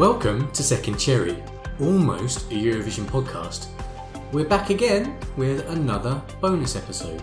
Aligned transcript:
Welcome 0.00 0.50
to 0.52 0.62
Second 0.62 0.96
Cherry, 0.96 1.36
almost 1.78 2.50
a 2.50 2.54
Eurovision 2.54 3.04
podcast. 3.04 3.66
We're 4.32 4.48
back 4.48 4.70
again 4.70 5.18
with 5.36 5.68
another 5.68 6.22
bonus 6.40 6.74
episode. 6.74 7.20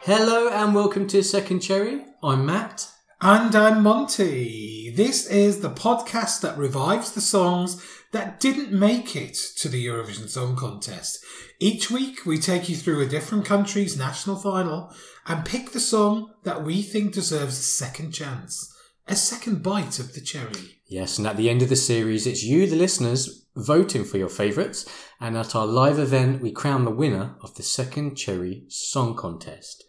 Hello 0.00 0.48
and 0.48 0.74
welcome 0.74 1.06
to 1.08 1.22
Second 1.22 1.60
Cherry. 1.60 2.06
I'm 2.22 2.46
Matt. 2.46 2.90
And 3.20 3.54
I'm 3.54 3.82
Monty. 3.82 4.94
This 4.96 5.26
is 5.26 5.60
the 5.60 5.68
podcast 5.68 6.40
that 6.40 6.56
revives 6.56 7.12
the 7.12 7.20
songs 7.20 7.84
that 8.12 8.40
didn't 8.40 8.72
make 8.72 9.14
it 9.14 9.34
to 9.58 9.68
the 9.68 9.86
Eurovision 9.86 10.30
Song 10.30 10.56
Contest. 10.56 11.22
Each 11.58 11.90
week 11.90 12.24
we 12.24 12.38
take 12.38 12.70
you 12.70 12.76
through 12.76 13.02
a 13.02 13.08
different 13.08 13.44
country's 13.44 13.98
national 13.98 14.36
final 14.36 14.90
and 15.26 15.44
pick 15.44 15.70
the 15.72 15.80
song 15.80 16.32
that 16.44 16.64
we 16.64 16.82
think 16.82 17.12
deserves 17.14 17.58
a 17.58 17.62
second 17.62 18.12
chance, 18.12 18.74
a 19.06 19.16
second 19.16 19.62
bite 19.62 19.98
of 19.98 20.14
the 20.14 20.20
cherry. 20.20 20.80
Yes, 20.86 21.18
and 21.18 21.26
at 21.26 21.36
the 21.36 21.48
end 21.48 21.62
of 21.62 21.68
the 21.68 21.76
series, 21.76 22.26
it's 22.26 22.42
you, 22.42 22.66
the 22.66 22.76
listeners, 22.76 23.46
voting 23.56 24.04
for 24.04 24.18
your 24.18 24.28
favourites, 24.28 24.86
and 25.20 25.36
at 25.36 25.54
our 25.54 25.66
live 25.66 25.98
event, 25.98 26.40
we 26.42 26.50
crown 26.52 26.84
the 26.84 26.90
winner 26.90 27.36
of 27.42 27.54
the 27.54 27.62
Second 27.62 28.16
Cherry 28.16 28.64
Song 28.68 29.14
Contest. 29.14 29.84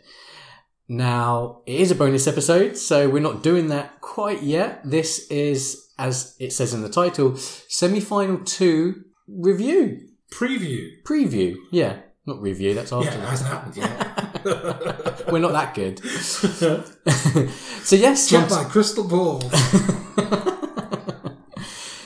Now, 0.87 1.61
it 1.65 1.79
is 1.79 1.89
a 1.91 1.95
bonus 1.95 2.27
episode, 2.27 2.77
so 2.77 3.09
we're 3.09 3.21
not 3.21 3.41
doing 3.43 3.67
that 3.67 4.01
quite 4.01 4.43
yet. 4.43 4.81
This 4.83 5.25
is, 5.31 5.89
as 5.97 6.35
it 6.39 6.51
says 6.51 6.73
in 6.73 6.81
the 6.81 6.89
title, 6.89 7.37
semi 7.37 8.01
final 8.01 8.39
two 8.43 9.05
review. 9.27 10.09
Preview. 10.33 10.87
Preview, 11.05 11.55
yeah. 11.71 11.99
Not 12.25 12.41
review, 12.41 12.73
that's 12.73 12.91
after 12.91 13.09
Yeah, 13.09 13.15
it 13.15 13.21
that. 13.21 13.29
hasn't 13.29 13.49
happened 13.49 13.77
yet. 13.77 14.00
We're 14.43 15.39
not 15.39 15.53
that 15.53 15.73
good. 15.73 15.99
so, 16.05 17.95
yes, 17.95 18.31
Monty, 18.31 18.55
my 18.55 18.63
crystal 18.65 19.07
ball. 19.07 19.41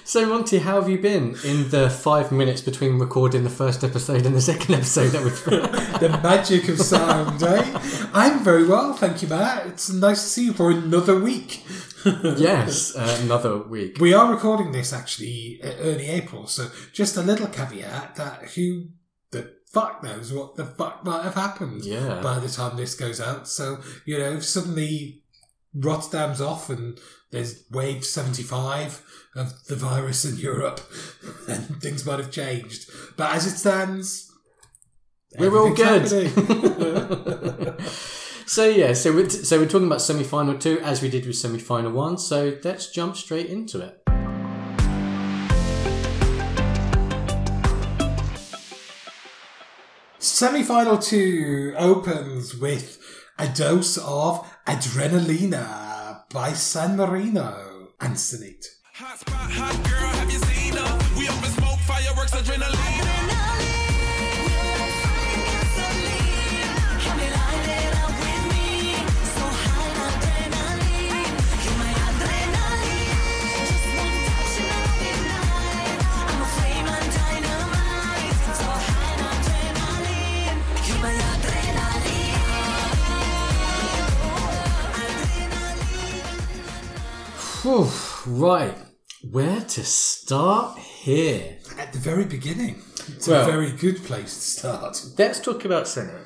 so 0.04 0.26
Monty, 0.26 0.60
how 0.60 0.80
have 0.80 0.90
you 0.90 0.98
been 1.00 1.36
in 1.44 1.70
the 1.70 1.90
five 1.90 2.32
minutes 2.32 2.62
between 2.62 3.00
recording 3.00 3.44
the 3.44 3.50
first 3.50 3.84
episode 3.84 4.26
and 4.26 4.36
the 4.36 4.42
second 4.42 4.76
episode 4.76 5.10
that 5.10 5.24
we've 5.24 5.44
the 6.00 6.10
magic 6.24 6.68
of 6.68 6.80
sound, 6.80 7.42
eh? 7.44 7.80
I'm 8.14 8.44
very 8.44 8.68
well, 8.68 8.94
thank 8.94 9.22
you, 9.22 9.28
Matt. 9.28 9.68
It's 9.68 9.90
nice 9.92 10.24
to 10.24 10.30
see 10.30 10.46
you 10.46 10.54
for 10.54 10.72
another 10.72 11.20
week. 11.20 11.64
Yes, 12.06 12.96
uh, 12.96 13.20
another 13.24 13.58
week. 13.58 13.98
We 14.00 14.14
are 14.14 14.32
recording 14.32 14.72
this 14.72 14.94
actually 14.94 15.60
early 15.64 16.08
April, 16.08 16.46
so 16.48 16.70
just 16.94 17.18
a 17.18 17.22
little 17.22 17.48
caveat 17.48 18.16
that 18.16 18.50
who 18.56 18.90
fuck 19.76 20.02
knows 20.04 20.32
what 20.32 20.56
the 20.56 20.66
fuck 20.66 21.04
might 21.04 21.24
have 21.24 21.36
happened 21.36 21.84
Yeah. 21.84 22.22
by 22.22 22.40
the 22.40 22.48
time 22.48 22.78
this 22.78 22.96
goes 22.96 23.20
out. 23.20 23.48
So, 23.48 23.80
you 24.06 24.18
know, 24.18 24.40
suddenly 24.40 25.22
Rotterdam's 25.74 26.40
off 26.40 26.70
and 26.70 26.98
there's 27.32 27.66
wave 27.70 28.06
75 28.06 29.04
of 29.36 29.66
the 29.66 29.76
virus 29.76 30.24
in 30.24 30.38
Europe 30.38 30.80
and 31.50 31.82
things 31.82 32.06
might 32.06 32.20
have 32.20 32.32
changed. 32.32 32.90
But 33.18 33.36
as 33.36 33.46
it 33.46 33.58
stands, 33.58 34.32
We're 35.38 35.58
all 35.58 35.74
good. 35.74 36.06
So 38.48 38.70
yeah, 38.70 38.94
so 38.94 39.12
we're, 39.12 39.28
so 39.28 39.58
we're 39.60 39.66
talking 39.68 39.88
about 39.88 40.02
semi-final 40.04 40.60
two 40.60 40.80
as 40.82 41.02
we 41.02 41.10
did 41.10 41.26
with 41.26 41.36
semi-final 41.36 41.92
one. 41.92 42.20
So 42.20 42.56
let's 42.64 42.92
jump 42.92 43.18
straight 43.18 43.48
into 43.48 43.82
it. 43.82 44.05
Semi-final 50.36 50.98
two 50.98 51.74
opens 51.78 52.58
with 52.58 53.00
a 53.40 53.48
dose 53.48 53.98
of 53.98 54.46
Adrenalina 54.68 56.24
by 56.30 56.52
San 56.52 56.98
Marino 56.98 57.94
and 58.02 58.16
Senhit. 58.16 58.66
Hot 58.96 59.18
spot, 59.18 59.50
hot 59.50 59.76
girl, 59.86 60.10
have 60.20 60.30
you 60.30 60.40
seen 60.40 60.74
her? 60.74 61.18
We 61.18 61.30
up 61.30 61.38
in 61.38 61.52
smoke, 61.52 61.80
fireworks, 61.88 62.32
adrenaline. 62.32 62.85
Whew, 87.66 87.90
right, 88.28 88.78
where 89.32 89.60
to 89.60 89.84
start 89.84 90.78
here? 90.78 91.58
At 91.80 91.94
the 91.94 91.98
very 92.00 92.26
beginning. 92.26 92.84
It's 93.08 93.28
Well- 93.28 93.42
a 93.42 93.52
very 93.52 93.72
good 93.72 94.04
place 94.04 94.36
to 94.36 94.42
start. 94.60 95.02
Let's 95.18 95.40
talk 95.40 95.66
about 95.66 95.86
Senhit. 95.86 96.22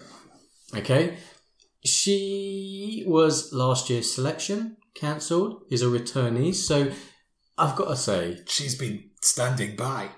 Okay, 0.76 1.18
she 1.86 3.06
was 3.08 3.54
last 3.54 3.90
year's 3.90 4.12
selection 4.14 4.76
cancelled. 4.96 5.62
Is 5.72 5.82
a 5.82 5.86
returnee, 5.86 6.54
so 6.54 6.92
I've 7.58 7.76
got 7.78 7.88
to 7.88 7.96
say 7.96 8.40
She's 8.46 8.76
been 8.76 9.06
standing 9.22 9.78
by. 9.78 10.10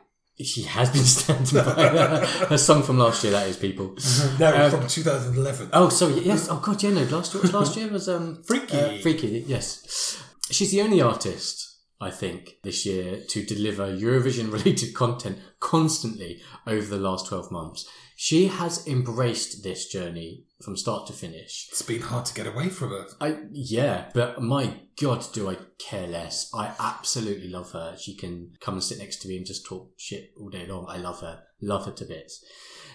she 0.44 0.64
has 0.64 0.90
been 0.90 1.04
standing 1.20 1.64
by 1.64 2.26
her, 2.50 2.58
song 2.58 2.82
from 2.82 2.98
last 2.98 3.24
year. 3.24 3.34
That 3.34 3.48
is 3.48 3.58
people. 3.58 3.96
No, 4.40 4.56
Um, 4.56 4.72
from 4.72 4.88
2011. 4.88 5.70
Oh, 5.72 5.90
sorry. 5.90 6.20
Yes. 6.22 6.48
Oh, 6.50 6.58
God. 6.58 6.82
Yeah. 6.82 6.90
No. 6.92 7.04
Last 7.04 7.36
year. 7.36 7.44
Last 7.44 7.78
year 7.78 7.90
was 7.90 8.10
um 8.10 8.42
Freaky. 8.44 8.80
uh, 8.80 8.98
freaky. 9.04 9.46
Yes. 9.48 10.18
She's 10.52 10.72
the 10.72 10.82
only 10.82 11.02
artist 11.02 11.80
I 12.02 12.12
think 12.12 12.58
this 12.64 12.86
year 12.86 13.22
to 13.30 13.46
deliver 13.46 13.88
Eurovision 13.88 14.52
related 14.52 14.94
content 14.96 15.40
constantly 15.60 16.42
over 16.68 16.88
the 16.88 17.02
last 17.02 17.28
twelve 17.28 17.52
months. 17.52 17.88
She 18.18 18.48
has 18.48 18.86
embraced 18.86 19.64
this 19.64 19.88
journey 19.88 20.44
from 20.62 20.76
start 20.76 21.08
to 21.08 21.14
finish. 21.14 21.70
It's 21.72 21.82
been 21.82 22.02
hard 22.02 22.26
to 22.26 22.34
get 22.34 22.48
away 22.48 22.70
from 22.70 22.90
her. 22.90 23.06
I 23.20 23.38
yeah, 23.52 24.10
but 24.14 24.42
my 24.42 24.82
God, 25.00 25.26
do 25.32 25.50
I 25.50 25.58
care 25.80 26.06
less? 26.06 26.52
I 26.54 26.74
absolutely 26.80 27.48
love 27.48 27.72
her. 27.72 27.96
She 27.98 28.16
can 28.16 28.52
come 28.60 28.76
and 28.76 28.84
sit 28.84 28.98
next 28.98 29.22
to 29.22 29.28
me 29.28 29.38
and 29.38 29.46
just 29.46 29.66
talk 29.66 29.92
shit 29.98 30.32
all 30.40 30.50
day 30.50 30.68
long. 30.68 30.86
I 30.90 30.98
love 30.98 31.22
her, 31.22 31.44
love 31.62 31.86
her 31.86 31.94
to 31.94 32.06
bits. 32.06 32.44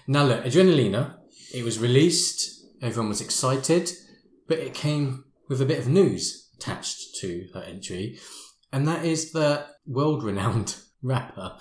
Now 0.06 0.24
look, 0.24 0.44
Adrenalina. 0.44 1.16
It 1.54 1.64
was 1.64 1.78
released. 1.78 2.66
Everyone 2.82 3.08
was 3.08 3.20
excited, 3.20 3.90
but 4.46 4.58
it 4.58 4.74
came 4.74 5.24
with 5.48 5.62
a 5.62 5.64
bit 5.64 5.78
of 5.78 5.88
news 5.88 6.45
attached 6.58 7.16
to 7.20 7.48
her 7.54 7.62
entry, 7.62 8.18
and 8.72 8.86
that 8.88 9.04
is 9.04 9.32
that 9.32 9.68
world-renowned 9.86 10.76
rapper 11.02 11.56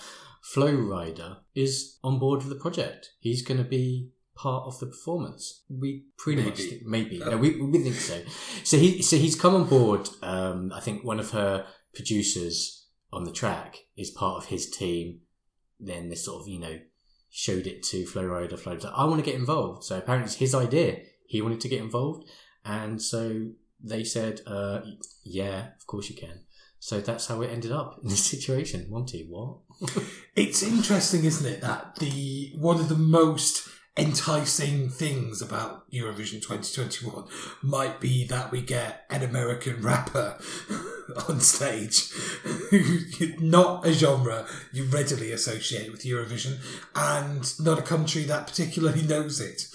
Flo 0.45 0.67
Rida 0.67 1.37
is 1.55 1.97
on 2.03 2.19
board 2.19 2.43
with 2.43 2.49
the 2.49 2.61
project. 2.61 3.09
He's 3.19 3.41
going 3.41 3.57
to 3.57 3.67
be 3.67 4.11
part 4.35 4.67
of 4.67 4.79
the 4.79 4.85
performance. 4.85 5.63
We 5.67 6.05
pretty 6.19 6.43
much 6.43 6.59
Maybe. 6.59 6.69
think, 6.69 6.85
maybe 6.85 7.19
no, 7.19 7.37
we, 7.37 7.59
we 7.59 7.79
think 7.79 7.95
so. 7.95 8.21
So 8.63 8.77
he 8.77 9.01
so 9.01 9.17
he's 9.17 9.35
come 9.35 9.55
on 9.55 9.67
board. 9.67 10.07
Um, 10.21 10.71
I 10.71 10.81
think 10.81 11.03
one 11.03 11.19
of 11.19 11.31
her 11.31 11.65
producers 11.95 12.85
on 13.11 13.23
the 13.23 13.31
track 13.31 13.77
is 13.97 14.11
part 14.11 14.43
of 14.43 14.49
his 14.49 14.69
team. 14.69 15.21
Then 15.79 16.09
this 16.09 16.25
sort 16.25 16.43
of 16.43 16.47
you 16.47 16.59
know 16.59 16.79
showed 17.31 17.65
it 17.65 17.81
to 17.83 18.05
Flo 18.05 18.21
Rida. 18.21 18.59
Flo 18.59 18.73
like, 18.73 18.85
I 18.85 19.05
want 19.05 19.17
to 19.17 19.29
get 19.29 19.39
involved. 19.39 19.83
So 19.85 19.97
apparently 19.97 20.27
it's 20.27 20.35
his 20.35 20.53
idea. 20.53 20.99
He 21.25 21.41
wanted 21.41 21.61
to 21.61 21.69
get 21.69 21.81
involved, 21.81 22.29
and 22.63 23.01
so 23.01 23.47
they 23.83 24.03
said, 24.03 24.41
uh, 24.45 24.81
"Yeah, 25.23 25.67
of 25.79 25.87
course 25.87 26.09
you 26.09 26.15
can." 26.15 26.41
So 26.79 27.01
that's 27.01 27.27
how 27.27 27.41
it 27.41 27.51
ended 27.51 27.71
up 27.71 27.99
in 28.03 28.09
this 28.09 28.25
situation. 28.33 28.87
Monty, 28.89 29.25
what? 29.29 29.57
It's 30.35 30.61
interesting, 30.61 31.23
isn't 31.23 31.45
it, 31.49 31.61
that 31.61 31.95
the 31.95 32.51
one 32.57 32.79
of 32.79 32.89
the 32.89 32.97
most 32.97 33.69
enticing 33.97 34.89
things 34.89 35.41
about 35.41 35.89
Eurovision 35.89 36.41
2021 36.41 37.25
might 37.63 38.01
be 38.01 38.27
that 38.27 38.51
we 38.51 38.61
get 38.61 39.05
an 39.09 39.23
American 39.23 39.81
rapper 39.81 40.37
on 41.29 41.39
stage, 41.39 42.11
not 43.39 43.87
a 43.87 43.93
genre 43.93 44.45
you 44.73 44.83
readily 44.85 45.31
associate 45.31 45.91
with 45.91 46.03
Eurovision, 46.03 46.57
and 46.95 47.57
not 47.59 47.79
a 47.79 47.83
country 47.83 48.23
that 48.23 48.47
particularly 48.47 49.01
knows 49.01 49.39
it. 49.39 49.67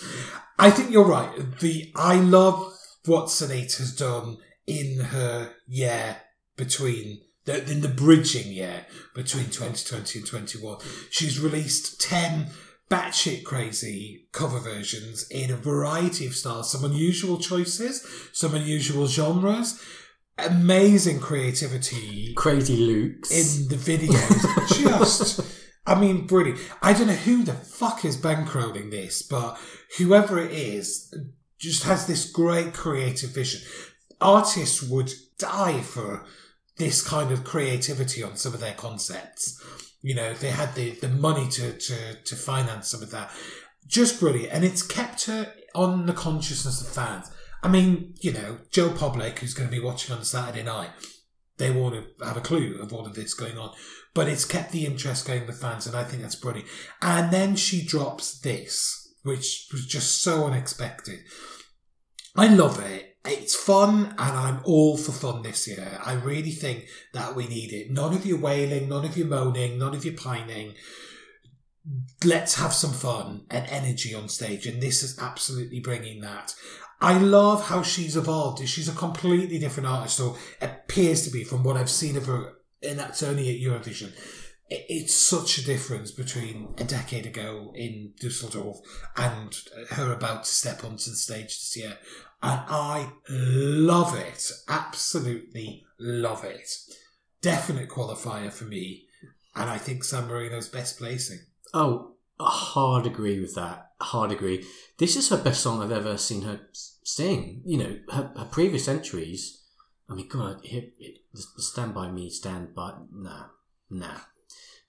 I 0.59 0.71
think 0.71 0.91
you're 0.91 1.05
right. 1.05 1.59
The 1.61 1.91
I 1.97 2.17
love 2.17 2.77
what 3.05 3.27
Senhit 3.27 3.79
has 3.79 3.95
done 3.95 4.39
in 4.67 5.01
her 5.01 5.53
year 5.67 6.17
between 6.57 7.21
the, 7.45 7.71
in 7.71 7.81
the 7.81 7.89
bridging 7.89 8.53
year 8.53 8.87
between 9.15 9.47
2020 9.47 10.19
and 10.19 10.29
21. 10.29 10.79
She's 11.11 11.41
released 11.41 12.01
10 12.01 12.51
batshit 12.91 13.45
crazy 13.45 14.27
cover 14.33 14.59
versions 14.59 15.27
in 15.31 15.51
a 15.51 15.57
variety 15.57 16.27
of 16.27 16.35
styles, 16.35 16.73
some 16.73 16.85
unusual 16.85 17.39
choices, 17.39 18.07
some 18.33 18.55
unusual 18.55 19.07
genres, 19.07 19.81
amazing 20.39 21.21
creativity 21.21 22.35
Crazy 22.35 22.77
Luke's. 22.77 23.31
in 23.31 23.69
the 23.69 23.77
videos. 23.77 24.69
Just, 24.83 25.41
I 25.87 25.99
mean, 25.99 26.27
brilliant. 26.27 26.61
I 26.83 26.93
don't 26.93 27.07
know 27.07 27.13
who 27.15 27.45
the 27.45 27.53
fuck 27.55 28.05
is 28.05 28.17
bankrolling 28.17 28.91
this, 28.91 29.23
but 29.23 29.59
whoever 29.99 30.39
it 30.39 30.53
is 30.53 31.15
just 31.61 31.85
has 31.85 32.07
this 32.07 32.31
great 32.31 32.73
creative 32.73 33.31
vision. 33.31 33.61
artists 34.21 34.83
would 34.83 35.13
die 35.39 35.81
for 35.81 36.27
this 36.77 37.07
kind 37.07 37.31
of 37.31 37.45
creativity 37.45 38.23
on 38.23 38.37
some 38.37 38.55
of 38.55 38.61
their 38.61 38.75
concepts. 38.75 39.63
You 40.03 40.15
know, 40.15 40.33
they 40.33 40.51
had 40.51 40.75
the, 40.75 40.93
the 40.93 41.09
money 41.09 41.49
to, 41.51 41.73
to, 41.73 42.15
to 42.15 42.37
finance 42.37 42.89
some 42.89 43.03
of 43.03 43.11
that. 43.11 43.31
Just 43.87 44.19
brilliant. 44.19 44.53
And 44.53 44.65
it's 44.65 44.83
kept 44.83 45.27
her 45.27 45.53
on 45.75 46.07
the 46.07 46.13
consciousness 46.13 46.81
of 46.81 46.89
fans. 46.89 47.31
I 47.63 47.69
mean, 47.69 48.15
you 48.21 48.33
know, 48.33 48.59
Joe 48.71 48.91
Public, 48.91 49.39
who's 49.39 49.55
going 49.55 49.69
to 49.69 49.77
be 49.77 49.83
watching 49.83 50.17
on 50.17 50.25
Saturday 50.25 50.63
night, 50.63 50.91
they 51.59 51.71
won't 51.71 52.07
have 52.25 52.37
a 52.39 52.41
clue 52.41 52.79
of 52.81 52.93
all 52.93 53.07
of 53.07 53.15
this 53.15 53.35
going 53.35 53.59
on. 53.59 53.73
But 54.15 54.29
it's 54.29 54.47
kept 54.47 54.73
the 54.73 54.87
interest 54.87 55.27
going 55.27 55.47
with 55.47 55.61
fans, 55.61 55.87
and 55.87 55.95
I 55.95 56.05
think 56.05 56.23
that's 56.23 56.35
brilliant. 56.35 56.69
And 57.03 57.31
then 57.31 57.55
she 57.55 57.85
drops 57.85 58.41
this, 58.41 59.00
which 59.23 59.69
was 59.73 59.87
just 59.87 60.23
so 60.23 60.47
unexpected. 60.47 61.21
I 62.37 62.49
love 62.49 62.81
it. 62.81 63.17
It's 63.25 63.55
fun, 63.55 64.15
and 64.19 64.37
I'm 64.37 64.61
all 64.65 64.97
for 64.97 65.13
fun 65.13 65.43
this 65.43 65.69
year. 65.69 66.01
I 66.05 66.15
really 66.15 66.53
think 66.53 66.87
that 67.13 67.37
we 67.37 67.47
need 67.47 67.73
it. 67.73 67.91
None 67.91 68.15
of 68.15 68.25
your 68.25 68.39
wailing, 68.39 68.89
none 68.89 69.05
of 69.05 69.17
your 69.17 69.27
moaning, 69.27 69.79
none 69.79 69.95
of 69.95 70.05
your 70.07 70.15
pining. 70.15 70.75
Let's 72.25 72.55
have 72.55 72.73
some 72.73 72.93
fun 72.93 73.45
and 73.51 73.67
energy 73.69 74.15
on 74.15 74.29
stage, 74.29 74.67
and 74.67 74.81
this 74.81 75.03
is 75.03 75.19
absolutely 75.19 75.81
bringing 75.81 76.23
that. 76.23 76.55
I 77.03 77.19
love 77.19 77.67
how 77.69 77.83
she's 77.83 78.17
evolved. 78.17 78.67
She's 78.67 78.89
a 78.89 78.93
completely 78.93 79.59
different 79.59 79.89
artist, 79.89 80.21
or 80.21 80.37
appears 80.63 81.25
to 81.25 81.31
be 81.31 81.45
from 81.45 81.63
what 81.63 81.77
I've 81.77 81.91
seen 81.91 82.17
of 82.17 82.27
her, 82.27 82.55
and 82.83 82.99
that's 82.99 83.23
only 83.23 83.51
at 83.51 83.61
Eurovision. 83.61 84.13
It- 84.71 84.87
It's 84.89 85.15
such 85.15 85.59
a 85.59 85.65
difference 85.65 86.11
between 86.13 86.75
a 86.79 86.85
decade 86.85 87.27
ago 87.27 87.73
in 87.75 88.15
Dusseldorf 88.21 88.79
and 89.17 89.55
her 89.91 90.13
about 90.13 90.45
to 90.45 90.51
step 90.51 90.85
onto 90.85 91.11
the 91.11 91.17
stage 91.17 91.59
this 91.59 91.77
year. 91.77 91.99
And 92.43 92.61
I 92.69 93.13
love 93.29 94.15
it. 94.17 94.51
Absolutely 94.69 95.85
love 95.99 96.45
it. 96.45 96.69
Definite 97.43 97.89
qualifier 97.89 98.53
for 98.53 98.65
me. 98.65 99.07
And 99.55 99.69
I 99.69 99.79
think 99.79 100.05
San 100.05 100.29
Marino's 100.29 100.69
best 100.69 100.99
placing. 100.99 101.41
Oh, 101.75 102.15
I 102.39 102.49
hard 102.51 103.07
agree 103.07 103.41
with 103.41 103.55
that. 103.57 103.91
Hard 104.01 104.33
agree. 104.33 104.65
This 104.99 105.17
is 105.17 105.29
her 105.29 105.37
best 105.37 105.63
song 105.63 105.83
I've 105.83 105.93
ever 105.93 106.17
seen 106.17 106.43
her 106.43 106.61
sing. 106.73 107.63
You 107.67 107.79
know, 107.79 107.99
her, 108.11 108.33
her 108.37 108.49
previous 108.51 108.89
entries. 108.89 109.63
I 110.09 110.15
mean, 110.15 110.29
God, 110.29 110.61
it, 110.65 110.95
it, 110.99 111.19
the 111.33 111.63
Stand 111.63 111.93
By 111.95 112.11
Me, 112.11 112.31
Stand 112.31 112.75
By. 112.75 112.95
Nah, 113.13 113.47
nah. 113.91 114.21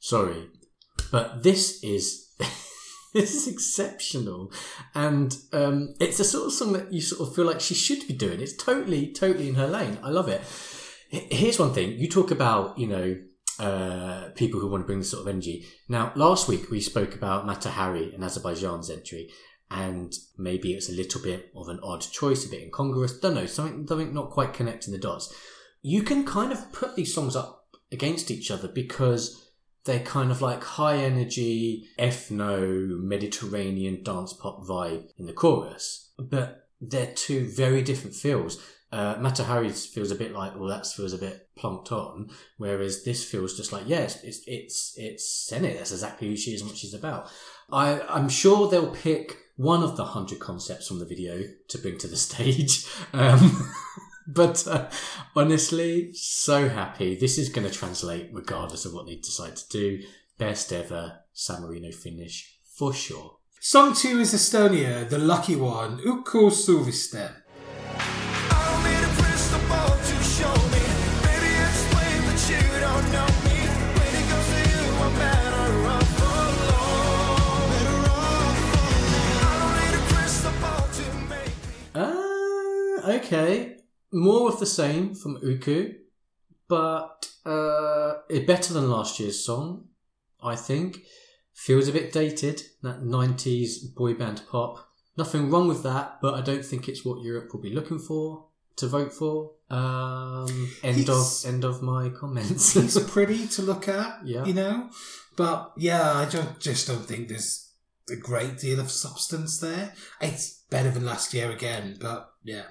Sorry. 0.02 0.50
But 1.12 1.44
this 1.44 1.82
is. 1.84 2.28
this 3.14 3.34
is 3.36 3.48
exceptional. 3.48 4.52
And 4.94 5.38
um, 5.54 5.94
it's 6.00 6.20
a 6.20 6.26
sort 6.26 6.48
of 6.48 6.54
song 6.54 6.74
that 6.74 6.92
you 6.92 7.00
sort 7.00 7.28
of 7.28 7.36
feel 7.36 7.46
like 7.46 7.62
she 7.62 7.76
should 7.76 8.08
be 8.08 8.14
doing. 8.14 8.42
It's 8.42 8.56
totally, 8.56 9.14
totally 9.14 9.48
in 9.48 9.56
her 9.56 9.68
lane. 9.68 10.00
I 10.04 10.10
love 10.10 10.28
it. 10.28 10.42
Here's 11.10 11.60
one 11.60 11.74
thing. 11.74 11.92
You 11.98 12.10
talk 12.10 12.32
about, 12.32 12.78
you 12.80 12.88
know, 12.88 13.16
uh, 13.60 14.30
people 14.36 14.60
who 14.60 14.68
want 14.68 14.84
to 14.84 14.88
bring 14.88 15.00
this 15.00 15.12
sort 15.12 15.22
of 15.22 15.28
energy. 15.28 15.68
Now, 15.88 16.14
last 16.16 16.48
week 16.48 16.72
we 16.72 16.80
spoke 16.80 17.14
about 17.14 17.46
Mata 17.46 17.70
Hari 17.70 18.14
and 18.14 18.24
Azerbaijan's 18.24 18.90
entry, 18.90 19.30
and 19.70 20.14
maybe 20.38 20.74
it's 20.74 20.90
a 20.90 20.94
little 20.94 21.22
bit 21.22 21.52
of 21.56 21.68
an 21.68 21.80
odd 21.84 22.02
choice, 22.02 22.46
a 22.46 22.50
bit 22.50 22.64
incongruous. 22.64 23.20
Don't 23.20 23.36
know, 23.36 23.46
something, 23.46 23.86
something 23.88 24.14
not 24.14 24.32
quite 24.32 24.54
connecting 24.54 24.94
the 24.94 25.00
dots. 25.00 25.34
You 25.82 26.02
can 26.02 26.26
kind 26.26 26.52
of 26.52 26.72
put 26.72 26.96
these 26.96 27.14
songs 27.14 27.36
up 27.36 27.66
against 27.92 28.32
each 28.32 28.50
other 28.50 28.70
because 28.70 29.51
they're 29.86 30.00
kind 30.00 30.32
of 30.32 30.42
like 30.42 30.64
high 30.64 30.98
energy, 30.98 31.88
ethno, 31.98 33.00
Mediterranean 33.00 34.04
dance 34.04 34.34
pop 34.34 34.64
vibe 34.64 35.10
in 35.18 35.26
the 35.26 35.34
chorus, 35.34 36.12
but 36.20 36.68
they're 36.80 37.14
two 37.14 37.48
very 37.48 37.82
different 37.82 38.16
feels. 38.16 38.62
Uh, 38.92 39.16
Mata 39.20 39.46
Hari's 39.46 39.86
feels 39.86 40.12
a 40.12 40.16
bit 40.16 40.34
like, 40.34 40.60
well, 40.60 40.68
that 40.68 40.86
feels 40.86 41.14
a 41.14 41.18
bit 41.18 41.48
plonked 41.58 41.92
on, 41.92 42.30
whereas 42.58 43.04
this 43.04 43.24
feels 43.24 43.56
just 43.56 43.72
like, 43.72 43.84
yes, 43.88 44.22
it's 44.24 44.42
it's 44.48 44.94
it's 44.98 45.50
Senhit. 45.50 45.78
That's 45.78 45.92
exactly 45.92 46.28
who 46.28 46.36
she 46.36 46.52
is 46.52 46.62
and 46.62 46.70
what 46.70 46.78
she's 46.78 46.94
about. 46.94 47.32
I 47.72 48.02
I'm 48.02 48.28
sure 48.28 48.70
they'll 48.70 48.94
pick 48.94 49.38
one 49.56 49.82
of 49.82 49.96
the 49.96 50.04
hundred 50.04 50.40
concepts 50.40 50.88
from 50.88 51.00
the 51.00 51.06
video 51.06 51.44
to 51.70 51.78
bring 51.78 51.98
to 52.00 52.08
the 52.08 52.18
stage. 52.28 52.86
Um, 53.14 53.72
but 54.28 54.68
uh, 54.68 54.90
honestly, 55.36 56.14
so 56.14 56.70
happy. 56.70 57.16
This 57.16 57.38
is 57.38 57.50
going 57.50 57.68
to 57.68 57.74
translate 57.74 58.30
regardless 58.32 58.86
of 58.86 58.94
what 58.94 59.06
they 59.06 59.16
decide 59.16 59.56
to 59.56 59.70
do. 59.70 60.04
Best 60.38 60.72
ever 60.74 61.20
San 61.34 61.62
Marino 61.62 61.92
finish 61.92 62.58
for 62.78 62.94
sure. 62.94 63.38
Song 63.60 63.94
two 63.94 64.20
is 64.20 64.34
Estonia, 64.34 65.08
the 65.08 65.20
lucky 65.20 65.56
one, 65.56 66.00
Uku 66.04 66.50
Suviste. 66.50 67.32
I 67.94 68.66
don't 68.66 68.84
need 68.84 69.04
a 69.06 69.12
crystal 69.22 69.60
ball 69.70 69.90
to 69.90 70.16
show 70.24 70.56
me. 70.74 70.82
Baby, 71.22 71.52
explain 71.62 72.26
that 72.26 72.42
you 72.50 72.64
don't 72.82 73.08
know 73.12 73.30
me. 73.46 73.60
When 73.98 74.12
it 74.18 74.26
comes 74.30 74.48
to 74.50 74.60
you, 74.66 74.82
I'm 74.98 75.14
better 75.14 75.68
off 75.94 76.22
alone. 76.22 77.70
Better 77.70 78.00
off 78.10 78.58
alone. 78.74 79.36
I 79.44 79.54
don't 79.62 79.76
need 79.78 79.94
a 79.94 80.04
crystal 80.10 80.56
ball 80.60 80.86
to 80.98 81.06
make 81.30 81.56
me. 81.70 81.94
Uh, 81.94 83.18
okay. 83.18 83.81
More 84.12 84.50
of 84.50 84.60
the 84.60 84.66
same 84.66 85.16
from 85.16 85.40
Uku, 85.42 85.94
but 86.68 87.28
uh, 87.46 88.14
it 88.30 88.46
better 88.48 88.74
than 88.74 88.90
last 88.90 89.20
year's 89.20 89.44
song, 89.44 89.86
I 90.44 90.56
think. 90.56 91.00
Feels 91.54 91.88
a 91.88 91.92
bit 91.92 92.12
dated, 92.12 92.64
that 92.82 93.02
90s 93.04 93.94
boy 93.96 94.14
band 94.16 94.42
pop. 94.50 94.88
Nothing 95.18 95.50
wrong 95.50 95.68
with 95.68 95.84
that, 95.84 96.20
but 96.22 96.34
I 96.34 96.42
don't 96.42 96.66
think 96.66 96.88
it's 96.88 97.06
what 97.06 97.22
Europe 97.22 97.54
will 97.54 97.62
be 97.62 97.74
looking 97.74 98.00
for 98.00 98.46
to 98.78 98.88
vote 98.88 99.14
for. 99.14 99.52
Um, 99.70 100.72
end 100.84 100.98
He's- 100.98 101.46
of 101.46 101.50
end 101.54 101.64
of 101.64 101.82
my 101.82 102.10
comments. 102.10 102.76
It's 102.76 103.00
pretty 103.12 103.48
to 103.50 103.62
look 103.62 103.88
at, 103.88 104.26
Yeah. 104.26 104.46
you 104.46 104.54
know? 104.54 104.90
But 105.36 105.74
yeah, 105.78 106.14
I 106.14 106.26
don't, 106.26 106.60
just 106.60 106.88
don't 106.88 107.06
think 107.06 107.28
there's 107.30 107.70
a 108.10 108.16
great 108.16 108.58
deal 108.58 108.80
of 108.80 108.90
substance 108.92 109.60
there. 109.60 109.94
It's 110.20 110.64
better 110.70 110.90
than 110.92 111.06
last 111.06 111.34
year 111.34 111.52
again, 111.52 111.98
but 112.00 112.32
yeah. 112.44 112.64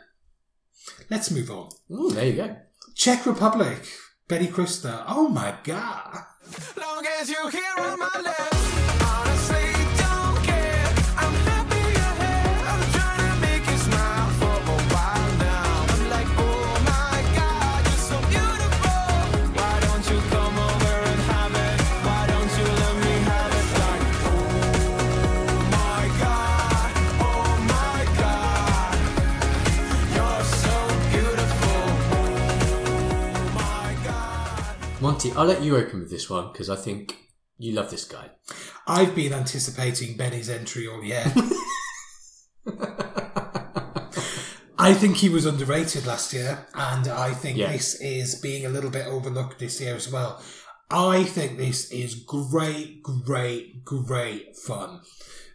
Let's 1.10 1.30
move 1.30 1.50
on. 1.50 1.68
Ooh, 1.90 2.10
there 2.10 2.26
you 2.26 2.36
go. 2.36 2.56
Czech 2.94 3.26
Republic, 3.26 3.78
Benny 4.28 4.48
Cristo. 4.48 5.04
Oh 5.06 5.28
my 5.28 5.54
god. 5.64 6.24
Monty, 35.22 35.36
I'll 35.38 35.44
let 35.44 35.62
you 35.62 35.76
open 35.76 36.00
with 36.00 36.08
this 36.10 36.30
one 36.30 36.50
because 36.50 36.70
I 36.70 36.76
think 36.76 37.14
you 37.58 37.74
love 37.74 37.90
this 37.90 38.06
guy. 38.06 38.30
I've 38.86 39.14
been 39.14 39.34
anticipating 39.34 40.16
Benny's 40.16 40.48
entry 40.48 40.88
all 40.88 41.04
year. 41.04 41.22
I 44.78 44.94
think 44.94 45.18
he 45.18 45.28
was 45.28 45.44
underrated 45.44 46.06
last 46.06 46.32
year, 46.32 46.66
and 46.74 47.06
I 47.06 47.32
think 47.34 47.58
Yeah. 47.58 47.70
this 47.70 48.00
is 48.00 48.40
being 48.40 48.64
a 48.64 48.70
little 48.70 48.88
bit 48.88 49.06
overlooked 49.08 49.58
this 49.58 49.78
year 49.78 49.94
as 49.94 50.10
well. 50.10 50.42
I 50.90 51.24
think 51.24 51.58
this 51.58 51.90
is 51.92 52.14
great, 52.14 53.02
great, 53.02 53.84
great 53.84 54.56
fun. 54.56 55.02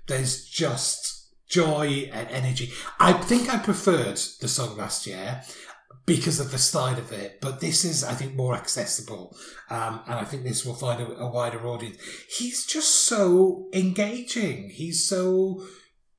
There's 0.06 0.46
just 0.46 1.34
joy 1.50 2.08
and 2.14 2.30
energy. 2.30 2.72
I 3.00 3.14
think 3.14 3.52
I 3.52 3.58
preferred 3.58 4.18
the 4.42 4.48
song 4.48 4.78
last 4.78 5.08
year 5.08 5.42
because 6.06 6.40
of 6.40 6.52
the 6.52 6.58
style 6.58 6.98
of 6.98 7.12
it, 7.12 7.40
but 7.42 7.60
this 7.60 7.84
is, 7.84 8.04
I 8.04 8.14
think, 8.14 8.36
more 8.36 8.56
accessible, 8.56 9.36
um, 9.70 10.02
and 10.06 10.16
I 10.16 10.24
think 10.24 10.44
this 10.44 10.66
will 10.66 10.76
find 10.76 11.02
a, 11.02 11.18
a 11.18 11.32
wider 11.32 11.66
audience. 11.66 11.98
He's 12.30 12.66
just 12.66 13.08
so 13.08 13.68
engaging. 13.74 14.70
He's 14.70 15.08
so 15.08 15.66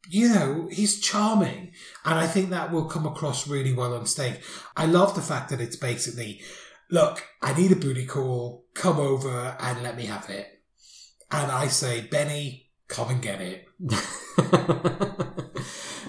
you 0.09 0.28
know, 0.28 0.69
he's 0.71 1.00
charming. 1.00 1.73
And 2.05 2.19
I 2.19 2.26
think 2.26 2.50
that 2.50 2.71
will 2.73 2.87
come 2.87 3.07
across 3.07 3.49
really 3.49 3.73
well 3.73 3.95
on 3.95 4.07
stage. 4.07 4.37
I 4.76 4.87
love 4.87 5.14
the 5.14 5.23
fact 5.23 5.50
that 5.50 5.61
it's 5.61 5.76
basically, 5.76 6.40
look, 6.90 7.26
I 7.43 7.59
need 7.59 7.73
a 7.73 7.76
booty 7.76 8.07
call, 8.07 8.66
come 8.75 8.99
over 8.99 9.57
and 9.59 9.83
let 9.83 9.97
me 9.97 10.07
have 10.07 10.31
it. 10.31 10.62
And 11.31 11.50
I 11.50 11.66
say, 11.66 12.02
Benny, 12.02 12.71
come 12.88 13.11
and 13.11 13.23
get 13.23 13.40
it. 13.40 13.66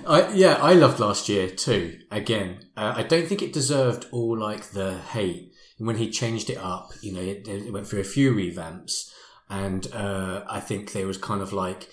I, 0.07 0.31
yeah, 0.33 0.53
I 0.61 0.73
loved 0.73 0.99
last 0.99 1.27
year 1.27 1.49
too. 1.49 1.99
Again, 2.09 2.65
uh, 2.75 2.93
I 2.95 3.03
don't 3.03 3.27
think 3.27 3.41
it 3.41 3.53
deserved 3.53 4.07
all 4.11 4.37
like 4.37 4.71
the 4.71 4.97
hate 4.97 5.51
when 5.77 5.97
he 5.97 6.09
changed 6.09 6.49
it 6.49 6.57
up. 6.57 6.91
You 7.01 7.13
know, 7.13 7.21
it, 7.21 7.47
it 7.47 7.73
went 7.73 7.87
through 7.87 7.99
a 7.99 8.05
few 8.05 8.33
revamps, 8.33 9.11
and 9.49 9.87
uh, 9.93 10.43
I 10.49 10.59
think 10.59 10.93
there 10.93 11.07
was 11.07 11.17
kind 11.17 11.41
of 11.41 11.51
like 11.51 11.89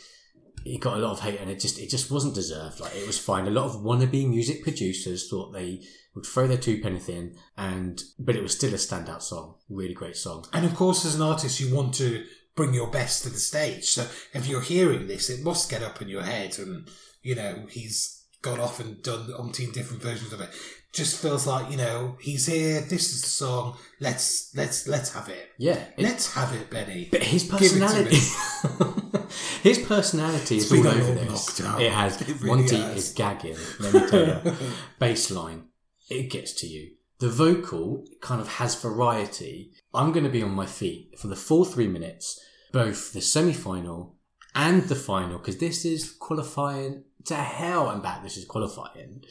it 0.64 0.80
got 0.80 0.96
a 0.96 1.00
lot 1.00 1.12
of 1.12 1.20
hate, 1.20 1.40
and 1.40 1.50
it 1.50 1.60
just 1.60 1.78
it 1.78 1.90
just 1.90 2.10
wasn't 2.10 2.34
deserved. 2.34 2.80
Like 2.80 2.94
it 2.94 3.06
was 3.06 3.18
fine. 3.18 3.46
A 3.46 3.50
lot 3.50 3.64
of 3.66 3.82
wannabe 3.82 4.28
music 4.28 4.62
producers 4.62 5.28
thought 5.28 5.52
they 5.52 5.82
would 6.14 6.24
throw 6.24 6.46
their 6.46 6.56
two 6.56 6.80
pennies 6.80 7.08
in, 7.08 7.36
and 7.56 8.02
but 8.18 8.36
it 8.36 8.42
was 8.42 8.54
still 8.54 8.72
a 8.72 8.76
standout 8.76 9.22
song. 9.22 9.56
Really 9.68 9.94
great 9.94 10.16
song. 10.16 10.46
And 10.52 10.64
of 10.64 10.74
course, 10.76 11.04
as 11.04 11.16
an 11.16 11.22
artist, 11.22 11.60
you 11.60 11.74
want 11.74 11.94
to 11.94 12.24
bring 12.54 12.72
your 12.72 12.90
best 12.90 13.24
to 13.24 13.30
the 13.30 13.38
stage. 13.38 13.84
So 13.86 14.06
if 14.32 14.46
you're 14.46 14.60
hearing 14.60 15.08
this, 15.08 15.28
it 15.28 15.42
must 15.42 15.68
get 15.70 15.82
up 15.82 16.00
in 16.00 16.08
your 16.08 16.22
head. 16.22 16.56
And, 16.58 16.88
you 17.24 17.34
know, 17.34 17.66
he's 17.68 18.22
gone 18.42 18.60
off 18.60 18.78
and 18.78 19.02
done 19.02 19.26
umpteen 19.38 19.72
different 19.72 20.02
versions 20.02 20.32
of 20.32 20.40
it. 20.40 20.50
Just 20.92 21.20
feels 21.20 21.44
like, 21.44 21.72
you 21.72 21.76
know, 21.76 22.16
he's 22.20 22.46
here, 22.46 22.80
this 22.82 23.12
is 23.12 23.22
the 23.22 23.28
song, 23.28 23.76
let's 23.98 24.54
let's 24.54 24.86
let's 24.86 25.12
have 25.12 25.28
it. 25.28 25.50
Yeah, 25.58 25.82
Let's 25.98 26.32
have 26.34 26.52
it, 26.54 26.70
Benny. 26.70 27.08
But 27.10 27.24
his 27.24 27.42
Give 27.44 27.54
it 27.54 27.58
to 27.58 27.68
personality, 27.80 28.16
his 29.62 29.78
personality 29.80 30.56
is 30.58 30.70
been 30.70 30.86
all 30.86 30.92
over 30.92 31.14
this. 31.14 31.58
It 31.58 31.90
has. 31.90 32.20
It 32.20 32.28
really 32.40 32.46
Monty 32.46 32.76
has. 32.76 32.96
is 32.96 33.12
gagging. 33.14 33.56
Let 33.80 33.94
me 33.94 34.08
tell 34.08 34.26
you. 34.26 34.52
Baseline, 35.00 35.62
it 36.08 36.30
gets 36.30 36.52
to 36.60 36.68
you. 36.68 36.92
The 37.18 37.28
vocal 37.28 38.04
kind 38.20 38.40
of 38.40 38.48
has 38.48 38.80
variety. 38.80 39.72
I'm 39.92 40.12
going 40.12 40.24
to 40.24 40.30
be 40.30 40.42
on 40.42 40.50
my 40.50 40.66
feet 40.66 41.18
for 41.18 41.26
the 41.28 41.36
full 41.36 41.64
three 41.64 41.88
minutes, 41.88 42.38
both 42.72 43.12
the 43.12 43.20
semi-final 43.20 44.16
and 44.54 44.84
the 44.84 44.94
final, 44.94 45.38
because 45.38 45.58
this 45.58 45.84
is 45.84 46.12
qualifying 46.12 47.04
to 47.26 47.34
hell 47.36 47.90
and 47.90 48.02
back. 48.02 48.22
This 48.22 48.36
is 48.36 48.44
qualifying. 48.44 49.22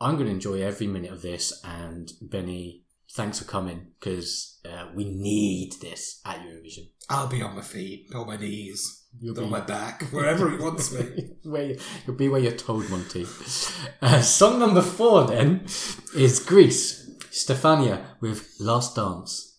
I'm 0.00 0.14
going 0.14 0.26
to 0.26 0.32
enjoy 0.32 0.62
every 0.62 0.86
minute 0.86 1.10
of 1.12 1.22
this. 1.22 1.52
And 1.64 2.10
Benny, 2.22 2.84
thanks 3.14 3.38
for 3.38 3.44
coming 3.44 3.88
because 3.98 4.60
uh, 4.64 4.86
we 4.94 5.04
need 5.04 5.72
this 5.80 6.20
at 6.24 6.38
Eurovision. 6.40 6.90
I'll 7.10 7.26
be 7.28 7.42
on 7.42 7.56
my 7.56 7.62
feet, 7.62 8.08
on 8.14 8.26
my 8.26 8.36
knees, 8.36 9.06
You'll 9.20 9.38
on 9.38 9.44
be- 9.44 9.50
my 9.50 9.60
back, 9.60 10.02
wherever 10.12 10.50
he 10.50 10.58
wants 10.58 10.92
me. 10.92 11.30
where 11.44 11.64
you, 11.64 11.78
you'll 12.06 12.16
be 12.16 12.28
where 12.28 12.40
you're 12.40 12.52
told, 12.52 12.88
Monty. 12.90 13.26
Uh, 14.02 14.20
song 14.20 14.58
number 14.58 14.82
four 14.82 15.24
then 15.26 15.64
is 16.14 16.38
Greece. 16.40 17.06
Stefania 17.30 18.04
with 18.20 18.48
Last 18.60 18.96
dance, 18.96 19.58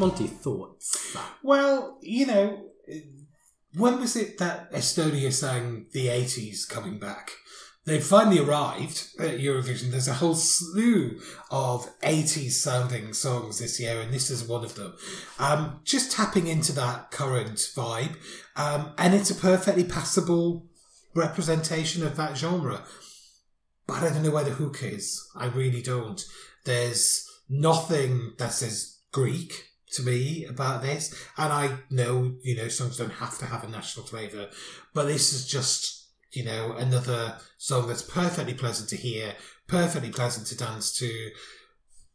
Monty, 0.00 0.28
thoughts? 0.28 1.14
Well, 1.42 1.98
you 2.00 2.24
know, 2.24 2.70
when 3.76 4.00
was 4.00 4.16
it 4.16 4.38
that 4.38 4.72
Estonia 4.72 5.30
sang 5.30 5.88
the 5.92 6.06
80s 6.06 6.66
coming 6.66 6.98
back? 6.98 7.32
They 7.84 8.00
finally 8.00 8.38
arrived 8.38 9.08
at 9.18 9.40
Eurovision. 9.40 9.90
There's 9.90 10.08
a 10.08 10.14
whole 10.14 10.36
slew 10.36 11.20
of 11.50 11.86
80s 12.00 12.52
sounding 12.52 13.12
songs 13.12 13.58
this 13.58 13.78
year, 13.78 14.00
and 14.00 14.10
this 14.10 14.30
is 14.30 14.42
one 14.42 14.64
of 14.64 14.74
them. 14.74 14.94
Um, 15.38 15.80
just 15.84 16.12
tapping 16.12 16.46
into 16.46 16.72
that 16.72 17.10
current 17.10 17.58
vibe, 17.58 18.16
um, 18.56 18.94
and 18.96 19.14
it's 19.14 19.30
a 19.30 19.34
perfectly 19.34 19.84
passable 19.84 20.66
representation 21.14 22.06
of 22.06 22.16
that 22.16 22.38
genre. 22.38 22.84
But 23.86 24.02
I 24.02 24.08
don't 24.08 24.22
know 24.22 24.30
where 24.30 24.44
the 24.44 24.50
hook 24.50 24.82
is. 24.82 25.28
I 25.36 25.48
really 25.48 25.82
don't. 25.82 26.24
There's 26.64 27.28
nothing 27.50 28.32
that 28.38 28.54
says 28.54 28.96
Greek 29.12 29.69
to 29.92 30.02
me 30.02 30.44
about 30.44 30.82
this. 30.82 31.14
And 31.36 31.52
I 31.52 31.78
know, 31.90 32.34
you 32.42 32.56
know, 32.56 32.68
songs 32.68 32.96
don't 32.96 33.10
have 33.10 33.38
to 33.38 33.46
have 33.46 33.64
a 33.64 33.68
national 33.68 34.06
flavour, 34.06 34.48
but 34.94 35.06
this 35.06 35.32
is 35.32 35.46
just, 35.46 36.08
you 36.32 36.44
know, 36.44 36.72
another 36.72 37.38
song 37.58 37.88
that's 37.88 38.02
perfectly 38.02 38.54
pleasant 38.54 38.88
to 38.90 38.96
hear, 38.96 39.34
perfectly 39.66 40.10
pleasant 40.10 40.46
to 40.48 40.56
dance 40.56 40.92
to. 40.98 41.30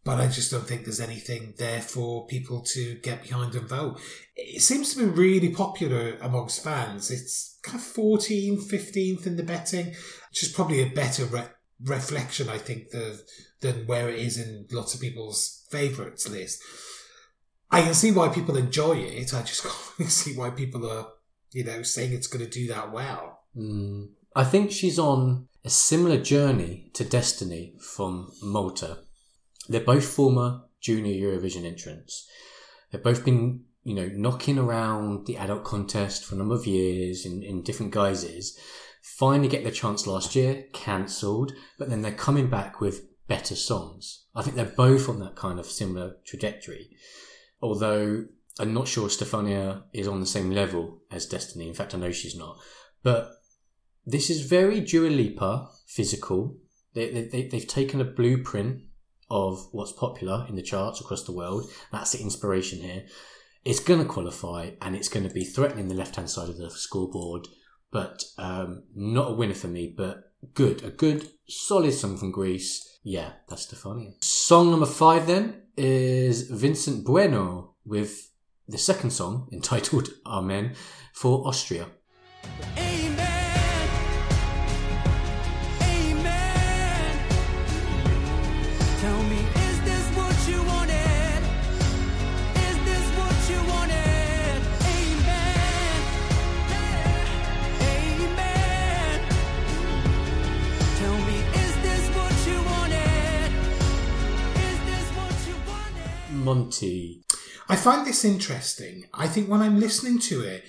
But 0.04 0.20
I 0.20 0.28
just 0.28 0.52
don't 0.52 0.68
think 0.68 0.84
there's 0.84 1.00
anything 1.00 1.56
there 1.58 1.82
for 1.82 2.28
people 2.28 2.62
to 2.62 2.96
get 3.00 3.24
behind 3.24 3.56
and 3.56 3.68
vote. 3.68 4.00
It 4.36 4.62
seems 4.62 4.94
to 4.94 5.00
be 5.00 5.06
really 5.06 5.50
popular 5.50 6.16
amongst 6.22 6.64
fans. 6.64 7.10
It's 7.10 7.58
kind 7.64 7.80
of 7.80 7.86
14th, 7.86 8.70
15th 8.70 9.26
in 9.26 9.36
the 9.36 9.44
betting, 9.44 9.88
which 10.30 10.44
is 10.44 10.52
probably 10.52 10.84
a 10.84 10.94
better 10.94 11.26
re- 11.26 11.50
reflection, 11.84 12.50
I 12.50 12.60
think, 12.60 12.92
the, 12.92 13.20
than 13.62 13.88
where 13.88 14.08
it 14.08 14.20
is 14.20 14.38
in 14.38 14.68
lots 14.72 14.94
of 14.94 15.02
people's 15.02 15.66
favourites 15.72 16.30
list. 16.30 16.62
I 17.72 17.82
can 17.82 17.94
see 17.94 18.12
why 18.12 18.30
people 18.30 18.58
enjoy 18.58 18.98
it. 18.98 19.34
I 19.34 19.42
just 19.42 19.64
can't 19.98 20.10
see 20.10 20.38
why 20.38 20.50
people 20.52 20.90
are, 20.90 21.08
you 21.52 21.64
know, 21.64 21.84
saying 21.84 22.14
it's 22.14 22.28
going 22.28 22.46
to 22.46 22.52
do 22.52 22.68
that 22.68 22.92
well. 22.92 23.40
Mm, 23.56 24.10
I 24.36 24.44
think 24.44 24.72
she's 24.72 25.00
on 25.00 25.48
a 25.64 25.70
similar 25.70 26.22
journey 26.22 26.92
to 26.94 27.04
Destiny 27.04 27.76
from 27.80 28.32
Malta. 28.42 29.00
They're 29.68 29.82
both 29.82 30.06
former 30.06 30.62
junior 30.80 31.14
Eurovision 31.14 31.66
entrants. 31.66 32.28
They've 32.92 33.02
both 33.02 33.26
been, 33.26 33.64
you 33.84 33.96
know, 33.96 34.10
knocking 34.14 34.60
around 34.60 35.26
the 35.26 35.38
adult 35.38 35.64
contest 35.64 36.24
for 36.24 36.36
a 36.36 36.38
number 36.38 36.54
of 36.54 36.68
years 36.68 37.26
in, 37.26 37.42
in 37.42 37.64
different 37.64 37.92
guises. 37.92 38.58
Finally 39.02 39.48
get 39.48 39.64
their 39.64 39.72
chance 39.72 40.06
last 40.06 40.36
year, 40.36 40.66
cancelled, 40.74 41.54
but 41.80 41.90
then 41.90 42.02
they're 42.02 42.12
coming 42.12 42.48
back 42.48 42.80
with 42.80 43.08
better 43.28 43.56
songs. 43.56 44.26
I 44.36 44.44
think 44.44 44.56
they're 44.56 44.66
both 44.66 45.10
on 45.10 45.20
that 45.20 45.36
kind 45.36 45.60
of 45.60 45.66
similar 45.66 46.18
trajectory. 46.26 46.90
Although 47.62 48.26
I'm 48.60 48.74
not 48.74 48.88
sure 48.88 49.10
Stefania 49.10 49.84
is 49.94 50.08
on 50.08 50.20
the 50.20 50.26
same 50.26 50.52
level 50.52 51.02
as 51.12 51.26
Destiny. 51.26 51.68
In 51.68 51.74
fact, 51.74 51.94
I 51.94 51.98
know 51.98 52.12
she's 52.12 52.36
not. 52.36 52.60
But 53.04 53.32
this 54.06 54.30
is 54.30 54.42
very 54.42 54.80
Dua 54.80 55.10
Lipa 55.10 55.70
physical. 55.88 56.58
They, 56.94 57.12
they, 57.12 57.28
they, 57.28 57.48
they've 57.48 57.68
taken 57.68 58.00
a 58.00 58.06
blueprint 58.06 58.82
of 59.30 59.68
what's 59.72 59.92
popular 59.92 60.46
in 60.48 60.56
the 60.56 60.62
charts 60.62 61.02
across 61.02 61.24
the 61.24 61.32
world. 61.34 61.70
That's 61.92 62.12
the 62.12 62.22
inspiration 62.22 62.80
here. 62.80 63.06
It's 63.66 63.80
going 63.80 64.00
to 64.00 64.06
qualify 64.06 64.72
and 64.82 64.96
it's 64.96 65.10
going 65.10 65.28
to 65.28 65.34
be 65.34 65.44
threatening 65.44 65.88
the 65.88 65.96
left 65.96 66.16
hand 66.16 66.30
side 66.30 66.50
of 66.50 66.58
the 66.58 66.70
scoreboard, 66.70 67.48
but 67.92 68.24
um, 68.38 68.84
not 68.96 69.32
a 69.32 69.34
winner 69.34 69.56
for 69.56 69.68
me, 69.68 69.94
but 69.98 70.32
good. 70.54 70.84
A 70.84 70.92
good, 70.92 71.28
solid 71.50 71.94
song 71.94 72.18
from 72.18 72.32
Greece. 72.32 73.00
Yeah, 73.04 73.34
that's 73.50 73.66
Stefania. 73.66 74.24
Song 74.24 74.70
number 74.70 74.86
five 74.86 75.28
then 75.28 75.64
is 75.78 76.50
Vincent 76.50 77.06
Bueno 77.06 77.76
with 77.86 78.32
the 78.68 78.78
second 78.78 79.12
song 79.12 79.48
entitled 79.52 80.10
Amen 80.26 80.76
for 81.14 81.48
Austria. 81.48 81.88
Monty. 106.46 107.26
I 107.68 107.76
find 107.76 108.06
this 108.06 108.24
interesting. 108.24 109.06
I 109.14 109.28
think 109.28 109.50
when 109.50 109.62
I'm 109.62 109.80
listening 109.80 110.20
to 110.20 110.42
it, 110.42 110.64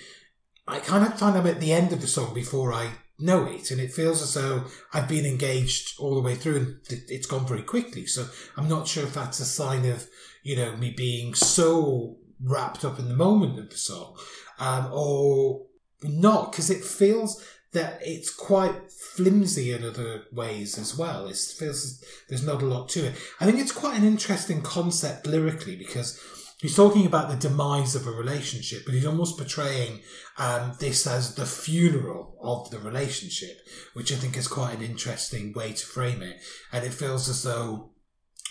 I 0.66 0.80
kind 0.80 1.04
of 1.04 1.18
find 1.18 1.36
I'm 1.36 1.46
at 1.46 1.60
the 1.60 1.72
end 1.72 1.92
of 1.92 2.00
the 2.00 2.06
song 2.08 2.34
before 2.34 2.72
I 2.72 2.92
know 3.18 3.46
it, 3.46 3.70
and 3.70 3.80
it 3.80 3.92
feels 3.92 4.20
as 4.22 4.34
though 4.34 4.64
I've 4.92 5.08
been 5.08 5.26
engaged 5.26 5.94
all 5.98 6.14
the 6.14 6.20
way 6.20 6.34
through, 6.34 6.56
and 6.56 6.80
it- 6.90 7.10
it's 7.10 7.26
gone 7.26 7.46
very 7.46 7.62
quickly. 7.62 8.06
So 8.06 8.28
I'm 8.56 8.68
not 8.68 8.88
sure 8.88 9.04
if 9.04 9.14
that's 9.14 9.40
a 9.40 9.44
sign 9.44 9.84
of 9.86 10.08
you 10.42 10.56
know 10.56 10.76
me 10.76 10.90
being 10.90 11.34
so 11.34 12.16
wrapped 12.42 12.84
up 12.84 12.98
in 12.98 13.08
the 13.08 13.16
moment 13.16 13.58
of 13.58 13.70
the 13.70 13.76
song, 13.76 14.18
um, 14.58 14.88
or 14.92 15.66
not, 16.02 16.52
because 16.52 16.70
it 16.70 16.84
feels 16.84 17.42
that 17.72 18.00
it's 18.02 18.30
quite 18.30 18.90
flimsy 18.90 19.72
in 19.72 19.84
other 19.84 20.24
ways 20.32 20.78
as 20.78 20.96
well. 20.96 21.26
It 21.26 21.36
feels 21.36 22.02
there's 22.28 22.46
not 22.46 22.62
a 22.62 22.66
lot 22.66 22.88
to 22.90 23.06
it. 23.06 23.14
I 23.40 23.44
think 23.44 23.58
it's 23.58 23.72
quite 23.72 23.98
an 23.98 24.06
interesting 24.06 24.62
concept 24.62 25.26
lyrically 25.26 25.76
because 25.76 26.20
he's 26.60 26.76
talking 26.76 27.06
about 27.06 27.28
the 27.28 27.48
demise 27.48 27.94
of 27.94 28.06
a 28.06 28.10
relationship, 28.10 28.82
but 28.84 28.94
he's 28.94 29.06
almost 29.06 29.36
portraying 29.36 30.00
um, 30.38 30.74
this 30.80 31.06
as 31.06 31.34
the 31.34 31.46
funeral 31.46 32.36
of 32.42 32.70
the 32.70 32.78
relationship, 32.78 33.58
which 33.94 34.12
I 34.12 34.16
think 34.16 34.36
is 34.36 34.48
quite 34.48 34.76
an 34.76 34.84
interesting 34.84 35.52
way 35.52 35.72
to 35.72 35.86
frame 35.86 36.22
it. 36.22 36.36
And 36.72 36.84
it 36.84 36.94
feels 36.94 37.28
as 37.28 37.42
though, 37.42 37.90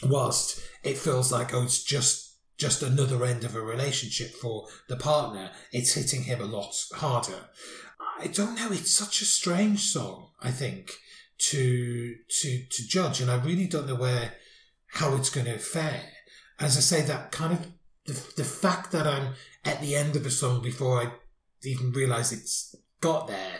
whilst 0.03 0.62
it 0.84 0.98
feels 0.98 1.31
like 1.31 1.53
oh, 1.53 1.63
it's 1.63 1.84
just 1.84 2.25
just 2.57 2.81
another 2.81 3.25
end 3.25 3.43
of 3.43 3.55
a 3.55 3.62
relationship 3.62 4.34
for 4.34 4.67
the 4.88 4.95
partner, 4.95 5.51
it's 5.74 5.93
hitting 5.93 6.24
him 6.24 6.39
a 6.39 6.45
lot 6.45 6.74
harder. 6.93 7.50
I 8.19 8.27
don't 8.27 8.55
know. 8.55 8.72
It's 8.72 8.91
such 8.91 9.22
a 9.22 9.25
strange 9.25 9.81
song. 9.81 10.29
I 10.41 10.51
think 10.51 10.91
to 11.50 12.15
to 12.41 12.65
to 12.69 12.88
judge, 12.88 13.22
and 13.22 13.29
I 13.29 13.36
really 13.36 13.67
don't 13.67 13.88
know 13.88 13.95
where 13.95 14.34
how 14.88 15.15
it's 15.15 15.29
going 15.29 15.48
to 15.48 15.57
fare. 15.57 16.03
As 16.60 16.77
I 16.77 16.79
say, 16.79 17.01
that 17.01 17.31
kind 17.31 17.53
of 17.53 17.67
the, 18.05 18.13
the 18.38 18.43
fact 18.45 18.91
that 18.91 19.05
I'm 19.05 19.34
at 19.65 19.81
the 19.81 19.95
end 19.95 20.15
of 20.15 20.25
a 20.25 20.31
song 20.31 20.62
before 20.62 21.01
I 21.01 21.12
even 21.63 21.91
realise 21.91 22.31
it's 22.31 22.75
got 23.01 23.27
there 23.27 23.60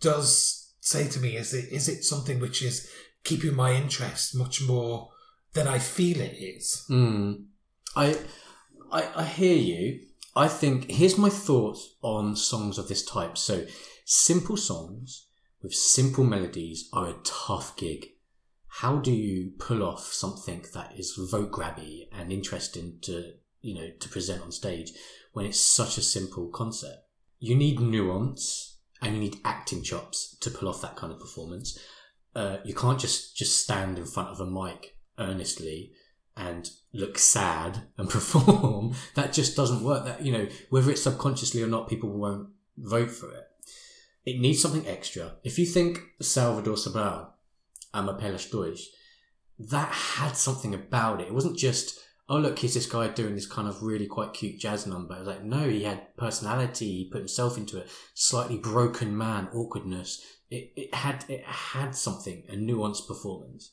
does 0.00 0.74
say 0.80 1.08
to 1.08 1.20
me, 1.20 1.36
is 1.36 1.52
it 1.54 1.72
is 1.72 1.88
it 1.88 2.04
something 2.04 2.40
which 2.40 2.62
is 2.62 2.90
keeping 3.24 3.54
my 3.54 3.72
interest 3.72 4.36
much 4.36 4.62
more 4.62 5.10
than 5.52 5.66
I 5.66 5.78
feel 5.78 6.20
it 6.20 6.34
is? 6.34 6.86
Mm. 6.90 7.46
I, 7.94 8.16
I 8.92 9.08
I 9.16 9.24
hear 9.24 9.56
you. 9.56 10.05
I 10.36 10.48
think 10.48 10.90
here's 10.90 11.16
my 11.16 11.30
thoughts 11.30 11.96
on 12.02 12.36
songs 12.36 12.76
of 12.76 12.88
this 12.88 13.02
type. 13.02 13.38
So 13.38 13.64
simple 14.04 14.58
songs 14.58 15.28
with 15.62 15.74
simple 15.74 16.24
melodies 16.24 16.90
are 16.92 17.08
a 17.08 17.16
tough 17.24 17.74
gig. 17.78 18.08
How 18.68 18.98
do 18.98 19.12
you 19.12 19.52
pull 19.58 19.82
off 19.82 20.12
something 20.12 20.62
that 20.74 20.92
is 20.98 21.18
vote 21.30 21.52
grabby 21.52 22.08
and 22.12 22.30
interesting 22.30 22.98
to 23.02 23.32
you 23.62 23.74
know 23.74 23.88
to 23.98 24.08
present 24.10 24.42
on 24.42 24.52
stage 24.52 24.92
when 25.32 25.46
it's 25.46 25.58
such 25.58 25.96
a 25.96 26.02
simple 26.02 26.48
concept? 26.48 27.08
You 27.38 27.54
need 27.54 27.80
nuance 27.80 28.78
and 29.00 29.14
you 29.14 29.20
need 29.20 29.38
acting 29.42 29.82
chops 29.82 30.36
to 30.40 30.50
pull 30.50 30.68
off 30.68 30.82
that 30.82 30.96
kind 30.96 31.14
of 31.14 31.18
performance. 31.18 31.78
Uh, 32.34 32.58
you 32.62 32.74
can't 32.74 33.00
just 33.00 33.38
just 33.38 33.58
stand 33.58 33.96
in 33.96 34.04
front 34.04 34.28
of 34.28 34.40
a 34.40 34.44
mic 34.44 34.98
earnestly 35.18 35.92
and 36.36 36.70
look 36.92 37.18
sad 37.18 37.82
and 37.96 38.10
perform. 38.10 38.94
that 39.14 39.32
just 39.32 39.56
doesn't 39.56 39.82
work. 39.82 40.04
That 40.04 40.24
you 40.24 40.32
know, 40.32 40.48
whether 40.70 40.90
it's 40.90 41.02
subconsciously 41.02 41.62
or 41.62 41.68
not, 41.68 41.88
people 41.88 42.10
won't 42.10 42.48
vote 42.76 43.10
for 43.10 43.32
it. 43.32 43.44
It 44.24 44.40
needs 44.40 44.60
something 44.60 44.86
extra. 44.86 45.36
If 45.44 45.58
you 45.58 45.66
think 45.66 46.00
Salvador 46.20 46.74
Sobral, 46.74 47.28
Amar 47.94 48.18
pelos 48.18 48.46
dois, 48.46 48.88
that 49.58 49.88
had 49.92 50.36
something 50.36 50.74
about 50.74 51.20
it. 51.20 51.28
It 51.28 51.34
wasn't 51.34 51.56
just, 51.56 52.00
oh 52.28 52.38
look, 52.38 52.58
here's 52.58 52.74
this 52.74 52.86
guy 52.86 53.08
doing 53.08 53.34
this 53.34 53.46
kind 53.46 53.68
of 53.68 53.82
really 53.82 54.06
quite 54.06 54.34
cute 54.34 54.58
jazz 54.58 54.86
number. 54.86 55.14
It 55.14 55.20
was 55.20 55.28
like, 55.28 55.44
no, 55.44 55.68
he 55.68 55.84
had 55.84 56.16
personality. 56.16 56.86
He 56.86 57.10
put 57.10 57.20
himself 57.20 57.56
into 57.56 57.78
it. 57.78 57.88
Slightly 58.14 58.58
broken 58.58 59.16
man, 59.16 59.48
awkwardness. 59.54 60.24
It, 60.50 60.72
it 60.76 60.94
had 60.94 61.24
it 61.28 61.44
had 61.44 61.94
something, 61.94 62.44
a 62.48 62.54
nuanced 62.54 63.06
performance. 63.08 63.70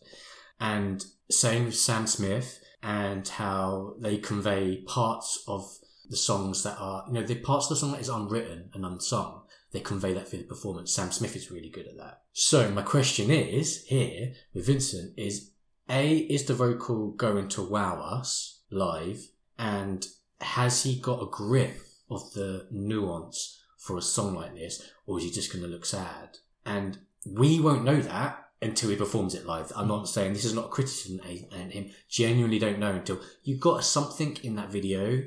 And 0.63 1.05
same 1.29 1.65
with 1.65 1.75
Sam 1.75 2.07
Smith 2.07 2.63
and 2.81 3.27
how 3.27 3.95
they 3.99 4.17
convey 4.17 4.77
parts 4.87 5.43
of 5.45 5.69
the 6.09 6.15
songs 6.15 6.63
that 6.63 6.77
are, 6.79 7.03
you 7.07 7.13
know, 7.13 7.23
the 7.23 7.35
parts 7.35 7.65
of 7.65 7.71
the 7.71 7.75
song 7.75 7.91
that 7.91 7.99
is 7.99 8.07
unwritten 8.07 8.69
and 8.73 8.85
unsung. 8.85 9.41
They 9.73 9.81
convey 9.81 10.13
that 10.13 10.29
through 10.29 10.39
the 10.39 10.45
performance. 10.45 10.93
Sam 10.93 11.11
Smith 11.11 11.35
is 11.35 11.51
really 11.51 11.69
good 11.69 11.87
at 11.87 11.97
that. 11.97 12.21
So 12.31 12.71
my 12.71 12.81
question 12.81 13.29
is 13.29 13.83
here 13.87 14.35
with 14.53 14.67
Vincent 14.67 15.13
is 15.17 15.51
A, 15.89 16.17
is 16.17 16.45
the 16.45 16.53
vocal 16.53 17.11
going 17.11 17.49
to 17.49 17.61
wow 17.61 17.99
us 17.99 18.61
live? 18.71 19.27
And 19.59 20.07
has 20.39 20.83
he 20.83 20.97
got 20.97 21.21
a 21.21 21.29
grip 21.29 21.75
of 22.09 22.31
the 22.33 22.67
nuance 22.71 23.61
for 23.77 23.97
a 23.97 24.01
song 24.01 24.35
like 24.35 24.55
this? 24.55 24.81
Or 25.05 25.17
is 25.17 25.25
he 25.25 25.31
just 25.31 25.51
going 25.51 25.65
to 25.65 25.69
look 25.69 25.85
sad? 25.85 26.37
And 26.65 26.99
we 27.25 27.59
won't 27.59 27.83
know 27.83 27.99
that 27.99 28.42
until 28.63 28.89
he 28.89 28.95
performs 28.95 29.35
it 29.35 29.45
live. 29.45 29.71
I'm 29.75 29.87
not 29.87 30.03
mm. 30.03 30.07
saying 30.07 30.33
this 30.33 30.45
is 30.45 30.53
not 30.53 30.65
a 30.65 30.69
criticism 30.69 31.19
eh, 31.27 31.39
and 31.51 31.71
him. 31.71 31.91
Genuinely 32.09 32.59
don't 32.59 32.79
know 32.79 32.91
until 32.91 33.19
you've 33.43 33.59
got 33.59 33.83
something 33.83 34.37
in 34.43 34.55
that 34.55 34.71
video, 34.71 35.23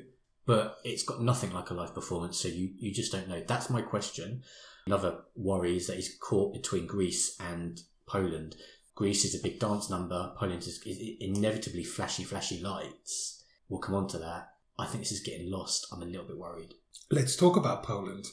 but 0.47 0.79
it's 0.85 1.03
got 1.03 1.23
nothing 1.23 1.53
like 1.53 1.71
a 1.71 1.75
live 1.75 1.95
performance. 1.95 2.39
So 2.39 2.49
you, 2.49 2.71
you 2.79 2.93
just 2.93 3.13
don't 3.13 3.29
know. 3.29 3.43
That's 3.47 3.71
my 3.71 3.83
question. 3.83 4.43
Another 4.87 5.19
worry 5.35 5.77
is 5.77 5.87
that 5.87 5.97
he's 5.97 6.17
caught 6.21 6.53
between 6.53 6.87
Greece 6.87 7.37
and 7.41 7.81
Poland. 8.07 8.57
Greece 8.95 9.25
is 9.25 9.35
a 9.35 9.43
big 9.43 9.59
dance 9.59 9.91
number. 9.91 10.33
Poland 10.39 10.63
is, 10.63 10.81
is 10.87 10.99
inevitably 11.21 11.85
flashy, 11.85 12.25
flashy 12.25 12.61
lights. 12.61 13.43
We'll 13.69 13.81
come 13.81 13.97
on 13.97 14.07
to 14.09 14.19
that. 14.19 14.53
I 14.79 14.87
think 14.87 15.03
this 15.03 15.13
is 15.13 15.21
getting 15.21 15.51
lost. 15.51 15.87
I'm 15.93 16.03
a 16.03 16.07
little 16.07 16.27
bit 16.27 16.39
worried. 16.39 16.75
Let's 17.11 17.37
talk 17.37 17.57
about 17.57 17.83
Poland. 17.83 18.27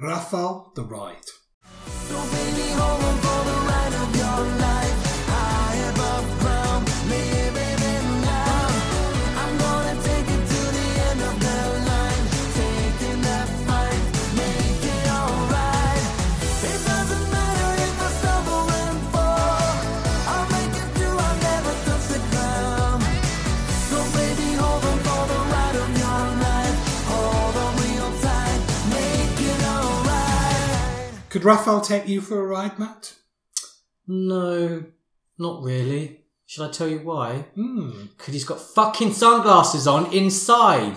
Rafał 0.00 0.74
the 0.74 0.82
Ride. 4.60 5.09
Could 31.40 31.48
Rafał 31.48 31.80
take 31.80 32.06
you 32.06 32.20
for 32.20 32.38
a 32.38 32.46
ride, 32.46 32.78
Matt? 32.78 33.14
No, 34.06 34.84
not 35.38 35.62
really. 35.62 36.26
Should 36.44 36.68
I 36.68 36.70
tell 36.70 36.86
you 36.86 36.98
why? 36.98 37.46
Hmm. 37.54 38.08
Because 38.18 38.34
he's 38.34 38.44
got 38.44 38.60
fucking 38.60 39.14
sunglasses 39.14 39.86
on 39.86 40.12
inside. 40.12 40.96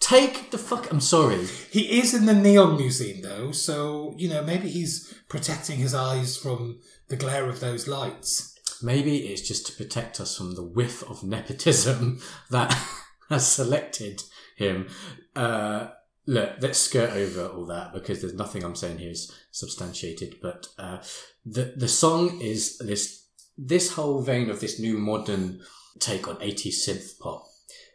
Take 0.00 0.50
the 0.50 0.58
fuck. 0.58 0.90
I'm 0.90 1.00
sorry. 1.00 1.46
He 1.70 2.00
is 2.00 2.12
in 2.12 2.26
the 2.26 2.34
Neon 2.34 2.76
Museum, 2.76 3.22
though, 3.22 3.52
so, 3.52 4.14
you 4.16 4.28
know, 4.28 4.42
maybe 4.42 4.68
he's 4.68 5.14
protecting 5.28 5.78
his 5.78 5.94
eyes 5.94 6.36
from 6.36 6.80
the 7.06 7.16
glare 7.16 7.48
of 7.48 7.60
those 7.60 7.86
lights. 7.86 8.58
Maybe 8.82 9.28
it's 9.28 9.46
just 9.46 9.68
to 9.68 9.72
protect 9.72 10.20
us 10.20 10.36
from 10.36 10.56
the 10.56 10.64
whiff 10.64 11.08
of 11.08 11.22
nepotism 11.22 12.20
that 12.50 12.76
has 13.28 13.46
selected 13.46 14.24
him. 14.56 14.88
Uh, 15.36 15.90
look, 16.28 16.56
let's 16.60 16.78
skirt 16.78 17.10
over 17.10 17.46
all 17.48 17.64
that 17.66 17.92
because 17.92 18.20
there's 18.20 18.34
nothing 18.34 18.62
I'm 18.62 18.76
saying 18.76 18.98
here 18.98 19.10
is 19.10 19.32
substantiated. 19.50 20.36
But 20.40 20.68
uh, 20.78 20.98
the 21.44 21.72
the 21.76 21.88
song 21.88 22.40
is 22.40 22.78
this 22.78 23.26
this 23.56 23.94
whole 23.94 24.22
vein 24.22 24.50
of 24.50 24.60
this 24.60 24.78
new 24.78 24.98
modern 24.98 25.60
take 25.98 26.28
on 26.28 26.36
80s 26.36 26.86
synth 26.86 27.18
pop. 27.18 27.44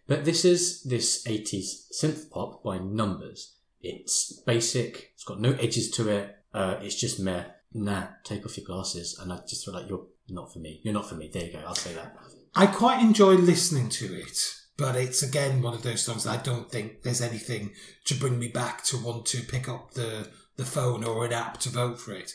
But 0.07 0.25
this 0.25 0.43
is 0.43 0.83
this 0.83 1.23
80s 1.25 1.87
synth 1.93 2.29
pop 2.29 2.63
by 2.63 2.79
numbers. 2.79 3.55
It's 3.81 4.33
basic. 4.45 5.11
It's 5.13 5.23
got 5.23 5.39
no 5.39 5.53
edges 5.53 5.89
to 5.91 6.09
it. 6.09 6.35
Uh, 6.53 6.77
it's 6.81 6.99
just 6.99 7.19
meh. 7.19 7.45
Nah, 7.73 8.07
take 8.23 8.45
off 8.45 8.57
your 8.57 8.65
glasses. 8.65 9.17
And 9.19 9.31
I 9.31 9.39
just 9.47 9.63
feel 9.63 9.73
like 9.73 9.87
you're 9.87 10.05
not 10.29 10.51
for 10.51 10.59
me. 10.59 10.81
You're 10.83 10.93
not 10.93 11.07
for 11.07 11.15
me. 11.15 11.29
There 11.31 11.45
you 11.45 11.53
go. 11.53 11.63
I'll 11.65 11.75
say 11.75 11.93
that. 11.93 12.15
I 12.55 12.67
quite 12.67 13.01
enjoy 13.01 13.33
listening 13.33 13.89
to 13.89 14.13
it, 14.19 14.37
but 14.77 14.95
it's 14.95 15.21
again 15.23 15.61
one 15.61 15.73
of 15.73 15.83
those 15.83 16.01
songs 16.03 16.23
that 16.23 16.39
I 16.39 16.43
don't 16.43 16.71
think 16.71 17.03
there's 17.03 17.21
anything 17.21 17.71
to 18.05 18.15
bring 18.15 18.39
me 18.39 18.47
back 18.47 18.83
to 18.85 18.97
want 18.97 19.25
to 19.27 19.41
pick 19.43 19.67
up 19.69 19.93
the 19.93 20.27
the 20.55 20.65
phone 20.65 21.03
or 21.03 21.25
an 21.25 21.33
app 21.33 21.57
to 21.59 21.69
vote 21.69 21.99
for 21.99 22.13
it. 22.13 22.31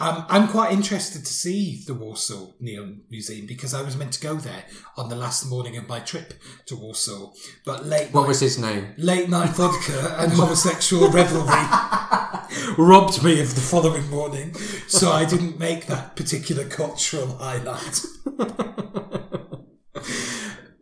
Um, 0.00 0.24
I'm 0.30 0.48
quite 0.48 0.72
interested 0.72 1.26
to 1.26 1.32
see 1.32 1.82
the 1.86 1.92
Warsaw 1.92 2.52
Neon 2.60 3.02
Museum 3.10 3.44
because 3.46 3.74
I 3.74 3.82
was 3.82 3.94
meant 3.94 4.12
to 4.14 4.20
go 4.22 4.36
there 4.36 4.64
on 4.96 5.10
the 5.10 5.16
last 5.16 5.44
morning 5.50 5.76
of 5.76 5.86
my 5.86 6.00
trip 6.00 6.32
to 6.64 6.76
Warsaw, 6.76 7.32
but 7.66 7.84
late 7.84 8.08
What 8.12 8.22
night, 8.22 8.28
was 8.28 8.40
his 8.40 8.58
name? 8.58 8.94
late 8.96 9.28
night 9.28 9.50
vodka 9.50 10.16
and 10.18 10.32
homosexual 10.32 11.10
revelry 11.10 11.44
robbed 12.78 13.22
me 13.22 13.38
of 13.42 13.54
the 13.54 13.60
following 13.60 14.08
morning, 14.08 14.54
so 14.86 15.12
I 15.12 15.26
didn't 15.26 15.58
make 15.58 15.86
that 15.88 16.16
particular 16.16 16.64
cultural 16.64 17.36
highlight. 17.36 18.00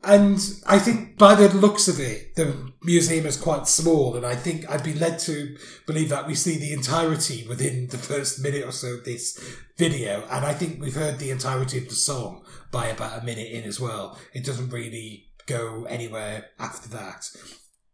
And 0.07 0.39
I 0.69 0.79
think 0.79 1.19
by 1.19 1.35
the 1.35 1.53
looks 1.53 1.89
of 1.89 1.99
it, 1.99 2.37
the 2.37 2.71
museum 2.85 3.27
is 3.27 3.37
quite 3.37 3.67
small, 3.67 4.15
and 4.15 4.25
I 4.25 4.37
think 4.37 4.71
I'd 4.71 4.85
be 4.85 4.95
led 4.95 5.19
to 5.21 5.57
believe 5.85 6.11
that 6.11 6.29
we 6.29 6.37
see 6.37 6.59
the 6.59 6.73
entirety 6.73 7.45
within 7.49 7.89
the 7.89 7.99
first 7.99 8.41
minute 8.41 8.65
or 8.65 8.71
so 8.71 8.95
of 8.95 9.05
this 9.05 9.37
video. 9.77 10.23
And 10.31 10.45
I 10.45 10.55
think 10.55 10.81
we've 10.81 10.95
heard 10.95 11.19
the 11.19 11.33
entirety 11.33 11.79
of 11.79 11.89
the 11.89 11.97
song 11.97 12.45
by 12.71 12.87
about 12.87 13.21
a 13.21 13.25
minute 13.25 13.51
in 13.51 13.65
as 13.65 13.81
well. 13.81 14.17
It 14.33 14.45
doesn't 14.45 14.71
really 14.71 15.27
go 15.47 15.87
anywhere 15.87 16.51
after 16.61 16.89
that. 16.91 17.29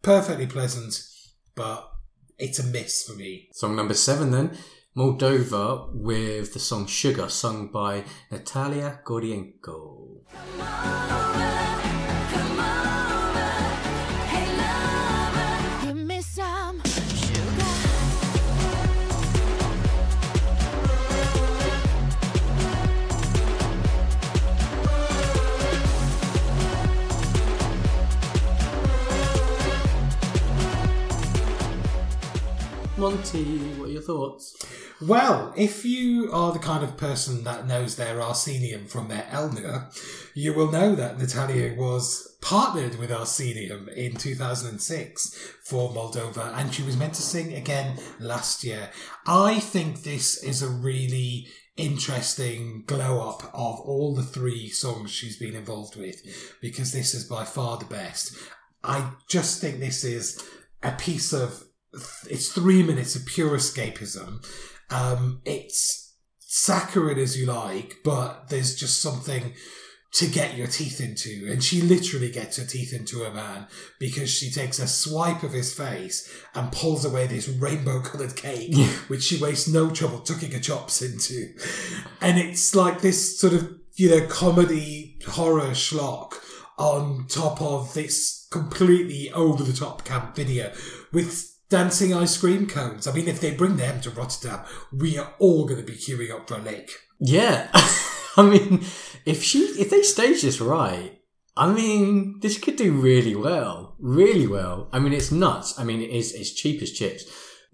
Perfectly 0.03 0.47
pleasant, 0.47 1.03
but 1.55 1.91
it's 2.39 2.59
a 2.59 2.65
miss 2.65 3.05
for 3.05 3.15
me. 3.15 3.49
Song 3.55 3.75
number 3.75 3.95
seven 3.95 4.33
then. 4.33 4.59
Moldova 4.95 5.89
with 5.95 6.53
the 6.53 6.59
song 6.59 6.85
Sugar, 6.87 7.31
sung 7.31 7.69
by 7.69 8.05
Natalia 8.31 9.01
Gordienko. 9.03 10.21
Monty, 33.03 33.59
what 33.75 33.89
are 33.89 33.93
your 33.93 34.01
thoughts? 34.01 34.65
Well, 35.01 35.53
if 35.57 35.85
you 35.85 36.31
are 36.33 36.53
the 36.53 36.61
kind 36.61 36.85
of 36.85 36.97
person 36.97 37.43
that 37.43 37.67
knows 37.67 37.97
their 37.97 38.23
Arsenium 38.23 38.87
from 38.87 39.09
their 39.09 39.25
Elnur, 39.25 39.93
you 40.37 40.55
will 40.55 40.71
know 40.71 40.95
that 40.95 41.19
Natalia 41.19 41.75
was 41.75 42.39
partnered 42.41 43.01
with 43.01 43.11
Arsenium 43.11 43.89
in 43.89 44.15
2006 44.15 45.37
for 45.65 45.91
Moldova, 45.91 46.57
and 46.57 46.73
she 46.73 46.85
was 46.85 46.97
meant 46.97 47.15
to 47.15 47.23
sing 47.23 47.53
again 47.55 47.99
last 48.21 48.63
year. 48.63 48.91
I 49.27 49.59
think 49.59 50.05
this 50.05 50.41
is 50.41 50.63
a 50.63 50.69
really 50.69 51.49
interesting 51.77 52.85
glow 52.87 53.29
up 53.29 53.43
of 53.47 53.81
all 53.81 54.15
the 54.15 54.23
three 54.23 54.69
songs 54.69 55.11
she's 55.11 55.41
been 55.41 55.57
involved 55.57 55.97
with 55.97 56.23
because 56.61 56.93
this 56.93 57.15
is 57.15 57.25
by 57.25 57.43
far 57.43 57.79
the 57.79 57.85
best. 57.85 58.37
I 58.85 59.11
just 59.29 59.61
think 59.61 59.81
this 59.81 60.05
is 60.05 60.41
a 60.85 60.93
piece 60.93 61.33
of 61.33 61.65
it's 62.29 62.49
three 62.49 62.83
minutes 62.83 63.17
of 63.17 63.27
pure 63.27 63.51
escapism. 63.51 64.45
Um, 64.91 65.41
it's 65.45 66.15
saccharine 66.39 67.19
as 67.19 67.39
you 67.39 67.47
like, 67.47 67.99
but 68.05 68.49
there's 68.49 68.75
just 68.75 69.01
something 69.01 69.55
to 70.13 70.27
get 70.27 70.57
your 70.57 70.67
teeth 70.67 71.01
into. 71.01 71.51
And 71.51 71.65
she 71.65 71.81
literally 71.81 72.31
gets 72.31 72.59
her 72.59 72.67
teeth 72.67 72.93
into 72.93 73.25
a 73.25 73.33
man 73.33 73.67
because 73.99 74.31
she 74.31 74.51
takes 74.51 74.79
a 74.79 74.87
swipe 74.87 75.43
of 75.43 75.53
his 75.53 75.73
face 75.73 76.31
and 76.55 76.71
pulls 76.71 77.05
away 77.05 77.27
this 77.27 77.49
rainbow 77.49 78.03
coloured 78.03 78.37
cake, 78.37 78.77
which 79.09 79.23
she 79.23 79.43
wastes 79.43 79.69
no 79.69 79.91
trouble 79.91 80.21
tucking 80.21 80.53
her 80.53 80.61
chops 80.61 81.01
into. 81.01 81.55
And 82.21 82.39
it's 82.39 82.75
like 82.75 83.01
this 83.01 83.41
sort 83.41 83.55
of, 83.55 83.75
you 83.95 84.11
know, 84.11 84.27
comedy 84.27 85.19
horror 85.27 85.71
schlock 85.71 86.35
on 86.79 87.27
top 87.29 87.63
of 87.63 87.95
this 87.95 88.47
completely 88.51 89.33
over 89.33 89.63
the 89.63 89.73
top 89.73 90.05
camp 90.05 90.37
video 90.37 90.73
with 91.11 91.52
dancing 91.73 92.13
ice 92.13 92.37
cream 92.37 92.67
cones. 92.67 93.07
I 93.09 93.13
mean, 93.13 93.27
if 93.27 93.41
they 93.41 93.51
bring 93.51 93.79
them 93.79 93.99
to 94.03 94.11
Rotterdam, 94.11 94.61
we 94.93 95.17
are 95.17 95.33
all 95.39 95.65
going 95.65 95.81
to 95.81 95.87
be 95.87 95.99
queuing 95.99 96.31
up 96.31 96.47
for 96.47 96.57
a 96.57 96.63
lake. 96.63 96.91
Yeah. 97.19 97.71
I 98.37 98.43
mean, 98.43 98.85
if 99.25 99.43
she 99.43 99.61
if 99.61 99.89
they 99.89 100.03
stage 100.03 100.43
this 100.43 100.61
right, 100.61 101.19
I 101.57 101.73
mean, 101.73 102.41
this 102.41 102.59
could 102.59 102.77
do 102.77 102.93
really 102.93 103.35
well. 103.35 103.97
Really 103.99 104.47
well. 104.47 104.91
I 104.93 104.99
mean, 104.99 105.15
it's 105.15 105.33
nuts. 105.33 105.79
I 105.79 105.85
mean, 105.85 106.03
it 106.03 106.11
is 106.11 106.35
it's 106.35 106.53
cheap 106.53 106.83
as 106.83 106.93
chips. 106.93 107.25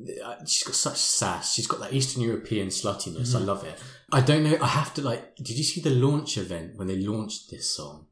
Uh, 0.00 0.37
She's 0.46 0.62
got 0.62 0.76
such 0.76 0.98
sass. 0.98 1.54
She's 1.54 1.66
got 1.66 1.80
that 1.80 1.92
Eastern 1.92 2.22
European 2.22 2.68
sluttiness. 2.68 3.34
I 3.34 3.40
love 3.40 3.64
it. 3.64 3.82
I 4.12 4.20
don't 4.20 4.44
know. 4.44 4.58
I 4.62 4.68
have 4.68 4.94
to 4.94 5.02
like. 5.02 5.34
Did 5.37 5.58
you 5.58 5.64
see 5.64 5.80
the 5.80 5.90
launch 5.90 6.38
event 6.38 6.76
when 6.76 6.87
they 6.87 6.98
launched 6.98 7.50
this 7.50 7.74
song? 7.74 8.06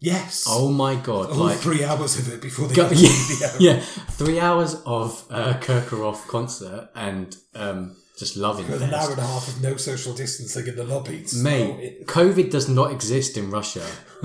Yes. 0.00 0.44
Oh 0.48 0.70
my 0.70 0.94
god! 0.94 1.30
all 1.30 1.36
like 1.46 1.58
three 1.58 1.82
hours 1.84 2.18
of 2.18 2.32
it 2.32 2.40
before 2.40 2.68
they 2.68 2.74
Go- 2.74 2.82
got 2.88 2.90
the 2.96 3.02
yeah, 3.02 3.50
video. 3.52 3.72
yeah, 3.72 3.80
three 3.80 4.38
hours 4.38 4.74
of 4.86 5.24
uh, 5.30 5.54
Kirkorov 5.54 6.26
concert 6.28 6.88
and 6.94 7.36
um, 7.56 7.96
just 8.16 8.36
loving 8.36 8.68
With 8.70 8.82
an 8.82 8.94
hour 8.94 9.10
and 9.10 9.18
a 9.18 9.26
half 9.26 9.48
of 9.48 9.60
no 9.60 9.76
social 9.76 10.12
distancing 10.14 10.68
in 10.68 10.76
the 10.76 10.84
lobbies. 10.84 11.34
Mate, 11.42 11.66
So 11.66 11.78
it- 11.80 12.06
COVID 12.06 12.50
does 12.50 12.68
not 12.68 12.92
exist 12.92 13.36
in 13.36 13.50
Russia. 13.50 13.84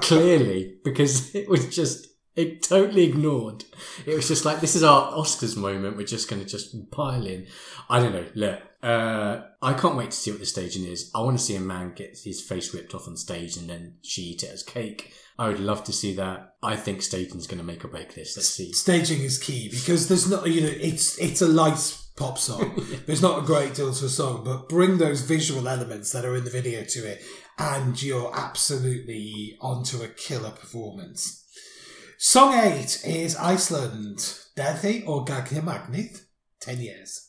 Clearly, 0.00 0.76
because 0.84 1.34
it 1.34 1.48
was 1.48 1.74
just 1.74 2.06
it 2.36 2.62
totally 2.62 3.04
ignored. 3.04 3.64
It 4.06 4.14
was 4.14 4.28
just 4.28 4.44
like 4.44 4.60
this 4.60 4.76
is 4.76 4.82
our 4.82 5.12
Oscars 5.12 5.56
moment. 5.56 5.96
We're 5.96 6.06
just 6.06 6.28
going 6.28 6.42
to 6.42 6.48
just 6.48 6.90
pile 6.90 7.26
in. 7.26 7.46
I 7.88 8.00
don't 8.00 8.12
know. 8.12 8.26
Look, 8.34 8.60
uh, 8.82 9.42
I 9.60 9.72
can't 9.72 9.96
wait 9.96 10.12
to 10.12 10.16
see 10.16 10.30
what 10.30 10.38
the 10.38 10.46
staging 10.46 10.84
is. 10.84 11.10
I 11.14 11.20
want 11.20 11.36
to 11.36 11.42
see 11.42 11.56
a 11.56 11.60
man 11.60 11.92
get 11.94 12.18
his 12.22 12.40
face 12.40 12.72
ripped 12.72 12.94
off 12.94 13.08
on 13.08 13.16
stage 13.16 13.56
and 13.56 13.68
then 13.68 13.96
she 14.02 14.22
eat 14.22 14.44
it 14.44 14.52
as 14.52 14.62
cake. 14.62 15.12
I 15.36 15.48
would 15.48 15.58
love 15.58 15.82
to 15.84 15.92
see 15.92 16.14
that. 16.14 16.54
I 16.62 16.76
think 16.76 17.02
staging's 17.02 17.48
going 17.48 17.58
to 17.58 17.64
make 17.64 17.84
or 17.84 17.88
break 17.88 18.14
this. 18.14 18.36
Let's 18.36 18.48
see. 18.48 18.72
staging 18.72 19.22
is 19.22 19.38
key 19.38 19.68
because 19.68 20.08
there's 20.08 20.30
not 20.30 20.46
you 20.48 20.60
know 20.60 20.72
it's 20.80 21.18
it's 21.18 21.42
a 21.42 21.48
light 21.48 21.96
pop 22.16 22.38
song. 22.38 22.84
There's 23.06 23.22
not 23.22 23.38
a 23.38 23.46
great 23.46 23.74
deal 23.74 23.92
to 23.92 24.06
a 24.06 24.08
song, 24.08 24.42
but 24.44 24.68
bring 24.68 24.98
those 24.98 25.20
visual 25.20 25.68
elements 25.68 26.10
that 26.10 26.24
are 26.24 26.34
in 26.34 26.42
the 26.42 26.50
video 26.50 26.82
to 26.82 27.06
it, 27.06 27.22
and 27.58 28.02
you're 28.02 28.32
absolutely 28.36 29.56
onto 29.60 30.02
a 30.02 30.08
killer 30.08 30.50
performance. 30.50 31.44
Song 32.18 32.54
eight 32.54 33.00
is 33.06 33.36
Iceland. 33.36 34.18
Daði 34.56 35.04
og 35.06 35.28
Gagnamagnið. 35.28 36.24
Ten 36.60 36.80
years. 36.80 37.28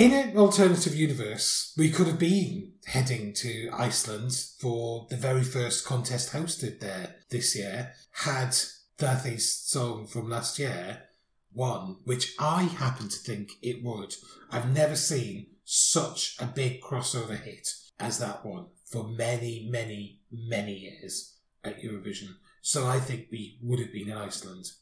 in 0.00 0.14
an 0.14 0.34
alternative 0.38 0.94
universe, 0.94 1.74
we 1.76 1.90
could 1.90 2.06
have 2.06 2.18
been 2.18 2.72
heading 2.86 3.34
to 3.34 3.68
Iceland 3.70 4.32
for 4.58 5.06
the 5.10 5.16
very 5.16 5.42
first 5.44 5.84
contest 5.84 6.32
hosted 6.32 6.80
there 6.80 7.16
this 7.28 7.54
year, 7.54 7.92
had 8.12 8.56
Daði's 8.98 9.52
song 9.52 10.06
from 10.06 10.30
last 10.30 10.58
year 10.58 11.02
won, 11.52 11.98
which 12.04 12.34
I 12.38 12.62
happen 12.62 13.10
to 13.10 13.16
think 13.18 13.50
it 13.60 13.84
would. 13.84 14.14
I've 14.50 14.72
never 14.74 14.96
seen 14.96 15.48
such 15.64 16.36
a 16.40 16.46
big 16.46 16.80
crossover 16.80 17.38
hit 17.38 17.68
as 17.98 18.18
that 18.20 18.42
one 18.42 18.68
for 18.86 19.04
many, 19.06 19.68
many, 19.70 20.20
many 20.32 20.78
years 20.78 21.36
at 21.62 21.82
Eurovision. 21.82 22.36
So 22.62 22.86
I 22.86 23.00
think 23.00 23.28
we 23.30 23.58
would 23.62 23.78
have 23.78 23.92
been 23.92 24.10
in 24.10 24.16
Iceland. 24.16 24.72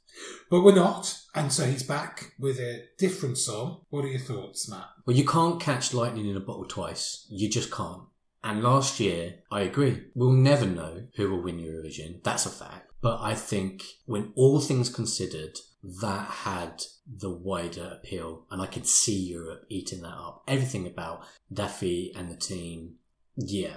But 0.51 0.62
we're 0.62 0.75
not, 0.75 1.17
and 1.35 1.53
so 1.53 1.64
he's 1.64 1.83
back 1.83 2.33
with 2.38 2.59
a 2.59 2.85
different 2.99 3.38
song. 3.38 3.83
What 3.91 4.05
are 4.05 4.09
your 4.09 4.19
thoughts, 4.19 4.69
Matt? 4.69 4.88
Well, 5.07 5.17
you 5.17 5.25
can't 5.25 5.61
catch 5.61 5.95
lightning 5.95 6.29
in 6.29 6.37
a 6.37 6.41
bottle 6.41 6.64
twice. 6.64 7.27
You 7.31 7.49
just 7.49 7.71
can't. 7.71 8.03
And 8.43 8.62
last 8.62 9.01
year, 9.01 9.37
I 9.51 9.62
agree. 9.62 10.07
We'll 10.14 10.33
never 10.33 10.67
know 10.67 11.05
who 11.17 11.31
will 11.31 11.43
win 11.43 11.59
Eurovision. 11.59 12.23
That's 12.23 12.47
a 12.47 12.51
fact. 12.51 12.93
But 13.01 13.21
I 13.21 13.35
think 13.35 13.85
when 14.07 14.33
all 14.35 14.61
things 14.61 14.88
considered, 14.88 15.59
that 16.01 16.29
had 16.29 16.83
the 17.07 17.31
wider 17.31 17.99
appeal. 17.99 18.47
And 18.51 18.61
I 18.62 18.67
could 18.67 18.87
see 18.87 19.17
Europe 19.17 19.67
eating 19.69 20.03
that 20.03 20.14
up. 20.14 20.43
Everything 20.49 20.87
about 20.87 21.25
Daffy 21.53 22.12
and 22.17 22.31
the 22.31 22.37
team. 22.37 22.95
Yeah. 23.37 23.77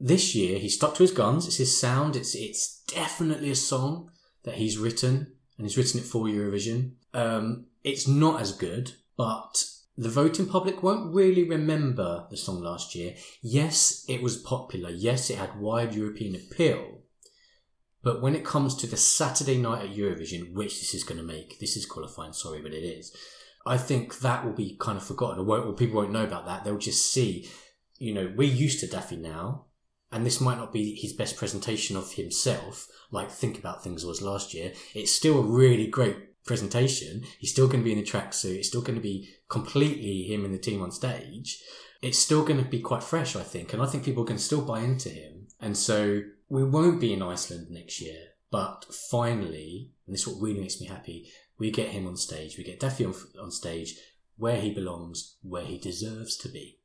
This 0.00 0.34
year, 0.34 0.58
he 0.58 0.70
stuck 0.70 0.94
to 0.94 1.02
his 1.02 1.12
guns. 1.12 1.46
It's 1.46 1.58
his 1.58 1.78
sound. 1.78 2.16
It's, 2.16 2.34
it's 2.34 2.82
definitely 2.86 3.50
a 3.50 3.56
song 3.56 4.10
that 4.44 4.54
he's 4.54 4.78
written 4.78 5.34
and 5.58 5.66
he's 5.66 5.76
written 5.76 6.00
it 6.00 6.06
for 6.06 6.24
Eurovision. 6.24 6.92
Um, 7.12 7.66
it's 7.84 8.08
not 8.08 8.40
as 8.40 8.52
good, 8.52 8.92
but 9.18 9.62
the 9.98 10.08
voting 10.08 10.46
public 10.46 10.82
won't 10.82 11.14
really 11.14 11.46
remember 11.46 12.26
the 12.30 12.36
song 12.38 12.62
last 12.62 12.94
year. 12.94 13.14
Yes, 13.42 14.04
it 14.08 14.22
was 14.22 14.38
popular. 14.38 14.88
Yes, 14.88 15.28
it 15.28 15.36
had 15.36 15.60
wide 15.60 15.94
European 15.94 16.34
appeal. 16.34 17.02
But 18.02 18.22
when 18.22 18.34
it 18.34 18.44
comes 18.44 18.74
to 18.76 18.86
the 18.86 18.96
Saturday 18.96 19.58
night 19.58 19.84
at 19.84 19.94
Eurovision, 19.94 20.54
which 20.54 20.80
this 20.80 20.94
is 20.94 21.04
going 21.04 21.20
to 21.20 21.26
make, 21.26 21.60
this 21.60 21.76
is 21.76 21.84
qualifying, 21.84 22.32
sorry, 22.32 22.62
but 22.62 22.72
it 22.72 22.82
is. 22.82 23.14
I 23.66 23.76
think 23.76 24.20
that 24.20 24.42
will 24.42 24.54
be 24.54 24.78
kind 24.80 24.96
of 24.96 25.04
forgotten, 25.04 25.40
or, 25.40 25.44
won't, 25.44 25.66
or 25.66 25.74
people 25.74 25.96
won't 25.96 26.12
know 26.12 26.24
about 26.24 26.46
that. 26.46 26.64
They'll 26.64 26.78
just 26.78 27.12
see, 27.12 27.50
you 27.98 28.14
know, 28.14 28.32
we're 28.34 28.48
used 28.48 28.80
to 28.80 28.86
Daffy 28.86 29.16
now, 29.16 29.66
and 30.12 30.26
this 30.26 30.40
might 30.40 30.58
not 30.58 30.72
be 30.72 30.94
his 30.94 31.12
best 31.12 31.36
presentation 31.36 31.96
of 31.96 32.12
himself, 32.12 32.88
like 33.10 33.30
Think 33.30 33.58
About 33.58 33.82
Things 33.82 34.04
was 34.04 34.22
last 34.22 34.54
year. 34.54 34.72
It's 34.94 35.12
still 35.12 35.38
a 35.38 35.42
really 35.42 35.86
great 35.86 36.44
presentation. 36.44 37.22
He's 37.38 37.52
still 37.52 37.68
going 37.68 37.80
to 37.80 37.84
be 37.84 37.92
in 37.92 37.98
the 37.98 38.04
tracksuit. 38.04 38.56
It's 38.56 38.68
still 38.68 38.82
going 38.82 38.96
to 38.96 39.02
be 39.02 39.28
completely 39.48 40.22
him 40.22 40.44
and 40.44 40.54
the 40.54 40.58
team 40.58 40.82
on 40.82 40.90
stage. 40.90 41.62
It's 42.02 42.18
still 42.18 42.44
going 42.44 42.62
to 42.62 42.68
be 42.68 42.80
quite 42.80 43.02
fresh, 43.02 43.36
I 43.36 43.42
think, 43.42 43.72
and 43.72 43.82
I 43.82 43.86
think 43.86 44.04
people 44.04 44.24
can 44.24 44.38
still 44.38 44.62
buy 44.62 44.80
into 44.80 45.10
him. 45.10 45.48
And 45.60 45.76
so 45.76 46.22
we 46.48 46.64
won't 46.64 47.00
be 47.00 47.12
in 47.12 47.22
Iceland 47.22 47.68
next 47.70 48.00
year, 48.00 48.18
but 48.50 48.86
finally, 49.10 49.90
and 50.06 50.14
this 50.14 50.22
is 50.22 50.28
what 50.28 50.42
really 50.42 50.60
makes 50.60 50.80
me 50.80 50.86
happy, 50.86 51.30
we 51.58 51.70
get 51.70 51.88
him 51.88 52.06
on 52.06 52.16
stage. 52.16 52.56
We 52.56 52.64
get 52.64 52.80
Daffy 52.80 53.04
on, 53.04 53.14
on 53.40 53.50
stage 53.50 53.96
where 54.40 54.60
he 54.60 54.72
belongs, 54.72 55.36
where 55.42 55.64
he 55.64 55.78
deserves 55.78 56.36
to 56.38 56.48
be. 56.48 56.78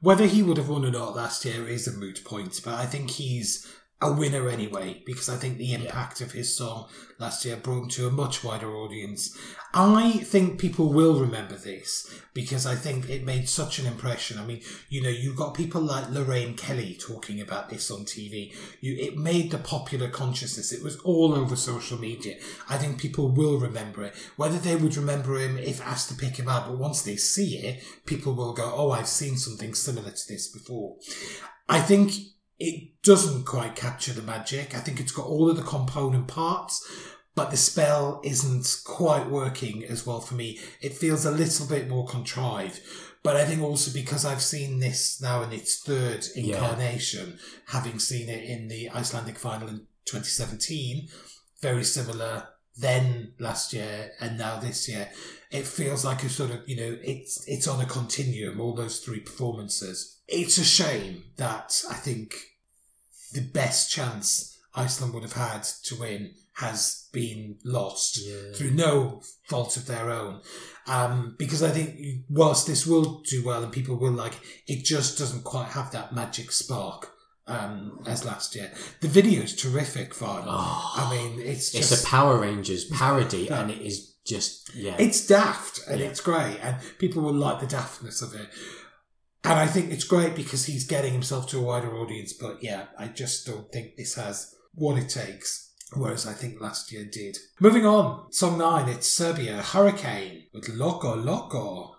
Whether 0.00 0.26
he 0.26 0.42
would 0.42 0.58
have 0.58 0.68
won 0.68 0.84
or 0.84 0.90
not 0.90 1.16
last 1.16 1.44
year 1.44 1.66
is 1.66 1.88
a 1.88 1.96
moot 1.96 2.22
point, 2.24 2.60
but 2.64 2.74
I 2.74 2.84
think 2.84 3.12
he's 3.12 3.66
a 4.02 4.12
winner 4.12 4.50
anyway, 4.50 5.02
because 5.06 5.30
I 5.30 5.36
think 5.36 5.56
the 5.56 5.72
impact 5.72 6.20
of 6.20 6.32
his 6.32 6.54
song 6.54 6.86
last 7.18 7.46
year 7.46 7.56
brought 7.56 7.84
him 7.84 7.88
to 7.88 8.06
a 8.06 8.10
much 8.10 8.44
wider 8.44 8.70
audience. 8.76 9.34
I 9.72 10.18
think 10.18 10.60
people 10.60 10.92
will 10.92 11.18
remember 11.18 11.54
this 11.54 12.12
because 12.34 12.66
I 12.66 12.74
think 12.74 13.08
it 13.08 13.24
made 13.24 13.48
such 13.48 13.78
an 13.78 13.86
impression. 13.86 14.38
I 14.38 14.44
mean, 14.44 14.60
you 14.90 15.02
know, 15.02 15.08
you've 15.08 15.36
got 15.36 15.54
people 15.54 15.80
like 15.80 16.10
Lorraine 16.10 16.56
Kelly 16.56 16.98
talking 17.00 17.40
about 17.40 17.70
this 17.70 17.90
on 17.90 18.00
TV. 18.00 18.54
You, 18.82 18.96
it 18.96 19.16
made 19.16 19.50
the 19.50 19.58
popular 19.58 20.10
consciousness. 20.10 20.72
It 20.72 20.82
was 20.84 20.98
all 20.98 21.32
over 21.32 21.56
social 21.56 21.98
media. 21.98 22.36
I 22.68 22.76
think 22.76 23.00
people 23.00 23.30
will 23.30 23.58
remember 23.58 24.02
it. 24.02 24.14
Whether 24.36 24.58
they 24.58 24.76
would 24.76 24.96
remember 24.98 25.38
him 25.38 25.56
if 25.56 25.80
asked 25.80 26.10
to 26.10 26.14
pick 26.14 26.36
him 26.36 26.48
out, 26.50 26.68
but 26.68 26.78
once 26.78 27.00
they 27.00 27.16
see 27.16 27.56
it, 27.56 27.82
people 28.04 28.34
will 28.34 28.52
go, 28.52 28.74
"Oh, 28.76 28.90
I've 28.90 29.08
seen 29.08 29.38
something 29.38 29.72
similar 29.74 30.10
to 30.10 30.28
this 30.28 30.48
before." 30.48 30.96
I 31.68 31.80
think 31.80 32.12
it 32.58 33.02
doesn't 33.02 33.44
quite 33.44 33.76
capture 33.76 34.12
the 34.12 34.22
magic. 34.22 34.74
I 34.74 34.80
think 34.80 35.00
it's 35.00 35.12
got 35.12 35.26
all 35.26 35.50
of 35.50 35.56
the 35.56 35.62
component 35.62 36.26
parts, 36.28 36.86
but 37.34 37.50
the 37.50 37.56
spell 37.56 38.20
isn't 38.24 38.82
quite 38.84 39.28
working 39.28 39.84
as 39.84 40.06
well 40.06 40.20
for 40.20 40.34
me. 40.34 40.58
It 40.80 40.94
feels 40.94 41.24
a 41.24 41.30
little 41.30 41.66
bit 41.66 41.88
more 41.88 42.06
contrived. 42.06 42.80
But 43.22 43.36
I 43.36 43.44
think 43.44 43.60
also 43.60 43.92
because 43.92 44.24
I've 44.24 44.42
seen 44.42 44.78
this 44.78 45.20
now 45.20 45.42
in 45.42 45.52
its 45.52 45.82
third 45.82 46.24
incarnation, 46.34 47.38
having 47.66 47.98
seen 47.98 48.28
it 48.28 48.44
in 48.44 48.68
the 48.68 48.88
Icelandic 48.90 49.36
final 49.38 49.68
in 49.68 49.86
2017, 50.06 51.08
very 51.60 51.84
similar 51.84 52.48
then 52.78 53.32
last 53.38 53.72
year 53.72 54.12
and 54.20 54.38
now 54.38 54.60
this 54.60 54.88
year, 54.88 55.08
it 55.50 55.66
feels 55.66 56.04
like 56.04 56.22
a 56.22 56.28
sort 56.28 56.50
of, 56.50 56.68
you 56.68 56.76
know, 56.76 56.98
it's, 57.02 57.46
it's 57.48 57.66
on 57.66 57.80
a 57.80 57.86
continuum, 57.86 58.60
all 58.60 58.74
those 58.74 59.00
three 59.00 59.20
performances. 59.20 60.15
It's 60.28 60.58
a 60.58 60.64
shame 60.64 61.24
that 61.36 61.82
I 61.90 61.94
think 61.94 62.34
the 63.32 63.40
best 63.42 63.90
chance 63.90 64.58
Iceland 64.74 65.14
would 65.14 65.22
have 65.22 65.32
had 65.32 65.62
to 65.84 65.96
win 65.98 66.34
has 66.54 67.06
been 67.12 67.56
lost 67.64 68.18
Yeah. 68.18 68.52
through 68.54 68.70
no 68.72 69.22
fault 69.48 69.76
of 69.76 69.86
their 69.86 70.10
own. 70.10 70.40
Um, 70.86 71.34
because 71.38 71.62
I 71.62 71.70
think 71.70 72.24
whilst 72.30 72.66
this 72.66 72.86
will 72.86 73.22
do 73.28 73.44
well 73.44 73.62
and 73.62 73.72
people 73.72 73.96
will 73.96 74.12
like 74.12 74.34
it, 74.66 74.84
just 74.84 75.18
doesn't 75.18 75.44
quite 75.44 75.68
have 75.68 75.90
that 75.92 76.14
magic 76.14 76.50
spark 76.52 77.12
um, 77.46 78.00
as 78.06 78.24
last 78.24 78.54
year. 78.56 78.72
The 79.00 79.08
video 79.08 79.42
is 79.42 79.54
terrific 79.54 80.14
fun. 80.14 80.44
Oh. 80.46 80.92
I 80.96 81.10
mean, 81.14 81.40
it's 81.40 81.70
just 81.70 81.92
It's 81.92 82.02
a 82.02 82.06
Power 82.06 82.38
Rangers 82.40 82.84
parody, 82.86 83.48
and 83.48 83.70
it 83.70 83.80
is 83.82 84.14
just 84.26 84.74
yeah. 84.74 84.96
it's 84.98 85.24
daft 85.26 85.80
and 85.88 86.00
Yeah. 86.00 86.06
it's 86.06 86.20
great, 86.20 86.58
and 86.62 86.76
people 86.98 87.22
will 87.22 87.34
like 87.34 87.60
the 87.60 87.66
daftness 87.66 88.20
of 88.22 88.34
it. 88.34 88.48
And 89.46 89.60
I 89.60 89.68
think 89.68 89.92
it's 89.92 90.02
great 90.02 90.34
because 90.34 90.66
he's 90.66 90.84
getting 90.84 91.12
himself 91.12 91.46
to 91.50 91.60
a 91.60 91.62
wider 91.62 91.96
audience. 91.96 92.32
But 92.32 92.64
yeah, 92.64 92.86
I 92.98 93.06
just 93.06 93.46
don't 93.46 93.70
think 93.70 93.94
this 93.94 94.16
has 94.16 94.56
what 94.74 94.98
it 94.98 95.08
takes. 95.08 95.72
Whereas 95.94 96.26
I 96.26 96.32
think 96.32 96.60
last 96.60 96.90
year 96.90 97.04
did. 97.04 97.38
Moving 97.60 97.86
on, 97.86 98.32
song 98.32 98.58
nine, 98.58 98.88
it's 98.88 99.06
Serbia 99.06 99.62
Hurricane 99.62 100.46
with 100.52 100.68
Loco 100.70 101.14
Loco. 101.14 101.94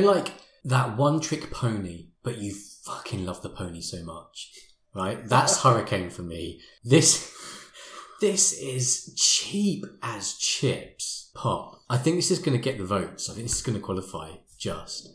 Know, 0.00 0.12
like 0.12 0.32
that 0.64 0.96
one 0.96 1.20
trick 1.20 1.50
pony, 1.50 2.08
but 2.22 2.38
you 2.38 2.54
fucking 2.84 3.24
love 3.24 3.42
the 3.42 3.50
pony 3.50 3.80
so 3.80 4.02
much, 4.02 4.50
right? 4.94 5.26
That's 5.26 5.60
Hurricane 5.62 6.10
for 6.10 6.22
me. 6.22 6.60
This, 6.84 7.32
this 8.20 8.52
is 8.58 9.14
cheap 9.16 9.84
as 10.02 10.34
chips 10.34 11.30
pop. 11.34 11.82
I 11.88 11.98
think 11.98 12.16
this 12.16 12.30
is 12.30 12.38
going 12.38 12.56
to 12.56 12.62
get 12.62 12.78
the 12.78 12.84
votes. 12.84 13.28
I 13.28 13.34
think 13.34 13.46
this 13.46 13.56
is 13.56 13.62
going 13.62 13.76
to 13.76 13.84
qualify 13.84 14.30
just. 14.58 15.08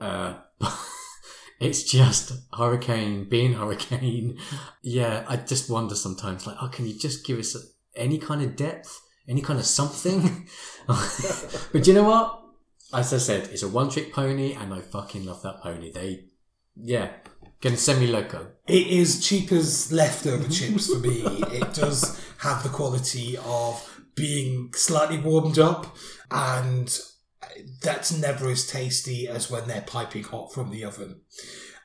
Uh, 0.00 0.34
it's 1.60 1.84
just 1.84 2.32
Hurricane 2.56 3.28
being 3.28 3.54
Hurricane. 3.54 4.38
Yeah, 4.82 5.24
I 5.28 5.36
just 5.36 5.70
wonder 5.70 5.94
sometimes, 5.94 6.46
like, 6.46 6.56
oh, 6.60 6.68
can 6.68 6.86
you 6.86 6.98
just 6.98 7.24
give 7.24 7.38
us 7.38 7.56
any 7.94 8.18
kind 8.18 8.42
of 8.42 8.56
depth, 8.56 9.00
any 9.28 9.40
kind 9.40 9.58
of 9.58 9.66
something? 9.66 10.48
but 10.86 11.86
you 11.86 11.94
know 11.94 12.04
what? 12.04 12.39
As 12.92 13.12
I 13.12 13.18
said, 13.18 13.48
it's 13.52 13.62
a 13.62 13.68
one 13.68 13.90
trick 13.90 14.12
pony, 14.12 14.54
and 14.54 14.74
I 14.74 14.80
fucking 14.80 15.24
love 15.24 15.42
that 15.42 15.62
pony. 15.62 15.92
They, 15.92 16.24
yeah, 16.76 17.10
can 17.60 17.76
semi 17.76 18.06
loco. 18.06 18.48
It 18.66 18.86
is 18.86 19.24
cheap 19.24 19.52
as 19.52 19.92
leftover 19.92 20.48
chips 20.48 20.92
for 20.92 20.98
me. 20.98 21.22
It 21.52 21.74
does 21.74 22.20
have 22.38 22.62
the 22.62 22.68
quality 22.68 23.36
of 23.44 24.02
being 24.14 24.72
slightly 24.74 25.18
warmed 25.18 25.58
up, 25.58 25.96
and 26.30 26.98
that's 27.82 28.16
never 28.16 28.50
as 28.50 28.66
tasty 28.66 29.28
as 29.28 29.50
when 29.50 29.68
they're 29.68 29.82
piping 29.82 30.24
hot 30.24 30.52
from 30.52 30.70
the 30.70 30.84
oven. 30.84 31.20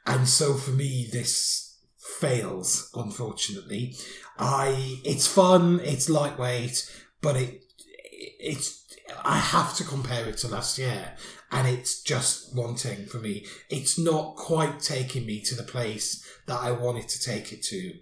And 0.05 0.27
so 0.27 0.53
for 0.53 0.71
me, 0.71 1.07
this 1.11 1.77
fails, 2.19 2.89
unfortunately. 2.95 3.95
I 4.37 5.01
it's 5.03 5.27
fun, 5.27 5.79
it's 5.83 6.09
lightweight, 6.09 6.89
but 7.21 7.35
it 7.35 7.63
it's 8.11 8.84
I 9.23 9.37
have 9.37 9.75
to 9.77 9.83
compare 9.83 10.27
it 10.27 10.37
to 10.39 10.47
last 10.47 10.77
year, 10.77 11.13
and 11.51 11.67
it's 11.67 12.01
just 12.01 12.55
wanting 12.55 13.05
for 13.05 13.17
me. 13.17 13.45
It's 13.69 13.97
not 13.99 14.35
quite 14.35 14.79
taking 14.79 15.25
me 15.25 15.41
to 15.41 15.55
the 15.55 15.63
place 15.63 16.23
that 16.47 16.59
I 16.59 16.71
wanted 16.71 17.07
to 17.09 17.19
take 17.21 17.51
it 17.53 17.61
to. 17.63 17.93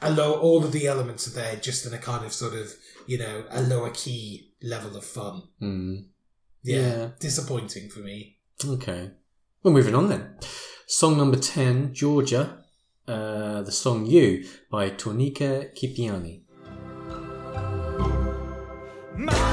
Although 0.00 0.34
all 0.40 0.64
of 0.64 0.72
the 0.72 0.86
elements 0.86 1.26
are 1.26 1.32
there, 1.34 1.56
just 1.56 1.84
in 1.86 1.92
a 1.94 1.98
kind 1.98 2.24
of 2.24 2.32
sort 2.32 2.54
of 2.54 2.72
you 3.06 3.18
know 3.18 3.44
a 3.50 3.62
lower 3.62 3.90
key 3.90 4.52
level 4.62 4.96
of 4.96 5.04
fun. 5.04 5.42
Mm. 5.60 6.04
Yeah, 6.62 6.76
Yeah. 6.80 7.08
disappointing 7.18 7.88
for 7.90 8.00
me. 8.00 8.38
Okay. 8.64 9.10
Well, 9.62 9.74
moving 9.74 9.94
on 9.96 10.08
then. 10.08 10.36
Song 10.86 11.16
number 11.16 11.36
10, 11.38 11.92
Georgia. 11.94 12.58
Uh, 13.08 13.62
the 13.62 13.72
song 13.72 14.06
You 14.06 14.44
by 14.70 14.90
Tornike 14.90 15.74
Kipiani. 15.76 16.42
I 19.28 19.51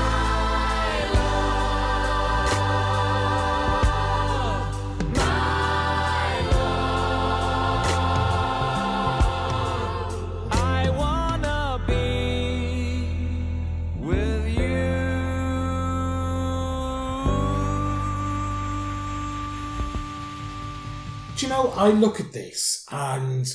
Do 21.40 21.46
you 21.46 21.54
know, 21.54 21.70
I 21.70 21.88
look 21.92 22.20
at 22.20 22.34
this 22.34 22.86
and 22.92 23.48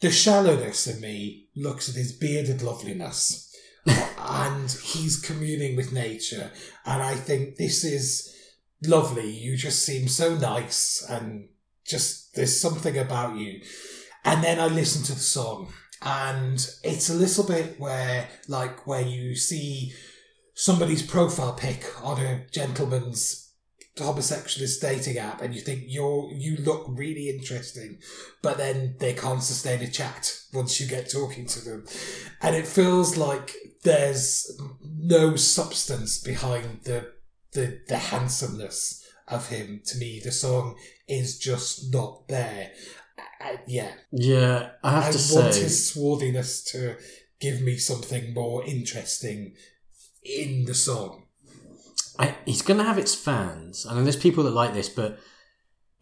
the 0.00 0.10
shallowness 0.10 0.86
in 0.86 1.00
me 1.00 1.48
looks 1.56 1.88
at 1.88 1.94
his 1.94 2.12
bearded 2.12 2.60
loveliness 2.60 3.50
and 4.18 4.70
he's 4.70 5.22
communing 5.22 5.74
with 5.74 5.90
nature. 5.90 6.50
And 6.84 7.02
I 7.02 7.14
think 7.14 7.56
this 7.56 7.82
is 7.82 8.30
lovely. 8.82 9.30
You 9.30 9.56
just 9.56 9.86
seem 9.86 10.06
so 10.06 10.34
nice 10.34 11.02
and 11.08 11.48
just 11.86 12.34
there's 12.34 12.60
something 12.60 12.98
about 12.98 13.38
you. 13.38 13.62
And 14.26 14.44
then 14.44 14.60
I 14.60 14.66
listen 14.66 15.02
to 15.04 15.14
the 15.14 15.18
song 15.18 15.72
and 16.02 16.56
it's 16.82 17.08
a 17.08 17.14
little 17.14 17.44
bit 17.44 17.80
where, 17.80 18.28
like, 18.48 18.86
where 18.86 19.00
you 19.00 19.34
see 19.34 19.94
somebody's 20.52 21.02
profile 21.02 21.54
pic 21.54 21.86
on 22.04 22.20
a 22.20 22.44
gentleman's 22.52 23.43
homosexualist 23.96 24.80
dating 24.80 25.18
app 25.18 25.40
and 25.40 25.54
you 25.54 25.60
think 25.60 25.84
you're 25.86 26.28
you 26.32 26.56
look 26.56 26.84
really 26.88 27.28
interesting 27.30 27.98
but 28.42 28.58
then 28.58 28.96
they 28.98 29.12
can't 29.12 29.42
sustain 29.42 29.80
a 29.82 29.90
chat 29.90 30.36
once 30.54 30.80
you 30.80 30.86
get 30.86 31.10
talking 31.10 31.46
to 31.46 31.64
them. 31.64 31.84
And 32.40 32.54
it 32.56 32.66
feels 32.66 33.16
like 33.16 33.54
there's 33.82 34.58
no 34.82 35.36
substance 35.36 36.18
behind 36.22 36.82
the 36.84 37.12
the, 37.52 37.80
the 37.88 37.98
handsomeness 37.98 39.04
of 39.28 39.48
him 39.48 39.80
to 39.86 39.98
me. 39.98 40.20
The 40.22 40.32
song 40.32 40.76
is 41.08 41.38
just 41.38 41.92
not 41.92 42.28
there. 42.28 42.72
Uh, 43.40 43.56
yeah. 43.66 43.92
Yeah, 44.10 44.70
I 44.82 44.90
have 44.92 45.04
I 45.04 45.12
to 45.12 45.34
want 45.34 45.54
say. 45.54 45.62
his 45.62 45.92
swarthiness 45.92 46.64
to 46.72 46.96
give 47.40 47.60
me 47.60 47.76
something 47.76 48.34
more 48.34 48.64
interesting 48.64 49.54
in 50.22 50.64
the 50.64 50.74
song 50.74 51.23
I, 52.18 52.36
he's 52.44 52.62
going 52.62 52.78
to 52.78 52.84
have 52.84 52.98
its 52.98 53.14
fans. 53.14 53.86
I 53.86 53.94
know 53.94 54.02
there's 54.02 54.16
people 54.16 54.44
that 54.44 54.50
like 54.50 54.74
this, 54.74 54.88
but 54.88 55.18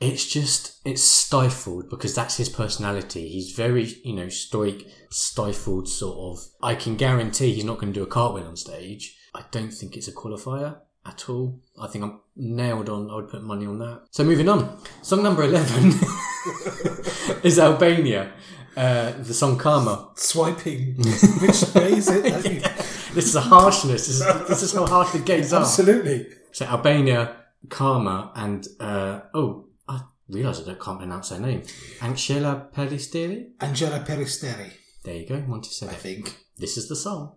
it's 0.01 0.27
just 0.27 0.81
it's 0.85 1.03
stifled 1.03 1.89
because 1.89 2.15
that's 2.15 2.37
his 2.37 2.49
personality. 2.49 3.29
He's 3.29 3.53
very 3.53 3.85
you 4.05 4.15
know 4.15 4.29
stoic, 4.29 4.87
stifled 5.11 5.89
sort 5.89 6.19
of. 6.19 6.45
I 6.63 6.75
can 6.75 6.97
guarantee 6.97 7.53
he's 7.53 7.65
not 7.65 7.79
going 7.79 7.93
to 7.93 7.99
do 7.99 8.03
a 8.03 8.09
cartwheel 8.09 8.47
on 8.47 8.57
stage. 8.57 9.17
I 9.35 9.45
don't 9.51 9.71
think 9.73 9.97
it's 9.97 10.09
a 10.09 10.13
qualifier 10.13 10.79
at 11.07 11.29
all. 11.29 11.61
I 11.81 11.87
think 11.87 12.05
I'm 12.05 12.21
nailed 12.37 12.89
on. 12.89 13.11
I 13.11 13.15
would 13.15 13.29
put 13.29 13.43
money 13.43 13.65
on 13.65 13.79
that. 13.79 14.03
So 14.11 14.25
moving 14.25 14.49
on, 14.49 14.79
song 15.03 15.23
number 15.23 15.45
eleven 15.45 15.93
is 17.45 17.59
Albania. 17.59 18.33
Uh, 18.77 19.13
the 19.19 19.35
song 19.35 19.59
Karma. 19.59 20.11
Swiping. 20.17 20.95
Which 21.41 21.75
way 21.75 21.93
is 21.93 22.09
it? 22.09 22.99
Have 23.13 23.17
you- 23.17 23.21
This 23.23 23.29
is 23.29 23.35
a 23.37 23.41
harshness. 23.41 24.07
This 24.07 24.21
is, 24.21 24.49
this 24.49 24.63
is 24.63 24.73
how 24.73 24.87
harsh 24.87 25.11
the 25.13 25.19
gays 25.19 25.53
are. 25.53 25.61
Absolutely. 25.63 26.27
So 26.53 26.65
Albania, 26.67 27.37
Karma, 27.69 28.33
and 28.35 28.67
uh, 28.81 29.21
oh, 29.35 29.67
I 29.89 30.01
realise 30.29 30.61
I 30.61 30.65
don't 30.65 30.81
can't 30.81 30.99
pronounce 30.99 31.31
her 31.31 31.39
name. 31.39 31.63
Anxhela 32.01 32.73
Peristeri. 32.73 33.53
Anxhela 33.61 34.05
Peristeri, 34.07 34.71
There 35.05 35.15
you 35.17 35.27
go. 35.27 35.41
Monty 35.47 35.71
said 35.71 35.89
I 35.91 35.93
it. 35.93 35.99
think. 35.99 36.37
This 36.59 36.77
is 36.77 36.89
the 36.89 36.97
song. 36.97 37.37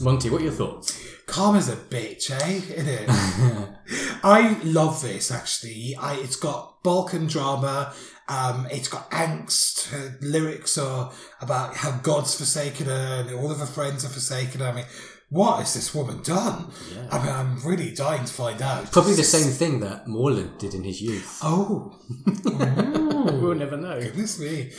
Monty, 0.00 0.30
what 0.30 0.40
are 0.40 0.44
your 0.44 0.52
thoughts? 0.52 0.98
Karma's 1.26 1.68
a 1.68 1.76
bitch, 1.76 2.30
eh? 2.30 2.74
Isn't 2.74 2.88
it? 2.88 3.04
I 4.24 4.58
love 4.64 5.02
this 5.02 5.30
actually. 5.30 5.94
I 5.94 6.14
it's 6.14 6.36
got 6.36 6.82
Balkan 6.82 7.26
drama. 7.26 7.92
Um, 8.26 8.66
it's 8.70 8.88
got 8.88 9.10
angst. 9.10 9.90
Her 9.90 10.16
lyrics 10.22 10.78
are 10.78 11.12
about 11.40 11.76
how 11.76 11.98
God's 11.98 12.34
forsaken 12.34 12.86
her 12.86 13.24
and 13.26 13.34
all 13.34 13.50
of 13.50 13.58
her 13.58 13.66
friends 13.66 14.04
are 14.04 14.08
forsaken 14.08 14.60
her. 14.60 14.68
I 14.68 14.72
mean, 14.72 14.86
what 15.30 15.60
has 15.60 15.74
this 15.74 15.94
woman 15.94 16.22
done? 16.22 16.70
I 17.10 17.18
mean, 17.18 17.32
I'm 17.32 17.60
really 17.64 17.92
dying 17.94 18.24
to 18.24 18.32
find 18.32 18.60
out. 18.60 18.90
Probably 18.92 19.14
the 19.14 19.22
same 19.22 19.50
thing 19.52 19.80
that 19.80 20.06
Morland 20.06 20.58
did 20.58 20.74
in 20.74 20.84
his 20.84 21.00
youth. 21.00 21.38
Oh, 21.42 21.96
We'll 23.40 23.54
never 23.54 23.76
know. 23.76 24.00
goodness 24.00 24.38
me. 24.38 24.72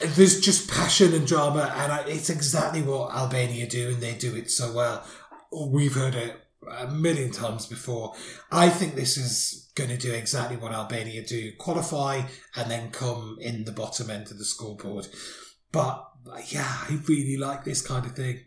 There's 0.14 0.40
just 0.40 0.70
passion 0.70 1.12
and 1.14 1.26
drama, 1.26 1.72
and 1.76 1.92
I, 1.92 2.00
it's 2.06 2.30
exactly 2.30 2.82
what 2.82 3.14
Albania 3.14 3.66
do, 3.66 3.88
and 3.88 4.00
they 4.00 4.14
do 4.14 4.34
it 4.34 4.50
so 4.50 4.72
well. 4.72 5.04
We've 5.52 5.94
heard 5.94 6.14
it 6.14 6.36
a 6.78 6.86
million 6.88 7.30
times 7.30 7.66
before. 7.66 8.14
I 8.52 8.68
think 8.68 8.94
this 8.94 9.16
is 9.16 9.70
going 9.74 9.90
to 9.90 9.96
do 9.96 10.12
exactly 10.12 10.56
what 10.56 10.72
Albania 10.72 11.24
do 11.24 11.52
qualify 11.58 12.22
and 12.56 12.70
then 12.70 12.90
come 12.90 13.38
in 13.40 13.64
the 13.64 13.72
bottom 13.72 14.10
end 14.10 14.30
of 14.30 14.38
the 14.38 14.44
scoreboard. 14.44 15.08
But 15.72 16.06
yeah, 16.48 16.66
I 16.66 16.98
really 17.06 17.36
like 17.36 17.64
this 17.64 17.82
kind 17.82 18.04
of 18.06 18.12
thing. 18.12 18.40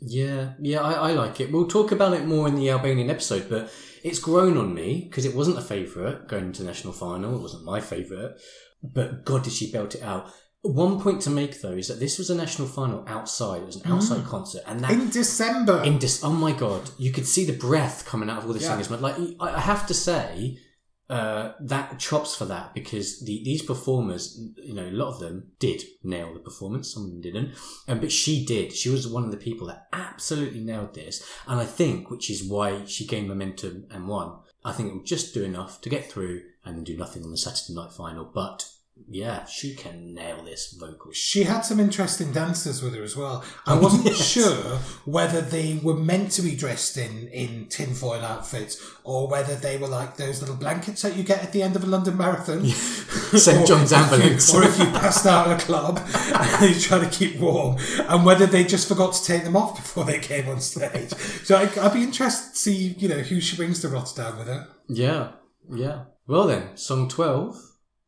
Yeah, 0.00 0.52
yeah, 0.60 0.80
I, 0.80 1.10
I 1.10 1.12
like 1.12 1.40
it. 1.40 1.52
We'll 1.52 1.68
talk 1.68 1.92
about 1.92 2.14
it 2.14 2.26
more 2.26 2.48
in 2.48 2.54
the 2.54 2.70
Albanian 2.70 3.10
episode, 3.10 3.48
but 3.48 3.72
it's 4.02 4.18
grown 4.18 4.56
on 4.56 4.74
me 4.74 5.06
because 5.08 5.24
it 5.26 5.34
wasn't 5.34 5.58
a 5.58 5.62
favourite 5.62 6.26
going 6.26 6.46
into 6.46 6.64
national 6.64 6.92
final. 6.94 7.36
It 7.36 7.42
wasn't 7.42 7.64
my 7.64 7.80
favourite, 7.80 8.32
but 8.82 9.24
God, 9.24 9.42
did 9.44 9.52
she 9.52 9.70
belt 9.70 9.94
it 9.94 10.02
out. 10.02 10.32
One 10.62 11.00
point 11.00 11.22
to 11.22 11.30
make 11.30 11.60
though 11.60 11.72
is 11.72 11.88
that 11.88 12.00
this 12.00 12.18
was 12.18 12.28
a 12.28 12.34
national 12.34 12.68
final 12.68 13.02
outside. 13.06 13.62
It 13.62 13.66
was 13.66 13.76
an 13.76 13.82
mm. 13.82 13.94
outside 13.94 14.24
concert, 14.26 14.62
and 14.66 14.80
that 14.80 14.90
In 14.90 15.08
December. 15.08 15.82
in 15.82 15.98
dis- 15.98 16.22
oh 16.22 16.32
my 16.32 16.52
god, 16.52 16.90
you 16.98 17.12
could 17.12 17.26
see 17.26 17.46
the 17.46 17.54
breath 17.56 18.04
coming 18.04 18.28
out 18.28 18.38
of 18.38 18.46
all 18.46 18.52
the 18.52 18.60
Yeah. 18.60 18.76
singers. 18.76 18.90
Like 18.90 19.16
I 19.40 19.56
I 19.56 19.60
have 19.60 19.86
to 19.86 19.94
say, 19.94 20.58
uh, 21.10 21.54
that 21.58 21.98
chops 21.98 22.36
for 22.36 22.44
that 22.44 22.72
because 22.72 23.20
the, 23.20 23.42
these 23.44 23.62
performers, 23.62 24.40
you 24.56 24.72
know, 24.72 24.86
a 24.86 24.92
lot 24.92 25.12
of 25.12 25.18
them 25.18 25.50
did 25.58 25.82
nail 26.04 26.32
the 26.32 26.38
performance. 26.38 26.94
Some 26.94 27.04
of 27.04 27.10
them 27.10 27.20
didn't, 27.20 27.52
um, 27.88 27.98
but 27.98 28.12
she 28.12 28.46
did. 28.46 28.72
She 28.72 28.88
was 28.88 29.08
one 29.08 29.24
of 29.24 29.32
the 29.32 29.36
people 29.36 29.66
that 29.66 29.88
absolutely 29.92 30.60
nailed 30.60 30.94
this, 30.94 31.28
and 31.48 31.58
I 31.58 31.64
think, 31.64 32.10
which 32.10 32.30
is 32.30 32.44
why 32.44 32.84
she 32.84 33.06
gained 33.06 33.26
momentum 33.26 33.86
and 33.90 34.06
won. 34.06 34.38
I 34.64 34.72
think 34.72 34.90
it 34.90 34.94
will 34.94 35.02
just 35.02 35.34
do 35.34 35.42
enough 35.42 35.80
to 35.80 35.88
get 35.88 36.10
through 36.10 36.42
and 36.64 36.76
then 36.76 36.84
do 36.84 36.96
nothing 36.96 37.24
on 37.24 37.32
the 37.32 37.38
Saturday 37.38 37.74
night 37.74 37.92
final. 37.92 38.24
But 38.24 38.70
yeah, 39.08 39.44
she 39.46 39.74
can 39.74 40.14
nail 40.14 40.44
this 40.44 40.72
vocal. 40.78 41.12
She 41.12 41.44
had 41.44 41.60
some 41.62 41.80
interesting 41.80 42.32
dancers 42.32 42.82
with 42.82 42.94
her 42.94 43.02
as 43.02 43.16
well. 43.16 43.44
I 43.66 43.74
oh, 43.74 43.80
wasn't 43.80 44.04
Yes. 44.06 44.16
sure 44.24 44.78
whether 45.04 45.40
they 45.40 45.80
were 45.82 45.94
meant 45.96 46.32
to 46.32 46.42
be 46.42 46.54
dressed 46.56 46.96
in, 46.96 47.28
in 47.28 47.66
tinfoil 47.66 48.20
outfits 48.22 48.80
or 49.04 49.28
whether 49.28 49.54
they 49.54 49.78
were 49.78 49.88
like 49.88 50.16
those 50.16 50.40
little 50.40 50.56
blankets 50.56 51.02
that 51.02 51.16
you 51.16 51.22
get 51.22 51.42
at 51.42 51.52
the 51.52 51.62
end 51.62 51.76
of 51.76 51.84
a 51.84 51.86
London 51.86 52.16
marathon. 52.16 52.64
St. 52.66 53.62
Or 53.62 53.66
John's 53.66 53.92
ambulance. 53.92 54.52
or 54.54 54.62
if 54.64 54.78
you 54.78 54.84
passed 54.86 55.26
out 55.26 55.48
at 55.48 55.62
a 55.62 55.64
club 55.64 56.00
and 56.24 56.74
you 56.74 56.80
try 56.80 56.98
to 56.98 57.10
keep 57.10 57.38
warm, 57.38 57.76
and 58.08 58.24
whether 58.24 58.46
they 58.46 58.64
just 58.64 58.88
forgot 58.88 59.12
to 59.14 59.24
take 59.24 59.44
them 59.44 59.56
off 59.56 59.76
before 59.76 60.04
they 60.04 60.18
came 60.18 60.48
on 60.48 60.60
stage. 60.60 61.10
So 61.44 61.56
I, 61.56 61.62
I'd 61.84 61.94
be 61.94 62.02
interested 62.02 62.52
to 62.52 62.56
see, 62.58 62.94
you 62.98 63.08
know, 63.08 63.18
who 63.20 63.40
she 63.40 63.56
brings 63.56 63.80
to 63.80 63.88
Rotterdam 63.88 64.38
with 64.38 64.46
her. 64.48 64.68
Yeah, 64.88 65.32
yeah. 65.72 66.04
Well 66.26 66.46
then, 66.46 66.76
song 66.76 67.08
12, 67.08 67.56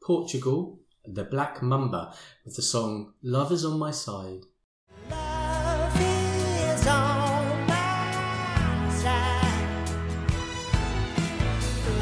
Portugal, 0.05 0.79
The 1.05 1.25
Black 1.25 1.61
Mamba, 1.63 2.15
with 2.45 2.55
the 2.55 2.63
song 2.63 3.15
Love 3.25 3.51
is 3.51 3.65
on 3.65 3.77
My 3.77 3.91
Side. 3.91 4.45
Love 5.11 6.01
is 6.01 6.87
on 6.87 7.67
my 7.67 8.89
side. 8.89 9.89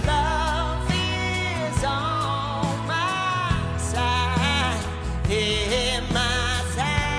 Love 0.06 0.90
is 0.92 1.82
on 1.82 2.86
my 2.86 3.78
side. 3.78 4.84
In 5.30 6.04
my 6.12 6.62
side. 6.76 7.16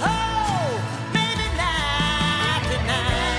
Oh, 0.00 0.80
maybe 1.12 1.48
not 1.54 2.62
tonight. 2.72 3.34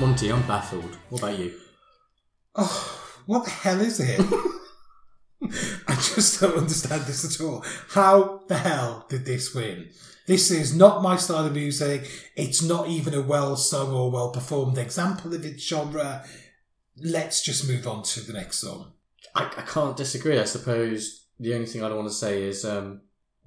Monty, 0.00 0.32
I'm 0.32 0.42
baffled. 0.48 0.96
What 1.10 1.20
about 1.22 1.38
you? 1.38 1.52
Oh, 2.54 3.00
what 3.26 3.44
the 3.44 3.50
hell 3.50 3.80
is 3.80 4.00
it? 4.00 4.20
I 5.88 5.94
just 5.94 6.40
don't 6.40 6.58
understand 6.58 7.02
this 7.02 7.24
at 7.24 7.44
all. 7.44 7.64
How 7.90 8.42
the 8.48 8.58
hell 8.58 9.06
did 9.08 9.24
this 9.24 9.54
win? 9.54 9.88
This 10.26 10.50
is 10.50 10.74
not 10.74 11.02
my 11.02 11.16
style 11.16 11.46
of 11.46 11.54
music. 11.54 12.08
It's 12.36 12.62
not 12.62 12.88
even 12.88 13.14
a 13.14 13.22
well 13.22 13.56
sung 13.56 13.92
or 13.92 14.10
well 14.10 14.30
performed 14.30 14.78
example 14.78 15.34
of 15.34 15.44
its 15.44 15.66
genre. 15.66 16.24
Let's 16.96 17.42
just 17.42 17.66
move 17.66 17.86
on 17.86 18.02
to 18.04 18.20
the 18.20 18.32
next 18.32 18.58
song. 18.58 18.92
I, 19.34 19.44
I 19.44 19.62
can't 19.62 19.96
disagree. 19.96 20.38
I 20.38 20.44
suppose 20.44 21.26
the 21.40 21.54
only 21.54 21.66
thing 21.66 21.82
I 21.82 21.88
don't 21.88 21.98
want 21.98 22.10
to 22.10 22.14
say 22.14 22.42
is 22.42 22.64
um, 22.64 23.00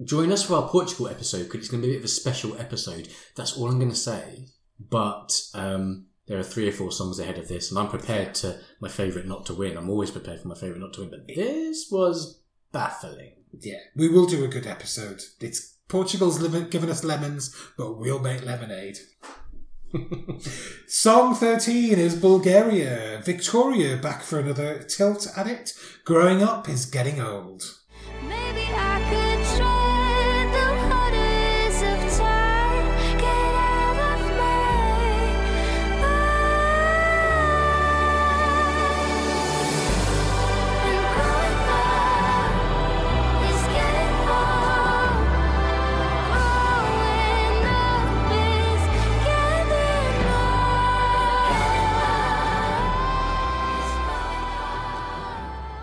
join 0.04 0.32
us 0.32 0.42
for 0.42 0.56
our 0.56 0.68
Portugal 0.68 1.08
episode 1.08 1.44
because 1.44 1.60
it's 1.60 1.68
going 1.68 1.82
to 1.82 1.86
be 1.86 1.94
a 1.94 1.96
bit 1.96 2.00
of 2.00 2.06
a 2.06 2.08
special 2.08 2.58
episode. 2.58 3.08
That's 3.36 3.56
all 3.56 3.70
I'm 3.70 3.78
going 3.78 3.90
to 3.90 3.96
say. 3.96 4.48
But 4.78 5.32
um, 5.54 6.06
there 6.26 6.38
are 6.38 6.42
three 6.42 6.68
or 6.68 6.72
four 6.72 6.90
songs 6.90 7.18
ahead 7.18 7.38
of 7.38 7.48
this, 7.48 7.70
and 7.70 7.78
I'm 7.78 7.88
prepared 7.88 8.34
to 8.36 8.58
my 8.80 8.88
favourite 8.88 9.28
not 9.28 9.46
to 9.46 9.54
win. 9.54 9.76
I'm 9.76 9.90
always 9.90 10.10
prepared 10.10 10.40
for 10.40 10.48
my 10.48 10.54
favourite 10.54 10.80
not 10.80 10.92
to 10.94 11.00
win, 11.00 11.10
but 11.10 11.26
this 11.26 11.88
was 11.90 12.42
baffling. 12.72 13.32
Yeah, 13.60 13.78
we 13.94 14.08
will 14.08 14.26
do 14.26 14.44
a 14.44 14.48
good 14.48 14.66
episode. 14.66 15.22
It's 15.40 15.78
Portugal's 15.88 16.38
given 16.68 16.90
us 16.90 17.04
lemons, 17.04 17.54
but 17.78 17.98
we'll 17.98 18.18
make 18.18 18.44
lemonade. 18.44 18.98
Song 20.88 21.34
13 21.34 21.98
is 21.98 22.16
Bulgaria. 22.16 23.22
Victoria 23.24 23.96
back 23.96 24.22
for 24.22 24.40
another 24.40 24.82
tilt 24.82 25.28
at 25.36 25.46
it. 25.46 25.72
Growing 26.04 26.42
up 26.42 26.68
is 26.68 26.86
getting 26.86 27.20
old. 27.20 27.62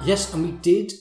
Yes, 0.06 0.34
and 0.34 0.44
we 0.44 0.52
did 0.52 0.92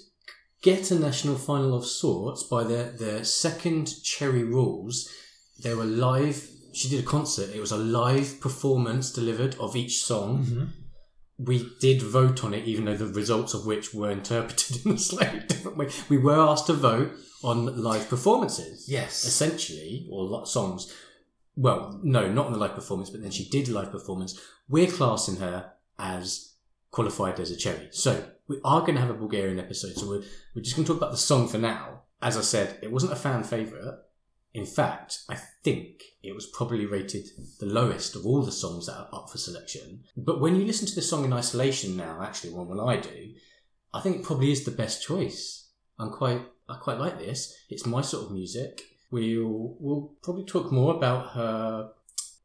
get 0.63 0.93
a 0.93 0.99
national 0.99 1.35
final 1.35 1.75
of 1.75 1.85
sorts 1.85 2.45
by 2.45 2.63
the, 2.63 2.95
the 2.97 3.25
second 3.25 4.01
Cherry 4.05 4.45
Rules. 4.45 5.13
They 5.61 5.75
were 5.75 5.85
live. 5.85 6.49
She 6.73 6.89
did 6.89 7.03
a 7.03 7.07
concert. 7.07 7.51
It 7.53 7.59
was 7.59 7.73
a 7.73 7.77
live 7.77 8.41
performance 8.41 9.11
delivered 9.11 9.57
of 9.57 9.75
each 9.75 10.05
song. 10.05 10.45
Mm-hmm. 10.45 10.65
we 11.39 11.69
did 11.81 12.01
vote 12.01 12.45
on 12.45 12.55
it, 12.55 12.65
even 12.65 12.85
though 12.85 12.97
the 12.97 13.07
results 13.07 13.55
of 13.55 13.67
which 13.67 13.93
were 13.93 14.11
interpreted 14.13 14.87
in 14.87 14.93
a 14.93 14.99
slightly 14.99 15.41
different 15.41 15.79
way. 15.79 15.89
We 16.09 16.19
were 16.19 16.39
asked 16.39 16.69
to 16.69 16.75
vote 16.75 17.11
on 17.43 17.83
live 17.83 18.09
performances. 18.09 18.89
Yes. 18.89 19.25
Essentially, 19.25 20.07
or 20.13 20.47
songs. 20.47 20.95
Well, 21.57 21.99
no, 22.05 22.31
not 22.31 22.47
on 22.47 22.53
the 22.53 22.59
live 22.59 22.77
performance, 22.77 23.11
but 23.11 23.21
then 23.21 23.33
she 23.33 23.49
did 23.49 23.67
live 23.67 23.91
performance. 23.91 24.41
We're 24.69 24.87
classing 24.87 25.37
her 25.37 25.73
as 25.99 26.55
qualified 26.93 27.41
as 27.41 27.51
a 27.51 27.57
cherry. 27.57 27.89
So 27.91 28.25
we 28.49 28.59
are 28.65 28.81
going 28.81 28.95
to 28.95 29.01
have 29.01 29.11
a 29.11 29.15
Bulgarian 29.15 29.59
episode. 29.59 29.95
So 29.95 30.09
we're, 30.09 30.23
we're 30.55 30.63
just 30.63 30.77
going 30.77 30.85
to 30.87 30.93
talk 30.93 30.97
about 30.99 31.13
the 31.13 31.17
song 31.19 31.49
for 31.49 31.59
now. 31.59 32.03
As 32.21 32.37
I 32.37 32.43
said, 32.43 32.79
it 32.83 32.93
wasn't 32.93 33.13
a 33.13 33.17
fan 33.17 33.43
favourite. 33.43 33.99
In 34.55 34.67
fact, 34.67 35.21
I 35.31 35.37
think 35.65 36.03
it 36.23 36.35
was 36.35 36.47
probably 36.47 36.85
rated 36.85 37.27
the 37.59 37.67
lowest 37.67 38.15
of 38.15 38.27
all 38.27 38.43
the 38.43 38.53
songs 38.53 38.87
that 38.87 38.97
are 38.99 39.09
up 39.13 39.31
for 39.31 39.39
selection. 39.39 40.05
But 40.17 40.41
when 40.41 40.57
you 40.57 40.65
listen 40.65 40.87
to 40.87 40.95
the 40.95 41.03
song 41.03 41.25
in 41.25 41.33
isolation 41.33 41.97
now, 41.97 42.21
actually, 42.23 42.53
one 42.53 42.69
when 42.69 42.79
I 42.79 43.01
do, 43.01 43.33
I 43.95 44.01
think 44.01 44.17
it 44.17 44.25
probably 44.25 44.53
is 44.53 44.65
the 44.65 44.71
best 44.71 45.03
choice. 45.03 45.71
I'm 45.99 46.11
quite, 46.11 46.43
I 46.69 46.77
quite 46.77 46.99
like 46.99 47.19
this. 47.19 47.57
It's 47.71 47.87
my 47.87 48.03
sort 48.03 48.27
of 48.27 48.33
music. 48.33 48.83
We'll, 49.11 49.77
we'll 49.79 50.13
probably 50.23 50.45
talk 50.45 50.71
more 50.71 50.95
about 50.95 51.31
her, 51.33 51.91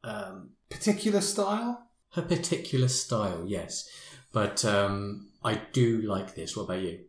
um, 0.04 0.50
Particular 0.70 1.20
style? 1.20 1.88
her 2.12 2.22
particular 2.22 2.88
style, 2.88 3.44
yes. 3.46 3.88
But 4.32 4.64
um, 4.64 5.27
I 5.42 5.60
do 5.72 6.02
like 6.02 6.34
this. 6.34 6.56
What 6.56 6.64
about 6.64 6.82
you? 6.82 7.00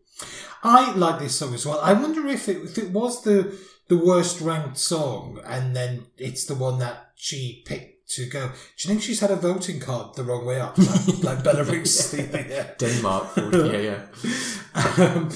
I 0.64 0.92
like 0.94 1.20
this 1.20 1.36
song 1.36 1.54
as 1.54 1.66
well. 1.66 1.80
I 1.80 1.94
wonder 1.94 2.28
if 2.28 2.50
it, 2.50 2.58
if 2.64 2.78
it 2.78 2.92
was 2.92 3.24
the 3.24 3.58
the 3.88 3.98
worst 3.98 4.40
ranked 4.40 4.78
song, 4.78 5.40
and 5.46 5.76
then 5.76 6.06
it's 6.18 6.46
the 6.46 6.56
one 6.56 6.80
that 6.80 7.12
she 7.16 7.64
picked 7.66 8.10
to 8.12 8.26
go. 8.28 8.48
Do 8.48 8.54
you 8.78 8.88
think 8.88 9.02
she's 9.02 9.20
had 9.20 9.32
a 9.32 9.36
voting 9.36 9.80
card 9.80 10.16
the 10.16 10.24
wrong 10.24 10.46
way 10.46 10.60
up, 10.60 10.78
like, 10.78 11.24
like 11.24 11.40
Belarus? 11.40 12.16
yeah. 12.50 12.72
Denmark, 12.78 13.30
yeah, 13.36 13.78
yeah. 13.78 15.14
um, 15.16 15.30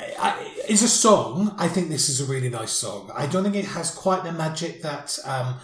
I, 0.00 0.54
it's 0.68 0.82
a 0.82 0.88
song. 0.88 1.54
I 1.58 1.68
think 1.68 1.88
this 1.88 2.08
is 2.08 2.20
a 2.20 2.24
really 2.24 2.50
nice 2.50 2.72
song. 2.72 3.10
I 3.14 3.26
don't 3.26 3.42
think 3.42 3.56
it 3.56 3.64
has 3.66 3.90
quite 3.90 4.22
the 4.22 4.32
magic 4.32 4.82
that 4.82 5.18
um, 5.24 5.56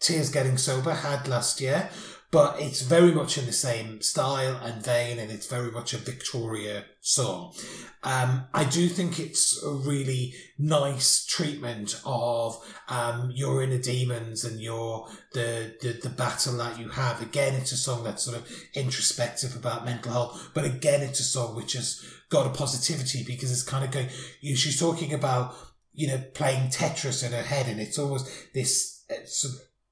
Tears 0.00 0.30
Getting 0.30 0.56
Sober 0.58 0.92
had 0.92 1.26
last 1.28 1.60
year, 1.60 1.90
but 2.34 2.60
it's 2.60 2.82
very 2.82 3.12
much 3.12 3.38
in 3.38 3.46
the 3.46 3.52
same 3.52 4.02
style 4.02 4.56
and 4.56 4.84
vein, 4.84 5.20
and 5.20 5.30
it's 5.30 5.46
very 5.46 5.70
much 5.70 5.94
a 5.94 5.98
Victoria 5.98 6.84
song. 7.00 7.54
Um, 8.02 8.46
I 8.52 8.64
do 8.64 8.88
think 8.88 9.20
it's 9.20 9.62
a 9.62 9.70
really 9.70 10.34
nice 10.58 11.24
treatment 11.24 12.02
of 12.04 12.60
um, 12.88 13.30
your 13.32 13.62
inner 13.62 13.78
demons 13.78 14.44
and 14.44 14.60
your 14.60 15.06
the, 15.32 15.76
the 15.80 15.92
the 16.02 16.08
battle 16.08 16.56
that 16.56 16.76
you 16.76 16.88
have. 16.88 17.22
Again, 17.22 17.54
it's 17.54 17.70
a 17.70 17.76
song 17.76 18.02
that's 18.02 18.24
sort 18.24 18.38
of 18.38 18.50
introspective 18.74 19.54
about 19.54 19.84
mental 19.84 20.10
health, 20.10 20.50
but 20.54 20.64
again, 20.64 21.02
it's 21.02 21.20
a 21.20 21.22
song 21.22 21.54
which 21.54 21.74
has 21.74 22.04
got 22.30 22.48
a 22.48 22.50
positivity 22.50 23.22
because 23.22 23.52
it's 23.52 23.62
kind 23.62 23.84
of 23.84 23.92
going. 23.92 24.08
You, 24.40 24.56
she's 24.56 24.80
talking 24.80 25.14
about 25.14 25.54
you 25.92 26.08
know 26.08 26.20
playing 26.34 26.70
Tetris 26.70 27.24
in 27.24 27.30
her 27.30 27.42
head, 27.42 27.68
and 27.68 27.80
it's 27.80 27.96
almost 27.96 28.28
this 28.54 29.04
it's 29.08 29.46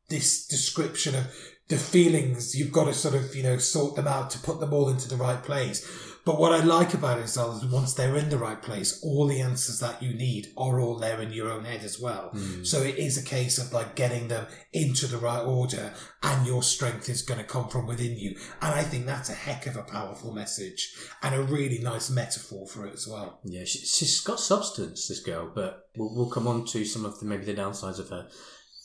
this 0.08 0.46
description 0.46 1.14
of 1.14 1.26
the 1.68 1.78
feelings 1.78 2.54
you've 2.58 2.72
got 2.72 2.84
to 2.84 2.94
sort 2.94 3.14
of 3.14 3.34
you 3.34 3.42
know 3.42 3.56
sort 3.58 3.96
them 3.96 4.08
out 4.08 4.30
to 4.30 4.38
put 4.38 4.60
them 4.60 4.72
all 4.72 4.88
into 4.88 5.08
the 5.08 5.16
right 5.16 5.42
place. 5.42 6.10
But 6.24 6.38
what 6.38 6.52
I 6.52 6.62
like 6.62 6.94
about 6.94 7.18
it 7.18 7.24
is 7.24 7.34
that 7.34 7.68
once 7.72 7.94
they're 7.94 8.16
in 8.16 8.28
the 8.28 8.38
right 8.38 8.60
place, 8.62 9.02
all 9.02 9.26
the 9.26 9.40
answers 9.40 9.80
that 9.80 10.00
you 10.00 10.14
need 10.14 10.52
are 10.56 10.78
all 10.78 10.96
there 10.96 11.20
in 11.20 11.32
your 11.32 11.50
own 11.50 11.64
head 11.64 11.82
as 11.82 11.98
well. 11.98 12.28
Hmm. 12.28 12.62
So 12.62 12.80
it 12.80 12.96
is 12.96 13.18
a 13.18 13.24
case 13.24 13.58
of 13.58 13.72
like 13.72 13.96
getting 13.96 14.28
them 14.28 14.46
into 14.72 15.08
the 15.08 15.18
right 15.18 15.42
order 15.42 15.92
and 16.22 16.46
your 16.46 16.62
strength 16.62 17.08
is 17.08 17.22
going 17.22 17.40
to 17.40 17.44
come 17.44 17.68
from 17.68 17.88
within 17.88 18.16
you. 18.16 18.36
And 18.60 18.72
I 18.72 18.82
think 18.82 19.04
that's 19.04 19.30
a 19.30 19.34
heck 19.34 19.66
of 19.66 19.76
a 19.76 19.82
powerful 19.82 20.32
message 20.32 20.94
and 21.24 21.34
a 21.34 21.42
really 21.42 21.80
nice 21.80 22.08
metaphor 22.08 22.68
for 22.68 22.86
it 22.86 22.94
as 22.94 23.08
well. 23.08 23.40
Yeah, 23.42 23.64
she, 23.64 23.78
she's 23.78 24.20
got 24.20 24.38
substance, 24.38 25.08
this 25.08 25.18
girl, 25.18 25.50
but 25.52 25.88
we'll, 25.96 26.14
we'll 26.14 26.30
come 26.30 26.46
on 26.46 26.64
to 26.66 26.84
some 26.84 27.04
of 27.04 27.18
the 27.18 27.26
maybe 27.26 27.46
the 27.46 27.54
downsides 27.54 27.98
of 27.98 28.10
her 28.10 28.28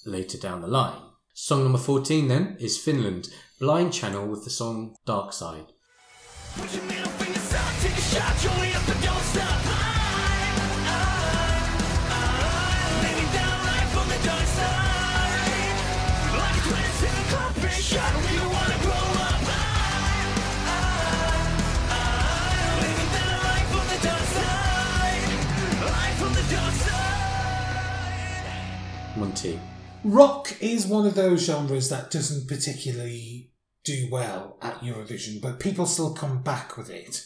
later 0.07 0.39
down 0.39 0.61
the 0.61 0.67
line. 0.67 1.01
Song 1.39 1.61
number 1.61 1.77
14 1.77 2.27
then 2.29 2.57
is 2.59 2.79
Finland, 2.79 3.29
Blind 3.59 3.93
Channel 3.93 4.25
with 4.25 4.43
the 4.43 4.49
song 4.49 4.95
Dark 5.05 5.31
Side. 5.31 5.67
Monty. 29.15 29.76
Rock 30.07 30.55
is 30.61 30.87
one 30.87 31.05
of 31.05 31.15
those 31.15 31.45
genres 31.45 31.89
that 31.89 32.11
doesn't 32.11 32.47
particularly 32.47 33.51
do 33.83 34.07
well 34.09 34.57
at 34.61 34.79
Eurovision, 34.79 35.41
but 35.41 35.59
people 35.59 35.85
still 35.85 36.13
come 36.13 36.41
back 36.41 36.77
with 36.77 36.89
it. 36.89 37.25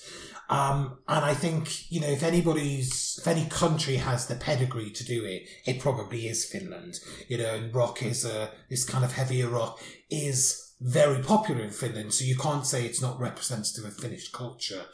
Um, 0.50 0.98
and 1.08 1.24
I 1.24 1.36
think, 1.36 1.92
you 1.92 2.02
know, 2.02 2.08
if 2.08 2.24
anybody's, 2.24 3.20
if 3.22 3.28
any 3.28 3.46
country 3.46 3.98
has 3.98 4.26
the 4.26 4.36
pedigree 4.36 4.90
to 4.90 5.06
do 5.06 5.24
it, 5.24 5.44
it 5.66 5.80
probably 5.80 6.28
is 6.28 6.44
Finland. 6.44 7.00
You 7.30 7.38
know, 7.38 7.54
and 7.54 7.74
rock 7.74 8.02
is 8.02 8.26
a, 8.26 8.50
this 8.70 8.84
kind 8.84 9.06
of 9.06 9.14
heavier 9.14 9.48
rock 9.48 9.80
is 10.10 10.74
very 10.82 11.22
popular 11.22 11.62
in 11.62 11.70
Finland, 11.70 12.16
so 12.16 12.26
you 12.26 12.36
can't 12.36 12.66
say 12.66 12.84
it's 12.84 13.02
not 13.02 13.20
representative 13.20 13.86
of 13.86 13.96
Finnish 13.96 14.32
culture. 14.32 14.86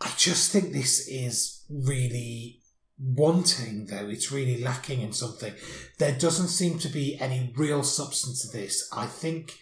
I 0.00 0.12
just 0.18 0.52
think 0.52 0.72
this 0.72 1.08
is 1.08 1.64
really 1.70 2.59
wanting 3.02 3.86
though 3.86 4.08
it's 4.08 4.30
really 4.30 4.62
lacking 4.62 5.00
in 5.00 5.12
something. 5.12 5.54
There 5.98 6.16
doesn't 6.16 6.48
seem 6.48 6.78
to 6.80 6.88
be 6.88 7.18
any 7.18 7.52
real 7.56 7.82
substance 7.82 8.42
to 8.42 8.56
this. 8.56 8.88
I 8.92 9.06
think 9.06 9.58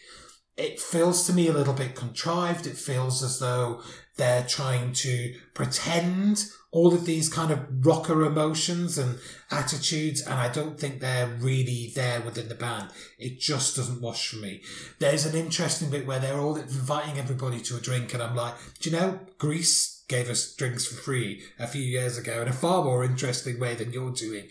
it 0.56 0.80
feels 0.80 1.26
to 1.26 1.32
me 1.32 1.48
a 1.48 1.52
little 1.52 1.74
bit 1.74 1.94
contrived. 1.94 2.66
It 2.66 2.76
feels 2.76 3.22
as 3.22 3.38
though 3.38 3.80
they're 4.16 4.44
trying 4.44 4.92
to 4.94 5.34
pretend 5.54 6.44
all 6.70 6.92
of 6.92 7.06
these 7.06 7.28
kind 7.28 7.50
of 7.50 7.86
rocker 7.86 8.24
emotions 8.24 8.98
and 8.98 9.18
attitudes 9.50 10.20
and 10.20 10.34
i 10.34 10.48
don't 10.48 10.78
think 10.78 11.00
they're 11.00 11.28
really 11.40 11.90
there 11.94 12.20
within 12.20 12.48
the 12.48 12.54
band. 12.54 12.90
It 13.18 13.40
just 13.40 13.76
doesn't 13.76 14.02
wash 14.02 14.28
for 14.28 14.36
me. 14.36 14.62
There's 14.98 15.24
an 15.24 15.34
interesting 15.34 15.90
bit 15.90 16.06
where 16.06 16.20
they're 16.20 16.40
all 16.40 16.56
inviting 16.56 17.18
everybody 17.18 17.60
to 17.60 17.76
a 17.76 17.80
drink 17.80 18.12
and 18.12 18.22
i'm 18.22 18.36
like 18.36 18.54
do 18.80 18.90
you 18.90 18.96
know 18.96 19.20
greece 19.38 19.98
gave 20.08 20.30
us 20.30 20.54
drinks 20.54 20.86
for 20.86 20.94
free 20.94 21.42
a 21.58 21.66
few 21.66 21.82
years 21.82 22.16
ago 22.16 22.42
in 22.42 22.48
a 22.48 22.52
far 22.52 22.82
more 22.82 23.04
interesting 23.04 23.60
way 23.60 23.74
than 23.74 23.92
you're 23.92 24.10
doing. 24.10 24.48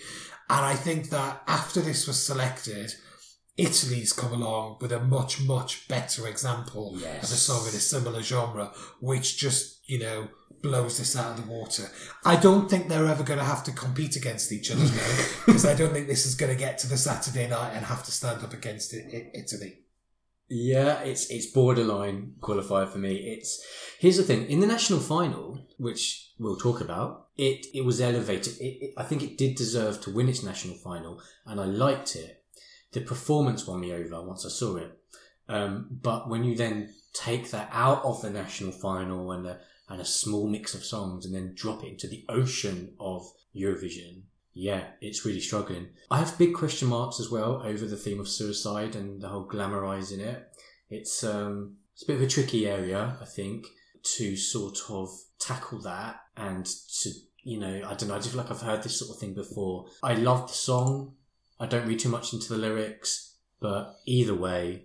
And 0.50 0.66
I 0.66 0.76
think 0.76 1.10
that 1.10 1.42
after 1.48 1.82
this 1.82 2.08
was 2.08 2.24
selected, 2.24 2.94
Italy's 3.58 4.14
come 4.14 4.32
along 4.32 4.78
with 4.80 4.92
a 4.92 5.00
much, 5.00 5.42
much 5.42 5.88
better 5.88 6.28
example 6.28 6.96
of 6.96 7.04
a 7.24 7.26
song 7.26 7.64
in 7.64 7.70
a 7.70 7.80
similar 7.80 8.22
genre, 8.22 8.72
which 9.02 9.38
just, 9.38 9.90
you 9.90 10.00
know, 10.00 10.28
blows 10.62 10.98
this 10.98 11.16
out 11.16 11.38
of 11.38 11.46
the 11.46 11.52
water. 11.52 11.90
I 12.26 12.36
don't 12.36 12.70
think 12.70 12.88
they're 12.88 13.08
ever 13.08 13.24
going 13.24 13.40
to 13.40 13.46
have 13.46 13.64
to 13.66 13.72
compete 13.72 14.16
against 14.16 14.52
each 14.52 14.72
other 14.72 14.84
now, 14.84 15.26
because 15.46 15.66
I 15.72 15.76
don't 15.76 15.94
think 15.94 16.08
this 16.08 16.26
is 16.26 16.36
going 16.36 16.52
to 16.52 16.60
get 16.60 16.78
to 16.80 16.88
the 16.88 16.98
Saturday 16.98 17.48
night 17.48 17.72
and 17.74 17.86
have 17.86 18.04
to 18.04 18.12
stand 18.12 18.44
up 18.44 18.54
against 18.54 18.94
it, 18.94 19.14
it, 19.14 19.32
Italy. 19.34 19.80
Yeah, 20.50 21.02
it's 21.02 21.30
it's 21.30 21.48
borderline 21.48 22.36
qualifier 22.40 22.88
for 22.88 23.00
me. 23.00 23.16
It's 23.16 23.62
here's 24.00 24.16
the 24.16 24.24
thing: 24.24 24.46
in 24.48 24.62
the 24.62 24.68
national 24.68 25.02
final, 25.02 25.60
which 25.78 26.32
we'll 26.40 26.56
talk 26.56 26.80
about, 26.80 27.28
it 27.36 27.66
it 27.74 27.84
was 27.84 28.00
elevated. 28.00 28.58
It, 28.60 28.78
it, 28.82 28.94
I 28.96 29.04
think 29.04 29.24
it 29.24 29.38
did 29.38 29.56
deserve 29.56 30.00
to 30.02 30.14
win 30.14 30.30
its 30.30 30.44
national 30.44 30.76
final, 30.76 31.22
and 31.46 31.60
I 31.60 31.66
liked 31.66 32.16
it. 32.16 32.46
The 32.94 33.02
performance 33.02 33.68
won 33.68 33.82
me 33.82 33.92
over 33.92 34.24
once 34.24 34.46
I 34.46 34.50
saw 34.50 34.78
it. 34.78 34.98
Um, 35.50 35.88
but 35.92 36.30
when 36.30 36.44
you 36.44 36.56
then 36.56 36.94
take 37.14 37.52
that 37.52 37.70
out 37.72 38.04
of 38.04 38.22
the 38.22 38.30
national 38.30 38.72
final 38.72 39.32
and 39.32 39.46
a 39.48 39.60
and 39.90 40.02
a 40.02 40.06
small 40.06 40.48
mix 40.48 40.74
of 40.74 40.84
songs, 40.84 41.26
and 41.26 41.34
then 41.34 41.54
drop 41.56 41.84
it 41.84 41.90
into 41.90 42.08
the 42.08 42.26
ocean 42.30 42.94
of 43.00 43.26
Eurovision, 43.56 44.24
yeah, 44.54 44.86
it's 45.02 45.24
really 45.24 45.40
struggling. 45.40 45.90
I 46.10 46.18
have 46.18 46.38
big 46.38 46.56
question 46.56 46.88
marks 46.88 47.20
as 47.20 47.30
well 47.30 47.62
over 47.64 47.86
the 47.86 47.96
theme 47.96 48.20
of 48.20 48.28
suicide 48.28 48.96
and 48.96 49.22
the 49.22 49.28
whole 49.28 49.48
glamorizing 49.48 50.20
it. 50.20 50.48
It's 50.90 51.24
um, 51.24 51.76
it's 51.94 52.04
a 52.04 52.08
bit 52.08 52.16
of 52.16 52.24
a 52.24 52.28
tricky 52.28 52.68
area, 52.68 53.18
I 53.22 53.26
think, 53.26 53.68
to 54.16 54.36
sort 54.36 54.80
of 54.90 55.10
tackle 55.40 55.82
that 55.82 56.22
and 56.36 56.66
to 56.66 57.12
you 57.44 57.60
know, 57.60 57.82
I 57.88 57.94
don't 57.94 58.10
know. 58.10 58.16
I 58.16 58.18
just 58.18 58.32
feel 58.32 58.42
like 58.42 58.52
I've 58.52 58.62
heard 58.62 58.84
this 58.84 59.00
sort 59.00 59.12
of 59.12 59.20
thing 59.20 59.34
before. 59.34 59.86
I 60.04 60.16
love 60.16 60.48
the 60.48 60.54
song. 60.54 61.14
I 61.60 61.66
don't 61.66 61.88
read 61.88 62.00
too 62.00 62.10
much 62.10 62.34
into 62.34 62.50
the 62.50 62.58
lyrics, 62.58 63.38
but 63.62 63.96
either 64.06 64.36
way, 64.36 64.84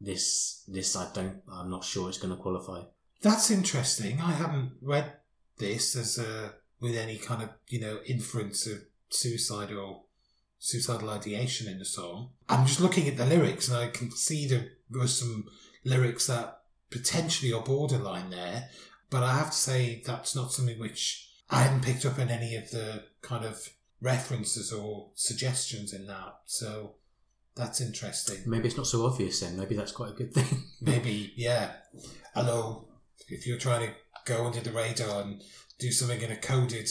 this 0.00 0.64
this 0.68 0.96
I 0.96 1.10
don't. 1.12 1.42
I'm 1.52 1.70
not 1.70 1.84
sure 1.84 2.08
it's 2.08 2.18
going 2.18 2.34
to 2.34 2.40
qualify. 2.40 2.82
That's 3.20 3.50
interesting. 3.50 4.20
I 4.20 4.32
haven't 4.32 4.72
read 4.80 5.12
this 5.58 5.96
as 5.96 6.18
a 6.18 6.54
with 6.80 6.96
any 6.96 7.16
kind 7.16 7.42
of 7.42 7.50
you 7.68 7.80
know 7.80 7.98
inference 8.06 8.66
of 8.66 8.78
suicide 9.10 9.72
or 9.72 10.04
suicidal 10.58 11.10
ideation 11.10 11.68
in 11.68 11.78
the 11.78 11.84
song. 11.84 12.30
I'm 12.48 12.66
just 12.66 12.80
looking 12.80 13.08
at 13.08 13.16
the 13.16 13.26
lyrics 13.26 13.68
and 13.68 13.76
I 13.76 13.88
can 13.88 14.10
see 14.10 14.46
there 14.46 14.66
were 14.90 15.06
some 15.06 15.46
lyrics 15.84 16.26
that 16.26 16.62
potentially 16.90 17.52
are 17.52 17.62
borderline 17.62 18.30
there. 18.30 18.68
But 19.10 19.22
I 19.22 19.32
have 19.38 19.50
to 19.50 19.56
say 19.56 20.02
that's 20.04 20.36
not 20.36 20.52
something 20.52 20.78
which 20.78 21.30
I 21.50 21.62
hadn't 21.62 21.84
picked 21.84 22.04
up 22.04 22.18
in 22.18 22.28
any 22.28 22.56
of 22.56 22.70
the 22.70 23.04
kind 23.22 23.44
of 23.44 23.68
references 24.00 24.72
or 24.72 25.10
suggestions 25.14 25.94
in 25.94 26.06
that. 26.06 26.40
So 26.44 26.94
that's 27.54 27.80
interesting. 27.80 28.38
Maybe 28.46 28.68
it's 28.68 28.76
not 28.76 28.86
so 28.86 29.06
obvious 29.06 29.40
then. 29.40 29.58
Maybe 29.58 29.74
that's 29.74 29.92
quite 29.92 30.10
a 30.10 30.14
good 30.14 30.34
thing. 30.34 30.64
Maybe, 30.80 31.32
yeah. 31.36 31.72
Although, 32.36 32.87
if 33.28 33.46
you're 33.46 33.58
trying 33.58 33.88
to 33.88 33.94
go 34.24 34.46
under 34.46 34.60
the 34.60 34.72
radar 34.72 35.22
and 35.22 35.42
do 35.78 35.90
something 35.90 36.20
in 36.20 36.30
a 36.32 36.36
coded 36.36 36.88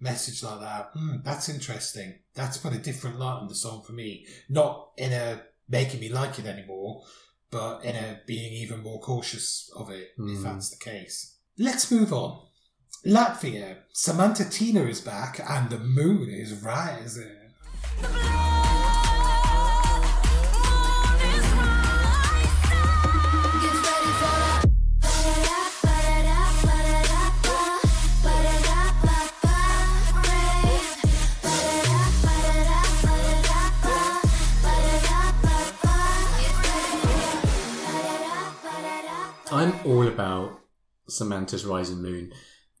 message 0.00 0.42
like 0.42 0.60
that, 0.60 0.90
hmm, 0.94 1.16
that's 1.24 1.48
interesting. 1.48 2.18
That's 2.34 2.56
put 2.58 2.72
a 2.74 2.78
different 2.78 3.18
light 3.18 3.40
on 3.40 3.48
the 3.48 3.54
song 3.54 3.82
for 3.82 3.92
me. 3.92 4.26
Not 4.48 4.90
in 4.96 5.12
a 5.12 5.42
making 5.68 6.00
me 6.00 6.08
like 6.08 6.38
it 6.38 6.46
anymore, 6.46 7.02
but 7.50 7.84
in 7.84 7.94
a 7.96 8.20
being 8.26 8.52
even 8.52 8.82
more 8.82 9.00
cautious 9.00 9.70
of 9.76 9.90
it, 9.90 10.10
if 10.18 10.38
Hmm. 10.38 10.42
that's 10.42 10.70
the 10.70 10.84
case. 10.84 11.36
Let's 11.58 11.90
move 11.90 12.12
on. 12.12 12.46
Latvia. 13.04 13.78
Samantha 13.92 14.44
Tina 14.48 14.84
is 14.84 15.00
back 15.00 15.40
and 15.46 15.68
the 15.70 15.78
moon 15.78 16.30
is 16.30 16.52
rising. 16.62 17.36
All 39.84 40.06
about 40.06 40.60
Samantha's 41.08 41.64
Rising 41.64 42.02
Moon. 42.02 42.32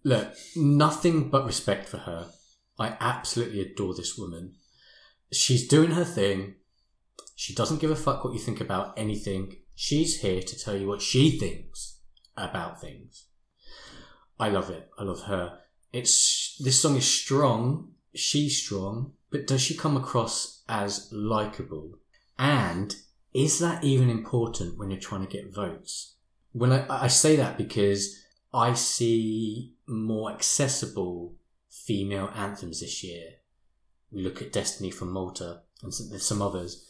Look, 0.04 0.34
nothing 0.56 1.28
but 1.28 1.46
respect 1.46 1.88
for 1.88 1.98
her. 1.98 2.30
I 2.78 2.96
absolutely 3.00 3.60
adore 3.60 3.94
this 3.94 4.18
woman. 4.18 4.54
She's 5.32 5.68
doing 5.68 5.92
her 5.92 6.04
thing. 6.04 6.56
She 7.36 7.54
doesn't 7.54 7.80
give 7.80 7.90
a 7.90 7.96
fuck 7.96 8.24
what 8.24 8.34
you 8.34 8.40
think 8.40 8.60
about 8.60 8.98
anything. 8.98 9.56
She's 9.74 10.20
here 10.20 10.42
to 10.42 10.58
tell 10.58 10.76
you 10.76 10.86
what 10.86 11.02
she 11.02 11.38
thinks 11.38 12.00
about 12.36 12.80
things. 12.80 13.26
I 14.38 14.48
love 14.48 14.70
it. 14.70 14.90
I 14.98 15.04
love 15.04 15.22
her. 15.22 15.58
It's 15.92 16.56
this 16.58 16.80
song 16.80 16.96
is 16.96 17.08
strong. 17.08 17.92
She's 18.14 18.60
strong, 18.62 19.12
but 19.30 19.46
does 19.46 19.62
she 19.62 19.76
come 19.76 19.96
across 19.96 20.62
as 20.68 21.08
likable? 21.12 21.98
And 22.38 22.94
is 23.32 23.58
that 23.60 23.84
even 23.84 24.10
important 24.10 24.78
when 24.78 24.90
you're 24.90 25.00
trying 25.00 25.26
to 25.26 25.32
get 25.32 25.54
votes? 25.54 26.16
When 26.52 26.72
I, 26.72 27.04
I 27.04 27.06
say 27.08 27.36
that 27.36 27.56
because 27.58 28.16
I 28.52 28.74
see 28.74 29.74
more 29.86 30.32
accessible 30.32 31.34
female 31.72 32.30
anthems 32.34 32.80
this 32.80 33.02
year. 33.02 33.24
We 34.10 34.22
look 34.22 34.42
at 34.42 34.52
Destiny 34.52 34.90
from 34.90 35.10
Malta 35.10 35.62
and 35.82 35.92
some, 35.92 36.42
others, 36.42 36.86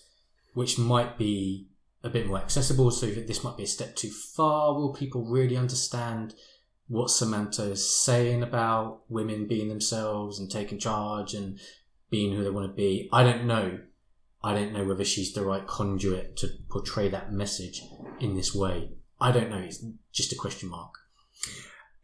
which 0.55 0.79
might 0.79 1.17
be 1.17 1.69
a 2.03 2.11
bit 2.11 2.27
more 2.27 2.39
accessible. 2.39 2.91
So 2.91 3.07
this 3.07 3.45
might 3.45 3.57
be 3.57 3.63
a 3.63 3.69
step 3.69 3.95
too 3.95 4.11
far. 4.11 4.75
Will 4.75 4.93
people 4.93 5.25
really 5.25 5.57
understand 5.57 6.35
what 6.89 7.11
Samantha 7.11 7.71
is 7.71 7.89
saying 7.89 8.43
about 8.43 9.03
women 9.09 9.47
being 9.47 9.69
themselves 9.69 10.39
and 10.39 10.51
taking 10.51 10.79
charge 10.79 11.33
and 11.33 11.59
being 12.11 12.35
who 12.35 12.43
they 12.43 12.51
want 12.51 12.69
to 12.69 12.75
be? 12.75 13.09
I 13.13 13.23
don't 13.23 13.47
know. 13.47 13.79
I 14.45 14.53
don't 14.53 14.73
know 14.73 14.85
whether 14.85 15.05
she's 15.05 15.33
the 15.33 15.45
right 15.45 15.67
conduit 15.67 16.37
to 16.39 16.49
portray 16.69 17.09
that 17.09 17.33
message 17.33 17.83
in 18.19 18.35
this 18.35 18.53
way. 18.53 18.91
I 19.23 19.33
don't 19.33 19.51
know. 19.51 19.59
It's 19.59 19.85
just 20.13 20.33
a 20.33 20.37
question 20.37 20.69
mark. 20.69 20.95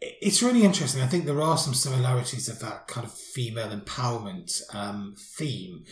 It's 0.00 0.42
really 0.42 0.62
interesting. 0.62 1.02
I 1.02 1.06
think 1.06 1.24
there 1.24 1.42
are 1.42 1.58
some 1.58 1.74
similarities 1.74 2.48
of 2.48 2.60
that 2.60 2.86
kind 2.86 3.04
of 3.04 3.12
female 3.12 3.70
empowerment 3.70 4.62
um, 4.72 5.16
theme. 5.18 5.84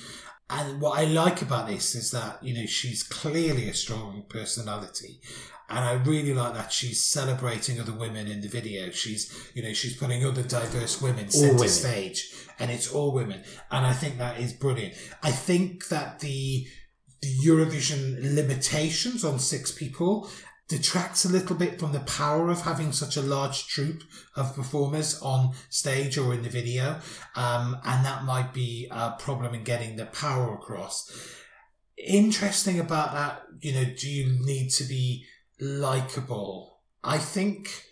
And 0.48 0.80
what 0.80 0.98
I 1.00 1.04
like 1.06 1.42
about 1.42 1.66
this 1.66 1.96
is 1.96 2.12
that, 2.12 2.42
you 2.42 2.54
know, 2.54 2.66
she's 2.66 3.02
clearly 3.02 3.68
a 3.68 3.74
strong 3.74 4.24
personality. 4.28 5.20
And 5.68 5.80
I 5.80 5.94
really 5.94 6.32
like 6.32 6.54
that 6.54 6.72
she's 6.72 7.02
celebrating 7.02 7.80
other 7.80 7.92
women 7.92 8.28
in 8.28 8.40
the 8.40 8.48
video. 8.48 8.90
She's, 8.90 9.50
you 9.54 9.64
know, 9.64 9.72
she's 9.72 9.96
putting 9.96 10.24
other 10.24 10.44
diverse 10.44 11.02
women 11.02 11.28
center 11.28 11.54
women. 11.54 11.68
stage 11.68 12.32
and 12.60 12.70
it's 12.70 12.92
all 12.92 13.12
women. 13.12 13.42
And 13.72 13.84
I 13.84 13.92
think 13.92 14.18
that 14.18 14.38
is 14.38 14.52
brilliant. 14.52 14.94
I 15.24 15.32
think 15.32 15.88
that 15.88 16.20
the, 16.20 16.68
the 17.20 17.34
Eurovision 17.44 18.36
limitations 18.36 19.24
on 19.24 19.40
six 19.40 19.72
people 19.72 20.30
detracts 20.68 21.24
a 21.24 21.28
little 21.28 21.54
bit 21.54 21.78
from 21.78 21.92
the 21.92 22.00
power 22.00 22.50
of 22.50 22.62
having 22.62 22.90
such 22.90 23.16
a 23.16 23.22
large 23.22 23.68
troupe 23.68 24.02
of 24.34 24.54
performers 24.54 25.20
on 25.22 25.54
stage 25.70 26.18
or 26.18 26.34
in 26.34 26.42
the 26.42 26.48
video. 26.48 26.98
Um, 27.36 27.78
and 27.84 28.04
that 28.04 28.24
might 28.24 28.52
be 28.52 28.88
a 28.90 29.12
problem 29.12 29.54
in 29.54 29.62
getting 29.62 29.96
the 29.96 30.06
power 30.06 30.54
across. 30.54 31.10
Interesting 31.96 32.80
about 32.80 33.12
that, 33.12 33.42
you 33.60 33.72
know, 33.72 33.84
do 33.84 34.08
you 34.08 34.44
need 34.44 34.70
to 34.70 34.84
be 34.84 35.24
likable? 35.60 36.80
I 37.02 37.18
think 37.18 37.84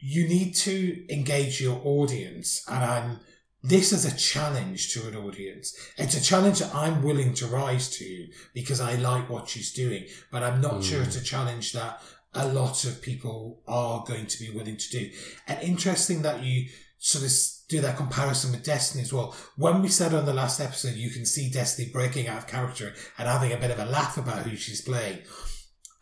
you 0.00 0.28
need 0.28 0.54
to 0.54 1.12
engage 1.12 1.60
your 1.60 1.80
audience 1.84 2.64
and 2.68 2.84
I'm 2.84 3.20
this 3.62 3.92
is 3.92 4.04
a 4.04 4.16
challenge 4.16 4.92
to 4.92 5.08
an 5.08 5.16
audience. 5.16 5.76
It's 5.96 6.16
a 6.16 6.22
challenge 6.22 6.60
that 6.60 6.74
I'm 6.74 7.02
willing 7.02 7.34
to 7.34 7.46
rise 7.46 7.90
to 7.98 8.28
because 8.54 8.80
I 8.80 8.94
like 8.94 9.28
what 9.28 9.48
she's 9.48 9.72
doing, 9.72 10.06
but 10.30 10.42
I'm 10.42 10.60
not 10.60 10.84
sure 10.84 11.02
it's 11.02 11.16
mm. 11.16 11.22
a 11.22 11.24
challenge 11.24 11.72
that 11.72 12.00
a 12.34 12.46
lot 12.48 12.84
of 12.84 13.02
people 13.02 13.60
are 13.66 14.04
going 14.06 14.26
to 14.26 14.38
be 14.38 14.50
willing 14.50 14.76
to 14.76 14.90
do. 14.90 15.10
And 15.48 15.60
interesting 15.60 16.22
that 16.22 16.42
you 16.42 16.68
sort 16.98 17.24
of 17.24 17.32
do 17.68 17.80
that 17.80 17.96
comparison 17.96 18.52
with 18.52 18.64
Destiny 18.64 19.02
as 19.02 19.12
well. 19.12 19.34
When 19.56 19.82
we 19.82 19.88
said 19.88 20.14
on 20.14 20.24
the 20.24 20.34
last 20.34 20.60
episode, 20.60 20.94
you 20.94 21.10
can 21.10 21.26
see 21.26 21.50
Destiny 21.50 21.90
breaking 21.92 22.28
out 22.28 22.38
of 22.38 22.46
character 22.46 22.94
and 23.18 23.28
having 23.28 23.52
a 23.52 23.58
bit 23.58 23.70
of 23.70 23.78
a 23.78 23.86
laugh 23.86 24.16
about 24.16 24.46
who 24.46 24.56
she's 24.56 24.80
playing. 24.80 25.18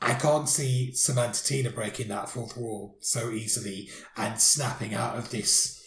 I 0.00 0.14
can't 0.14 0.48
see 0.48 0.92
Samantha 0.92 1.42
Tina 1.42 1.70
breaking 1.70 2.08
that 2.08 2.28
fourth 2.28 2.56
wall 2.56 2.96
so 3.00 3.30
easily 3.30 3.88
and 4.16 4.38
snapping 4.38 4.94
out 4.94 5.16
of 5.16 5.30
this 5.30 5.82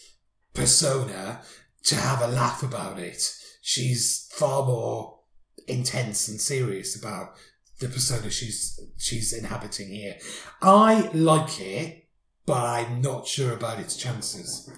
persona 0.54 1.42
to 1.86 1.96
have 1.96 2.22
a 2.22 2.28
laugh 2.28 2.64
about 2.64 3.00
it. 3.00 3.32
She's 3.62 4.28
far 4.34 4.66
more 4.66 5.20
intense 5.68 6.28
and 6.28 6.40
serious 6.42 6.96
about 6.96 7.36
the 7.80 7.88
persona 7.88 8.30
she's 8.30 8.80
she's 8.98 9.34
inhabiting 9.34 9.90
here. 9.90 10.18
I 10.62 11.10
like 11.14 11.62
it, 11.62 12.08
but 12.46 12.66
I'm 12.66 13.02
not 13.02 13.28
sure 13.28 13.54
about 13.54 13.80
its 13.80 13.96
chances. 13.96 14.70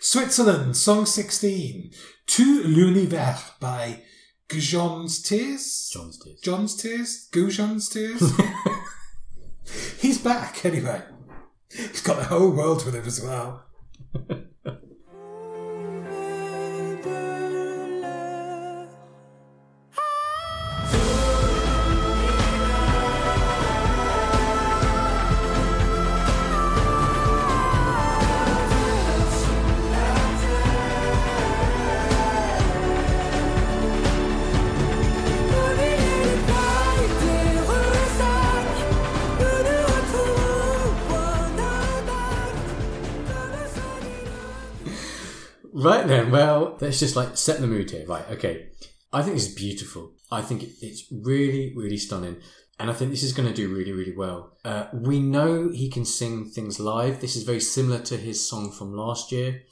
Switzerland, 0.00 0.76
song 0.76 1.06
16, 1.06 1.92
Tout 2.26 2.64
l'univers 2.66 3.58
by 3.60 4.02
Gjon's 4.48 5.22
Tears. 5.22 5.90
John's 5.92 6.18
did. 6.18 6.42
John's 6.42 6.76
Tears? 6.76 7.28
Gjon's 7.32 7.88
Tears? 7.88 8.22
He's 10.00 10.18
back 10.18 10.64
anyway. 10.64 11.02
He's 11.70 12.02
got 12.02 12.18
the 12.18 12.24
whole 12.24 12.50
world 12.50 12.84
with 12.84 12.94
him 12.94 13.06
as 13.06 13.22
well. 13.22 13.64
let's 46.82 46.98
just 46.98 47.16
like 47.16 47.36
set 47.36 47.60
the 47.60 47.66
mood 47.66 47.90
here. 47.90 48.04
Right, 48.06 48.28
okay. 48.30 48.68
I 49.12 49.22
think 49.22 49.36
this 49.36 49.48
is 49.48 49.54
beautiful. 49.54 50.12
I 50.30 50.42
think 50.42 50.64
it's 50.80 51.04
really, 51.10 51.72
really 51.76 51.96
stunning. 51.96 52.38
And 52.78 52.90
I 52.90 52.94
think 52.94 53.10
this 53.10 53.22
is 53.22 53.32
going 53.32 53.48
to 53.48 53.54
do 53.54 53.72
really, 53.72 53.92
really 53.92 54.16
well. 54.16 54.56
Uh, 54.64 54.86
we 54.92 55.20
know 55.20 55.70
he 55.70 55.88
can 55.88 56.04
sing 56.04 56.50
things 56.50 56.80
live. 56.80 57.20
This 57.20 57.36
is 57.36 57.44
very 57.44 57.60
similar 57.60 58.00
to 58.00 58.16
his 58.16 58.48
song 58.48 58.72
from 58.72 58.94
last 58.94 59.30
year. 59.30 59.62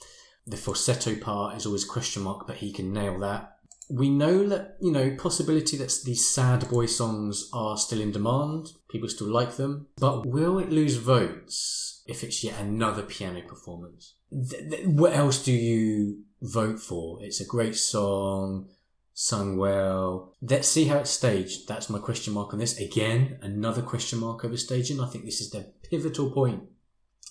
The 0.46 0.56
falsetto 0.56 1.16
part 1.16 1.56
is 1.56 1.66
always 1.66 1.84
question 1.84 2.22
mark, 2.22 2.46
but 2.46 2.58
he 2.58 2.72
can 2.72 2.92
nail 2.92 3.18
that. 3.20 3.56
We 3.88 4.08
know 4.08 4.46
that, 4.46 4.76
you 4.80 4.92
know, 4.92 5.16
possibility 5.16 5.76
that 5.78 5.92
these 6.04 6.28
sad 6.28 6.68
boy 6.68 6.86
songs 6.86 7.48
are 7.52 7.76
still 7.76 8.00
in 8.00 8.12
demand. 8.12 8.68
People 8.88 9.08
still 9.08 9.32
like 9.32 9.56
them. 9.56 9.88
But 9.98 10.26
will 10.26 10.58
it 10.60 10.70
lose 10.70 10.96
votes 10.96 12.04
if 12.06 12.22
it's 12.22 12.44
yet 12.44 12.60
another 12.60 13.02
piano 13.02 13.42
performance? 13.42 14.14
Th- 14.30 14.70
th- 14.70 14.86
what 14.86 15.12
else 15.12 15.42
do 15.42 15.52
you 15.52 16.22
vote 16.40 16.80
for? 16.80 17.22
It's 17.22 17.40
a 17.40 17.46
great 17.46 17.76
song. 17.76 18.68
sung 19.12 19.58
well. 19.58 20.34
Let's 20.40 20.68
see 20.68 20.86
how 20.86 20.98
it's 20.98 21.10
staged. 21.10 21.68
That's 21.68 21.90
my 21.90 21.98
question 21.98 22.32
mark 22.32 22.52
on 22.52 22.58
this. 22.58 22.78
Again, 22.78 23.38
another 23.42 23.82
question 23.82 24.18
mark 24.18 24.44
over 24.44 24.56
staging. 24.56 25.00
I 25.00 25.06
think 25.08 25.24
this 25.24 25.40
is 25.40 25.50
the 25.50 25.72
pivotal 25.90 26.30
point 26.30 26.62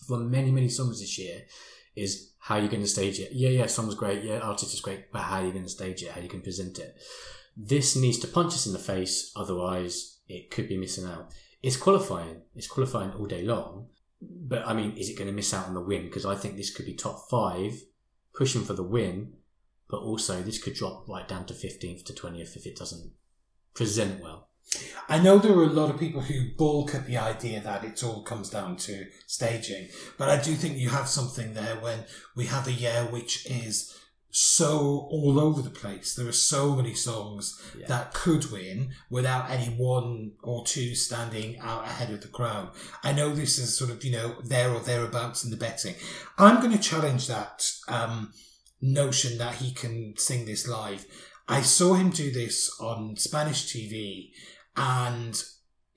for 0.07 0.19
many, 0.19 0.51
many 0.51 0.69
songs 0.69 0.99
this 0.99 1.17
year 1.17 1.43
is 1.95 2.33
how 2.39 2.57
you're 2.57 2.69
going 2.69 2.83
to 2.83 2.87
stage 2.87 3.19
it. 3.19 3.31
Yeah, 3.31 3.49
yeah, 3.49 3.65
song's 3.65 3.95
great. 3.95 4.23
Yeah, 4.23 4.39
artist 4.39 4.73
is 4.73 4.81
great. 4.81 5.11
But 5.11 5.23
how 5.23 5.39
are 5.39 5.45
you 5.45 5.51
going 5.51 5.65
to 5.65 5.69
stage 5.69 6.03
it? 6.03 6.11
How 6.11 6.21
you 6.21 6.29
can 6.29 6.41
present 6.41 6.79
it? 6.79 6.95
This 7.57 7.95
needs 7.95 8.19
to 8.19 8.27
punch 8.27 8.53
us 8.53 8.67
in 8.67 8.73
the 8.73 8.79
face. 8.79 9.31
Otherwise, 9.35 10.19
it 10.27 10.51
could 10.51 10.69
be 10.69 10.77
missing 10.77 11.05
out. 11.05 11.31
It's 11.61 11.75
qualifying. 11.75 12.41
It's 12.55 12.67
qualifying 12.67 13.11
all 13.13 13.25
day 13.25 13.43
long. 13.43 13.87
But 14.21 14.67
I 14.67 14.73
mean, 14.73 14.95
is 14.97 15.09
it 15.09 15.17
going 15.17 15.27
to 15.29 15.35
miss 15.35 15.53
out 15.53 15.67
on 15.67 15.73
the 15.73 15.81
win? 15.81 16.03
Because 16.03 16.25
I 16.25 16.35
think 16.35 16.55
this 16.55 16.73
could 16.73 16.85
be 16.85 16.93
top 16.93 17.29
five, 17.29 17.73
pushing 18.39 18.63
for 18.63 18.73
the 18.73 18.81
win. 18.81 19.33
But 19.89 19.97
also, 19.97 20.41
this 20.41 20.63
could 20.63 20.75
drop 20.75 21.07
right 21.09 21.27
down 21.27 21.45
to 21.47 21.53
15th 21.53 22.05
to 22.05 22.13
20th 22.13 22.55
if 22.55 22.65
it 22.65 22.77
doesn't 22.77 23.11
present 23.73 24.23
well. 24.23 24.47
I 25.09 25.19
know 25.19 25.39
there 25.39 25.57
are 25.57 25.63
a 25.63 25.67
lot 25.67 25.89
of 25.89 25.99
people 25.99 26.21
who 26.21 26.55
balk 26.55 26.95
at 26.95 27.05
the 27.05 27.17
idea 27.17 27.59
that 27.59 27.83
it 27.83 28.03
all 28.03 28.21
comes 28.21 28.49
down 28.49 28.77
to 28.77 29.07
staging, 29.25 29.89
but 30.17 30.29
I 30.29 30.41
do 30.41 30.53
think 30.53 30.77
you 30.77 30.89
have 30.89 31.09
something 31.09 31.53
there 31.53 31.75
when 31.77 32.05
we 32.35 32.45
have 32.45 32.67
a 32.67 32.71
year 32.71 33.07
which 33.09 33.45
is 33.47 33.98
so 34.31 35.07
all 35.11 35.39
over 35.39 35.61
the 35.61 35.69
place. 35.69 36.13
There 36.15 36.27
are 36.27 36.31
so 36.31 36.75
many 36.75 36.93
songs 36.93 37.59
Yeah. 37.77 37.87
that 37.87 38.13
could 38.13 38.51
win 38.51 38.91
without 39.09 39.49
any 39.49 39.65
one 39.75 40.33
or 40.43 40.65
two 40.65 40.93
standing 40.95 41.57
out 41.59 41.83
ahead 41.85 42.11
of 42.11 42.21
the 42.21 42.27
crowd. 42.27 42.69
I 43.03 43.11
know 43.13 43.33
this 43.33 43.57
is 43.57 43.75
sort 43.77 43.89
of, 43.89 44.03
you 44.03 44.11
know, 44.11 44.35
there 44.43 44.71
or 44.71 44.79
thereabouts 44.81 45.43
in 45.43 45.49
the 45.51 45.57
betting. 45.57 45.95
I'm 46.37 46.57
going 46.61 46.71
to 46.77 46.83
challenge 46.83 47.27
that 47.27 47.71
um, 47.87 48.31
notion 48.81 49.37
that 49.39 49.55
he 49.55 49.71
can 49.71 50.13
sing 50.17 50.45
this 50.45 50.67
live. 50.67 51.05
I 51.47 51.61
saw 51.63 51.95
him 51.95 52.11
do 52.11 52.31
this 52.31 52.69
on 52.79 53.15
Spanish 53.17 53.65
TV 53.73 54.29
and 54.77 55.41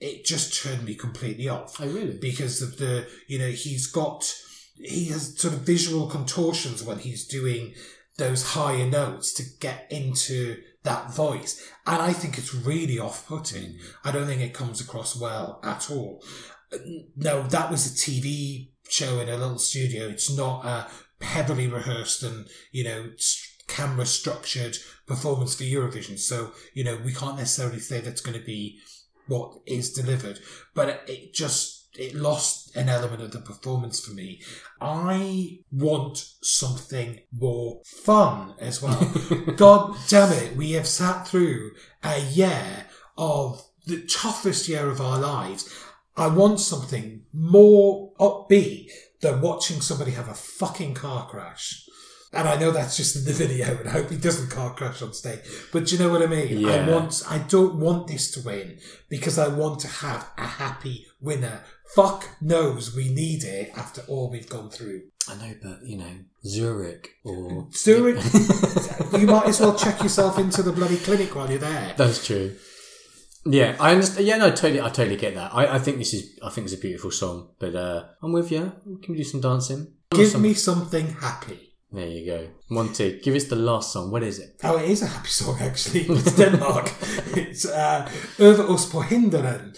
it 0.01 0.25
just 0.25 0.63
turned 0.63 0.85
me 0.85 0.95
completely 0.95 1.49
off 1.49 1.79
Oh, 1.81 1.87
really? 1.87 2.19
because 2.19 2.63
of 2.63 2.79
the 2.79 3.07
you 3.29 3.39
know 3.39 3.51
he's 3.51 3.87
got 3.87 4.35
he 4.77 5.05
has 5.11 5.39
sort 5.39 5.55
of 5.55 5.61
visual 5.61 6.09
contortions 6.09 6.83
when 6.83 6.99
he's 6.99 7.27
doing 7.29 7.75
those 8.23 8.53
higher 8.53 8.87
notes 8.87 9.33
to 9.33 9.43
get 9.59 9.91
into 9.91 10.63
that 10.85 11.13
voice. 11.13 11.61
And 11.87 12.01
i 12.01 12.13
think 12.13 12.39
it's 12.39 12.55
really 12.55 12.99
off-putting. 12.99 13.79
I 14.05 14.13
don't 14.13 14.27
think 14.27 14.41
it 14.41 14.55
comes 14.55 14.81
across 14.81 15.17
well 15.17 15.59
at 15.65 15.91
all. 15.91 16.23
Uh, 16.73 16.79
no 17.17 17.43
that 17.43 17.71
was 17.71 17.87
a 17.87 17.91
tv 17.91 18.71
show 18.89 19.19
in 19.19 19.29
a 19.29 19.37
little 19.37 19.59
studio. 19.59 20.09
It's 20.09 20.35
not 20.35 20.65
a 20.65 20.89
heavily 21.25 21.67
rehearsed 21.67 22.23
and 22.23 22.47
you 22.71 22.85
know 22.85 23.11
camera 23.67 24.07
structured 24.07 24.77
performance 25.07 25.57
for 25.57 25.65
eurovision. 25.65 26.17
So 26.17 26.53
you 26.75 26.85
know 26.85 26.99
we 27.05 27.13
can't 27.13 27.37
necessarily 27.37 27.81
say 27.81 28.01
that's 28.01 28.21
going 28.21 28.39
to 28.39 28.45
be 28.45 28.79
what 29.27 29.59
is 29.67 29.93
delivered. 29.93 30.39
But 30.75 31.03
it 31.09 31.35
just 31.35 31.82
it 31.99 32.15
lost 32.15 32.75
an 32.77 32.89
element 32.89 33.23
of 33.23 33.33
the 33.33 33.41
performance 33.41 34.05
for 34.05 34.13
me. 34.13 34.41
I 34.81 35.61
want 35.71 36.19
something 36.43 37.21
more 37.33 37.83
fun 37.85 38.55
as 38.59 38.83
well. 38.83 39.13
God 39.57 39.97
damn 40.09 40.33
it 40.33 40.57
we 40.57 40.73
have 40.73 40.87
sat 40.87 41.29
through 41.29 41.73
a 42.03 42.21
year 42.21 42.87
of 43.19 43.63
the 43.87 44.03
toughest 44.03 44.69
year 44.69 44.89
of 44.89 45.01
our 45.01 45.19
lives. 45.19 45.69
I 46.17 46.29
want 46.29 46.61
something 46.61 47.23
more 47.33 48.13
upbeat 48.21 48.91
than 49.21 49.41
watching 49.41 49.81
somebody 49.81 50.13
have 50.13 50.29
a 50.29 50.35
fucking 50.35 50.95
car 50.95 51.27
crash 51.29 51.89
and 52.33 52.49
I 52.49 52.57
know 52.57 52.71
that's 52.71 52.97
just 52.97 53.17
in 53.17 53.25
the 53.25 53.33
video, 53.45 53.79
and 53.79 53.89
I 53.89 53.93
hope 53.93 54.11
he 54.11 54.17
doesn't 54.17 54.51
car 54.51 54.75
crash 54.75 55.03
on 55.03 55.13
stage. 55.13 55.41
But 55.73 55.87
do 55.87 55.95
you 55.97 56.03
know 56.03 56.11
what 56.11 56.23
I 56.23 56.27
mean? 56.27 56.59
Yeah. 56.59 56.71
I 56.73 56.89
want, 56.91 57.23
I 57.29 57.39
don't 57.39 57.77
want 57.77 58.07
this 58.09 58.31
to 58.33 58.41
win 58.41 58.79
because 59.09 59.39
I 59.39 59.49
want 59.49 59.81
to 59.81 59.89
have 59.89 60.31
a 60.39 60.47
happy 60.47 61.07
winner. 61.21 61.63
Fuck 61.95 62.27
knows 62.41 62.95
we 62.97 63.11
need 63.13 63.45
it 63.45 63.71
after 63.77 64.01
all 64.09 64.31
we've 64.31 64.49
gone 64.49 64.71
through. 64.71 65.03
I 65.29 65.35
know, 65.37 65.55
but 65.63 65.85
you 65.85 65.99
know, 65.99 66.11
Zurich 66.45 67.11
or 67.23 67.69
Zurich, 67.75 68.17
you 69.13 69.27
might 69.27 69.47
as 69.47 69.61
well 69.61 69.77
check 69.77 70.03
yourself 70.03 70.39
into 70.39 70.63
the 70.63 70.73
bloody 70.73 70.97
clinic 70.97 71.35
while 71.35 71.49
you're 71.51 71.59
there. 71.59 71.95
That's 71.97 72.27
true. 72.27 72.57
Yeah, 73.45 73.77
I 73.81 73.93
understand. 73.93 74.27
Yeah, 74.27 74.37
no, 74.39 74.51
totally. 74.51 74.81
I 74.81 74.89
totally 74.89 75.17
get 75.17 75.35
that. 75.35 75.53
I, 75.55 75.75
I 75.75 75.79
think 75.79 75.99
this 75.99 76.15
is. 76.15 76.39
I 76.43 76.49
think 76.51 76.65
it's 76.65 76.75
a 76.75 76.79
beautiful 76.79 77.11
song. 77.11 77.51
But 77.59 77.75
uh, 77.75 78.05
I'm 78.23 78.33
with 78.33 78.51
you. 78.53 78.73
Can 79.03 79.13
we 79.13 79.17
do 79.17 79.25
some 79.25 79.41
dancing? 79.41 79.93
Give 80.11 80.29
Some- 80.29 80.43
me 80.43 80.55
something 80.55 81.09
happy. 81.15 81.72
There 81.95 82.07
you 82.09 82.27
go. 82.27 82.47
Monty, 82.71 83.21
give 83.25 83.35
us 83.35 83.45
the 83.45 83.57
last 83.57 83.93
song. 83.93 84.11
What 84.11 84.23
is 84.23 84.39
it? 84.39 84.57
Oh, 84.65 84.79
it 84.79 84.91
is 84.91 85.03
a 85.03 85.07
happy 85.07 85.29
song 85.29 85.59
actually. 85.61 86.07
It's 86.19 86.37
Denmark. 86.37 86.87
it's 87.37 87.65
uh, 87.67 88.09
Øve 88.39 88.65
os 88.69 88.89
på 88.93 89.01
hinanden. 89.01 89.75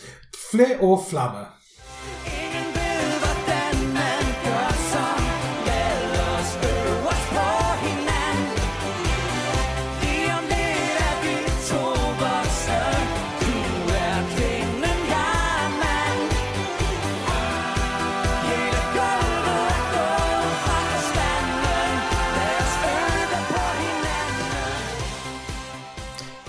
Fyr 0.51 0.79
og 0.81 1.05
Flamme. 1.11 1.47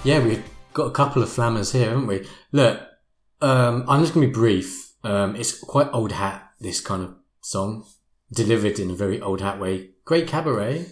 Yeah, 0.05 0.23
we've 0.23 0.47
got 0.75 0.85
a 0.85 0.91
couple 0.91 1.23
of 1.23 1.29
flammers 1.29 1.73
here, 1.73 1.89
haven't 1.89 2.05
we? 2.05 2.27
Look, 2.51 2.79
um, 3.41 3.85
I'm 3.89 4.01
just 4.01 4.13
going 4.13 4.27
to 4.27 4.31
be 4.31 4.39
brief. 4.39 4.93
Um, 5.03 5.35
it's 5.35 5.59
quite 5.59 5.89
old 5.91 6.11
hat, 6.11 6.51
this 6.59 6.79
kind 6.79 7.01
of 7.01 7.15
song, 7.41 7.87
delivered 8.31 8.77
in 8.77 8.91
a 8.91 8.95
very 8.95 9.19
old 9.19 9.41
hat 9.41 9.59
way. 9.59 9.89
Great 10.05 10.27
cabaret. 10.27 10.85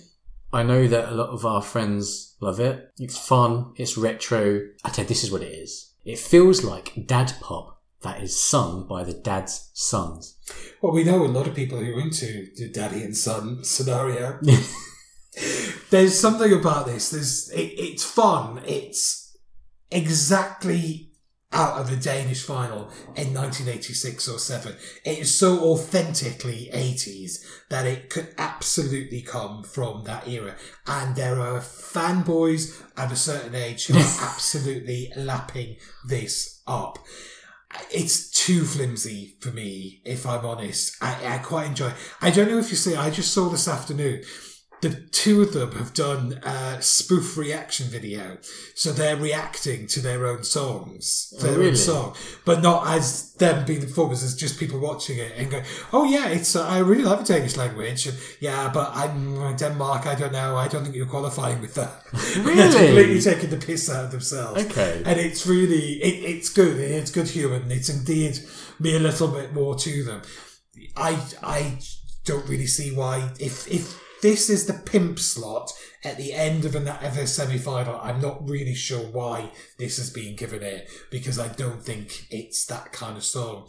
I 0.51 0.63
know 0.63 0.87
that 0.87 1.09
a 1.09 1.15
lot 1.15 1.29
of 1.29 1.45
our 1.45 1.61
friends 1.61 2.35
love 2.41 2.59
it. 2.59 2.91
It's 2.97 3.15
fun. 3.15 3.73
It's 3.75 3.99
retro. 3.99 4.61
I 4.83 4.89
tell 4.89 5.05
you, 5.05 5.09
this 5.09 5.23
is 5.23 5.31
what 5.31 5.43
it 5.43 5.51
is. 5.51 5.93
It 6.03 6.17
feels 6.17 6.63
like 6.63 7.05
dad 7.05 7.35
pop 7.39 7.83
that 8.01 8.19
is 8.19 8.41
sung 8.41 8.87
by 8.87 9.03
the 9.03 9.13
dad's 9.13 9.69
sons. 9.75 10.39
Well, 10.81 10.91
we 10.91 11.03
know 11.03 11.23
a 11.23 11.27
lot 11.27 11.47
of 11.47 11.53
people 11.53 11.77
who 11.77 11.97
are 11.97 12.01
into 12.01 12.47
the 12.55 12.67
daddy 12.67 13.03
and 13.03 13.15
son 13.15 13.63
scenario. 13.63 14.39
There's 15.89 16.19
something 16.19 16.53
about 16.53 16.85
this. 16.85 17.09
There's 17.09 17.49
it, 17.49 17.73
it's 17.77 18.03
fun. 18.03 18.61
It's 18.65 19.37
exactly 19.91 21.09
out 21.51 21.79
of 21.79 21.89
the 21.89 21.95
Danish 21.95 22.41
final 22.41 22.89
in 23.15 23.33
1986 23.33 24.27
or 24.27 24.39
7. 24.39 24.75
It 25.05 25.19
is 25.19 25.37
so 25.37 25.59
authentically 25.59 26.69
80s 26.73 27.45
that 27.69 27.85
it 27.85 28.09
could 28.09 28.33
absolutely 28.39 29.21
come 29.21 29.63
from 29.63 30.03
that 30.05 30.27
era. 30.27 30.55
And 30.87 31.15
there 31.15 31.39
are 31.39 31.59
fanboys 31.59 32.81
of 32.97 33.11
a 33.11 33.15
certain 33.15 33.53
age 33.53 33.85
who 33.85 33.95
are 33.95 33.99
absolutely 34.21 35.11
lapping 35.15 35.77
this 36.07 36.61
up 36.65 36.97
it's 37.91 38.29
too 38.29 38.65
flimsy 38.65 39.35
for 39.39 39.49
me, 39.49 40.01
if 40.05 40.25
I'm 40.25 40.45
honest. 40.45 40.95
I, 41.01 41.35
I 41.35 41.37
quite 41.39 41.67
enjoy. 41.67 41.87
it. 41.87 41.95
I 42.21 42.29
don't 42.29 42.49
know 42.49 42.59
if 42.59 42.69
you 42.69 42.75
see. 42.75 42.95
I 42.95 43.09
just 43.09 43.33
saw 43.33 43.49
this 43.49 43.67
afternoon. 43.67 44.23
The 44.83 44.89
two 45.11 45.41
of 45.43 45.53
them 45.53 45.71
have 45.79 45.93
done 45.93 46.33
a 46.43 46.81
spoof 46.81 47.37
reaction 47.37 47.87
video, 47.87 48.37
so 48.75 48.91
they're 48.91 49.15
reacting 49.15 49.87
to 49.87 50.01
their 50.01 50.25
own 50.27 50.43
songs, 50.43 51.33
their 51.39 51.53
really? 51.53 51.69
own 51.69 51.75
song, 51.77 52.15
but 52.43 52.61
not 52.61 52.87
as 52.87 53.31
them 53.35 53.65
being 53.65 53.79
the 53.79 53.87
performers, 53.87 54.23
as 54.23 54.35
just 54.35 54.59
people 54.59 54.79
watching 54.79 55.19
it 55.19 55.31
and 55.37 55.49
going, 55.49 55.63
"Oh 55.93 56.03
yeah, 56.03 56.27
it's 56.27 56.53
uh, 56.57 56.67
I 56.67 56.79
really 56.79 57.03
love 57.03 57.25
the 57.25 57.33
Danish 57.33 57.55
language." 57.55 58.07
And, 58.07 58.17
yeah, 58.41 58.69
but 58.73 58.91
I'm 58.93 59.41
uh, 59.41 59.53
Denmark. 59.53 60.05
I 60.05 60.15
don't 60.15 60.33
know. 60.33 60.57
I 60.57 60.67
don't 60.67 60.83
think 60.83 60.95
you're 60.97 61.05
qualifying 61.17 61.61
with 61.61 61.75
that. 61.75 61.93
they're 62.35 62.43
Really? 62.43 62.75
completely 62.77 63.21
taking 63.21 63.51
the 63.51 63.65
piss 63.65 63.89
out 63.89 64.03
of 64.05 64.11
themselves 64.11 64.65
Okay. 64.65 65.01
and 65.05 65.17
it's 65.19 65.47
really 65.47 65.93
it, 66.03 66.15
it's 66.35 66.49
good 66.49 66.77
it's 66.77 67.09
good 67.11 67.29
humour 67.29 67.55
and 67.55 67.71
it's 67.71 67.89
indeed 67.89 68.37
me 68.79 68.95
a 68.97 68.99
little 68.99 69.29
bit 69.29 69.53
more 69.53 69.75
to 69.85 70.03
them 70.03 70.21
i 70.95 71.11
i 71.41 71.79
don't 72.25 72.47
really 72.49 72.67
see 72.67 72.89
why 72.93 73.29
if 73.39 73.67
if 73.71 73.99
this 74.23 74.49
is 74.49 74.65
the 74.65 74.73
pimp 74.73 75.19
slot 75.19 75.71
at 76.03 76.17
the 76.17 76.33
end 76.33 76.65
of, 76.65 76.73
an, 76.75 76.87
of 76.87 77.17
a 77.17 77.27
semi-final 77.27 77.99
i'm 78.01 78.19
not 78.19 78.49
really 78.49 78.73
sure 78.73 79.05
why 79.11 79.51
this 79.77 79.97
has 79.97 80.09
been 80.09 80.35
given 80.35 80.63
it 80.63 80.89
because 81.11 81.37
i 81.37 81.47
don't 81.49 81.83
think 81.83 82.25
it's 82.31 82.65
that 82.65 82.91
kind 82.91 83.15
of 83.15 83.23
song 83.23 83.67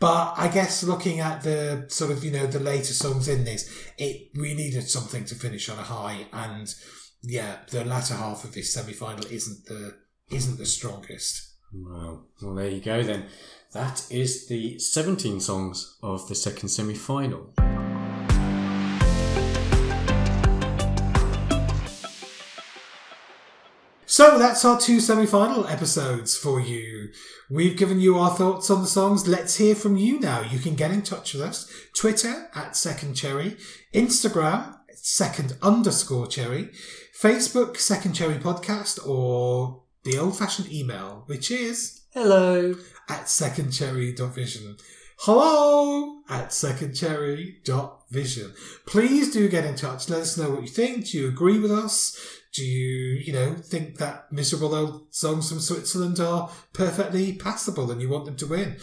but 0.00 0.32
I 0.38 0.48
guess 0.48 0.82
looking 0.82 1.20
at 1.20 1.42
the 1.42 1.84
sort 1.88 2.10
of, 2.10 2.24
you 2.24 2.30
know, 2.30 2.46
the 2.46 2.58
later 2.58 2.94
songs 2.94 3.28
in 3.28 3.44
this, 3.44 3.70
it 3.98 4.30
we 4.34 4.54
needed 4.54 4.88
something 4.88 5.26
to 5.26 5.34
finish 5.34 5.68
on 5.68 5.78
a 5.78 5.82
high 5.82 6.26
and 6.32 6.74
yeah, 7.22 7.58
the 7.70 7.84
latter 7.84 8.14
half 8.14 8.44
of 8.44 8.54
this 8.54 8.72
semi 8.72 8.94
final 8.94 9.26
isn't 9.26 9.66
the 9.66 9.98
isn't 10.30 10.58
the 10.58 10.66
strongest. 10.66 11.54
Well, 11.72 12.26
well, 12.42 12.54
there 12.54 12.70
you 12.70 12.80
go 12.80 13.02
then. 13.02 13.26
That 13.72 14.06
is 14.10 14.48
the 14.48 14.78
17 14.78 15.38
songs 15.38 15.98
of 16.02 16.26
the 16.28 16.34
second 16.34 16.70
semi 16.70 16.94
final. 16.94 17.52
So 24.10 24.38
that's 24.40 24.64
our 24.64 24.76
two 24.76 24.98
semi-final 24.98 25.68
episodes 25.68 26.36
for 26.36 26.58
you. 26.58 27.10
We've 27.48 27.76
given 27.76 28.00
you 28.00 28.18
our 28.18 28.34
thoughts 28.34 28.68
on 28.68 28.80
the 28.80 28.88
songs. 28.88 29.28
Let's 29.28 29.58
hear 29.58 29.76
from 29.76 29.96
you 29.96 30.18
now. 30.18 30.40
You 30.40 30.58
can 30.58 30.74
get 30.74 30.90
in 30.90 31.02
touch 31.02 31.32
with 31.32 31.44
us. 31.44 31.72
Twitter 31.94 32.50
at 32.52 32.76
Second 32.76 33.14
Cherry, 33.14 33.56
Instagram 33.94 34.78
second 34.94 35.56
underscore 35.62 36.26
cherry, 36.26 36.70
Facebook 37.16 37.76
Second 37.76 38.14
Cherry 38.14 38.34
Podcast, 38.34 38.98
or 39.06 39.84
the 40.02 40.18
old-fashioned 40.18 40.72
email, 40.72 41.22
which 41.26 41.52
is 41.52 42.00
Hello. 42.12 42.74
at 43.08 43.26
secondcherry.vision. 43.26 44.76
Hello 45.20 46.22
at 46.28 46.48
secondcherry.vision. 46.48 48.54
Please 48.86 49.32
do 49.32 49.48
get 49.48 49.64
in 49.64 49.76
touch. 49.76 50.08
Let 50.08 50.22
us 50.22 50.36
know 50.36 50.50
what 50.50 50.62
you 50.62 50.68
think. 50.68 51.10
Do 51.10 51.18
you 51.18 51.28
agree 51.28 51.60
with 51.60 51.70
us? 51.70 52.39
Do 52.52 52.64
you, 52.64 53.20
you 53.24 53.32
know, 53.32 53.54
think 53.54 53.98
that 53.98 54.32
miserable 54.32 54.74
old 54.74 55.14
songs 55.14 55.48
from 55.48 55.60
Switzerland 55.60 56.18
are 56.18 56.50
perfectly 56.72 57.32
passable 57.32 57.90
and 57.90 58.00
you 58.00 58.08
want 58.08 58.24
them 58.24 58.36
to 58.36 58.46
win? 58.46 58.76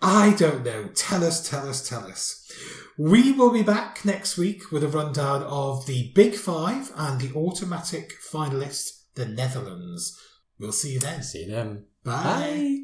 I 0.00 0.34
don't 0.34 0.64
know. 0.64 0.88
Tell 0.94 1.24
us, 1.24 1.48
tell 1.48 1.68
us, 1.68 1.88
tell 1.88 2.04
us. 2.04 2.50
We 2.96 3.32
will 3.32 3.52
be 3.52 3.62
back 3.62 4.04
next 4.04 4.36
week 4.36 4.70
with 4.72 4.82
a 4.82 4.88
rundown 4.88 5.42
of 5.44 5.86
the 5.86 6.12
Big 6.14 6.34
Five 6.34 6.92
and 6.96 7.20
the 7.20 7.32
automatic 7.34 8.14
finalist, 8.20 9.04
the 9.14 9.26
Netherlands. 9.26 10.18
We'll 10.58 10.72
see 10.72 10.94
you 10.94 11.00
then. 11.00 11.22
See 11.22 11.48
them. 11.48 11.86
Bye. 12.04 12.12
Bye. 12.12 12.78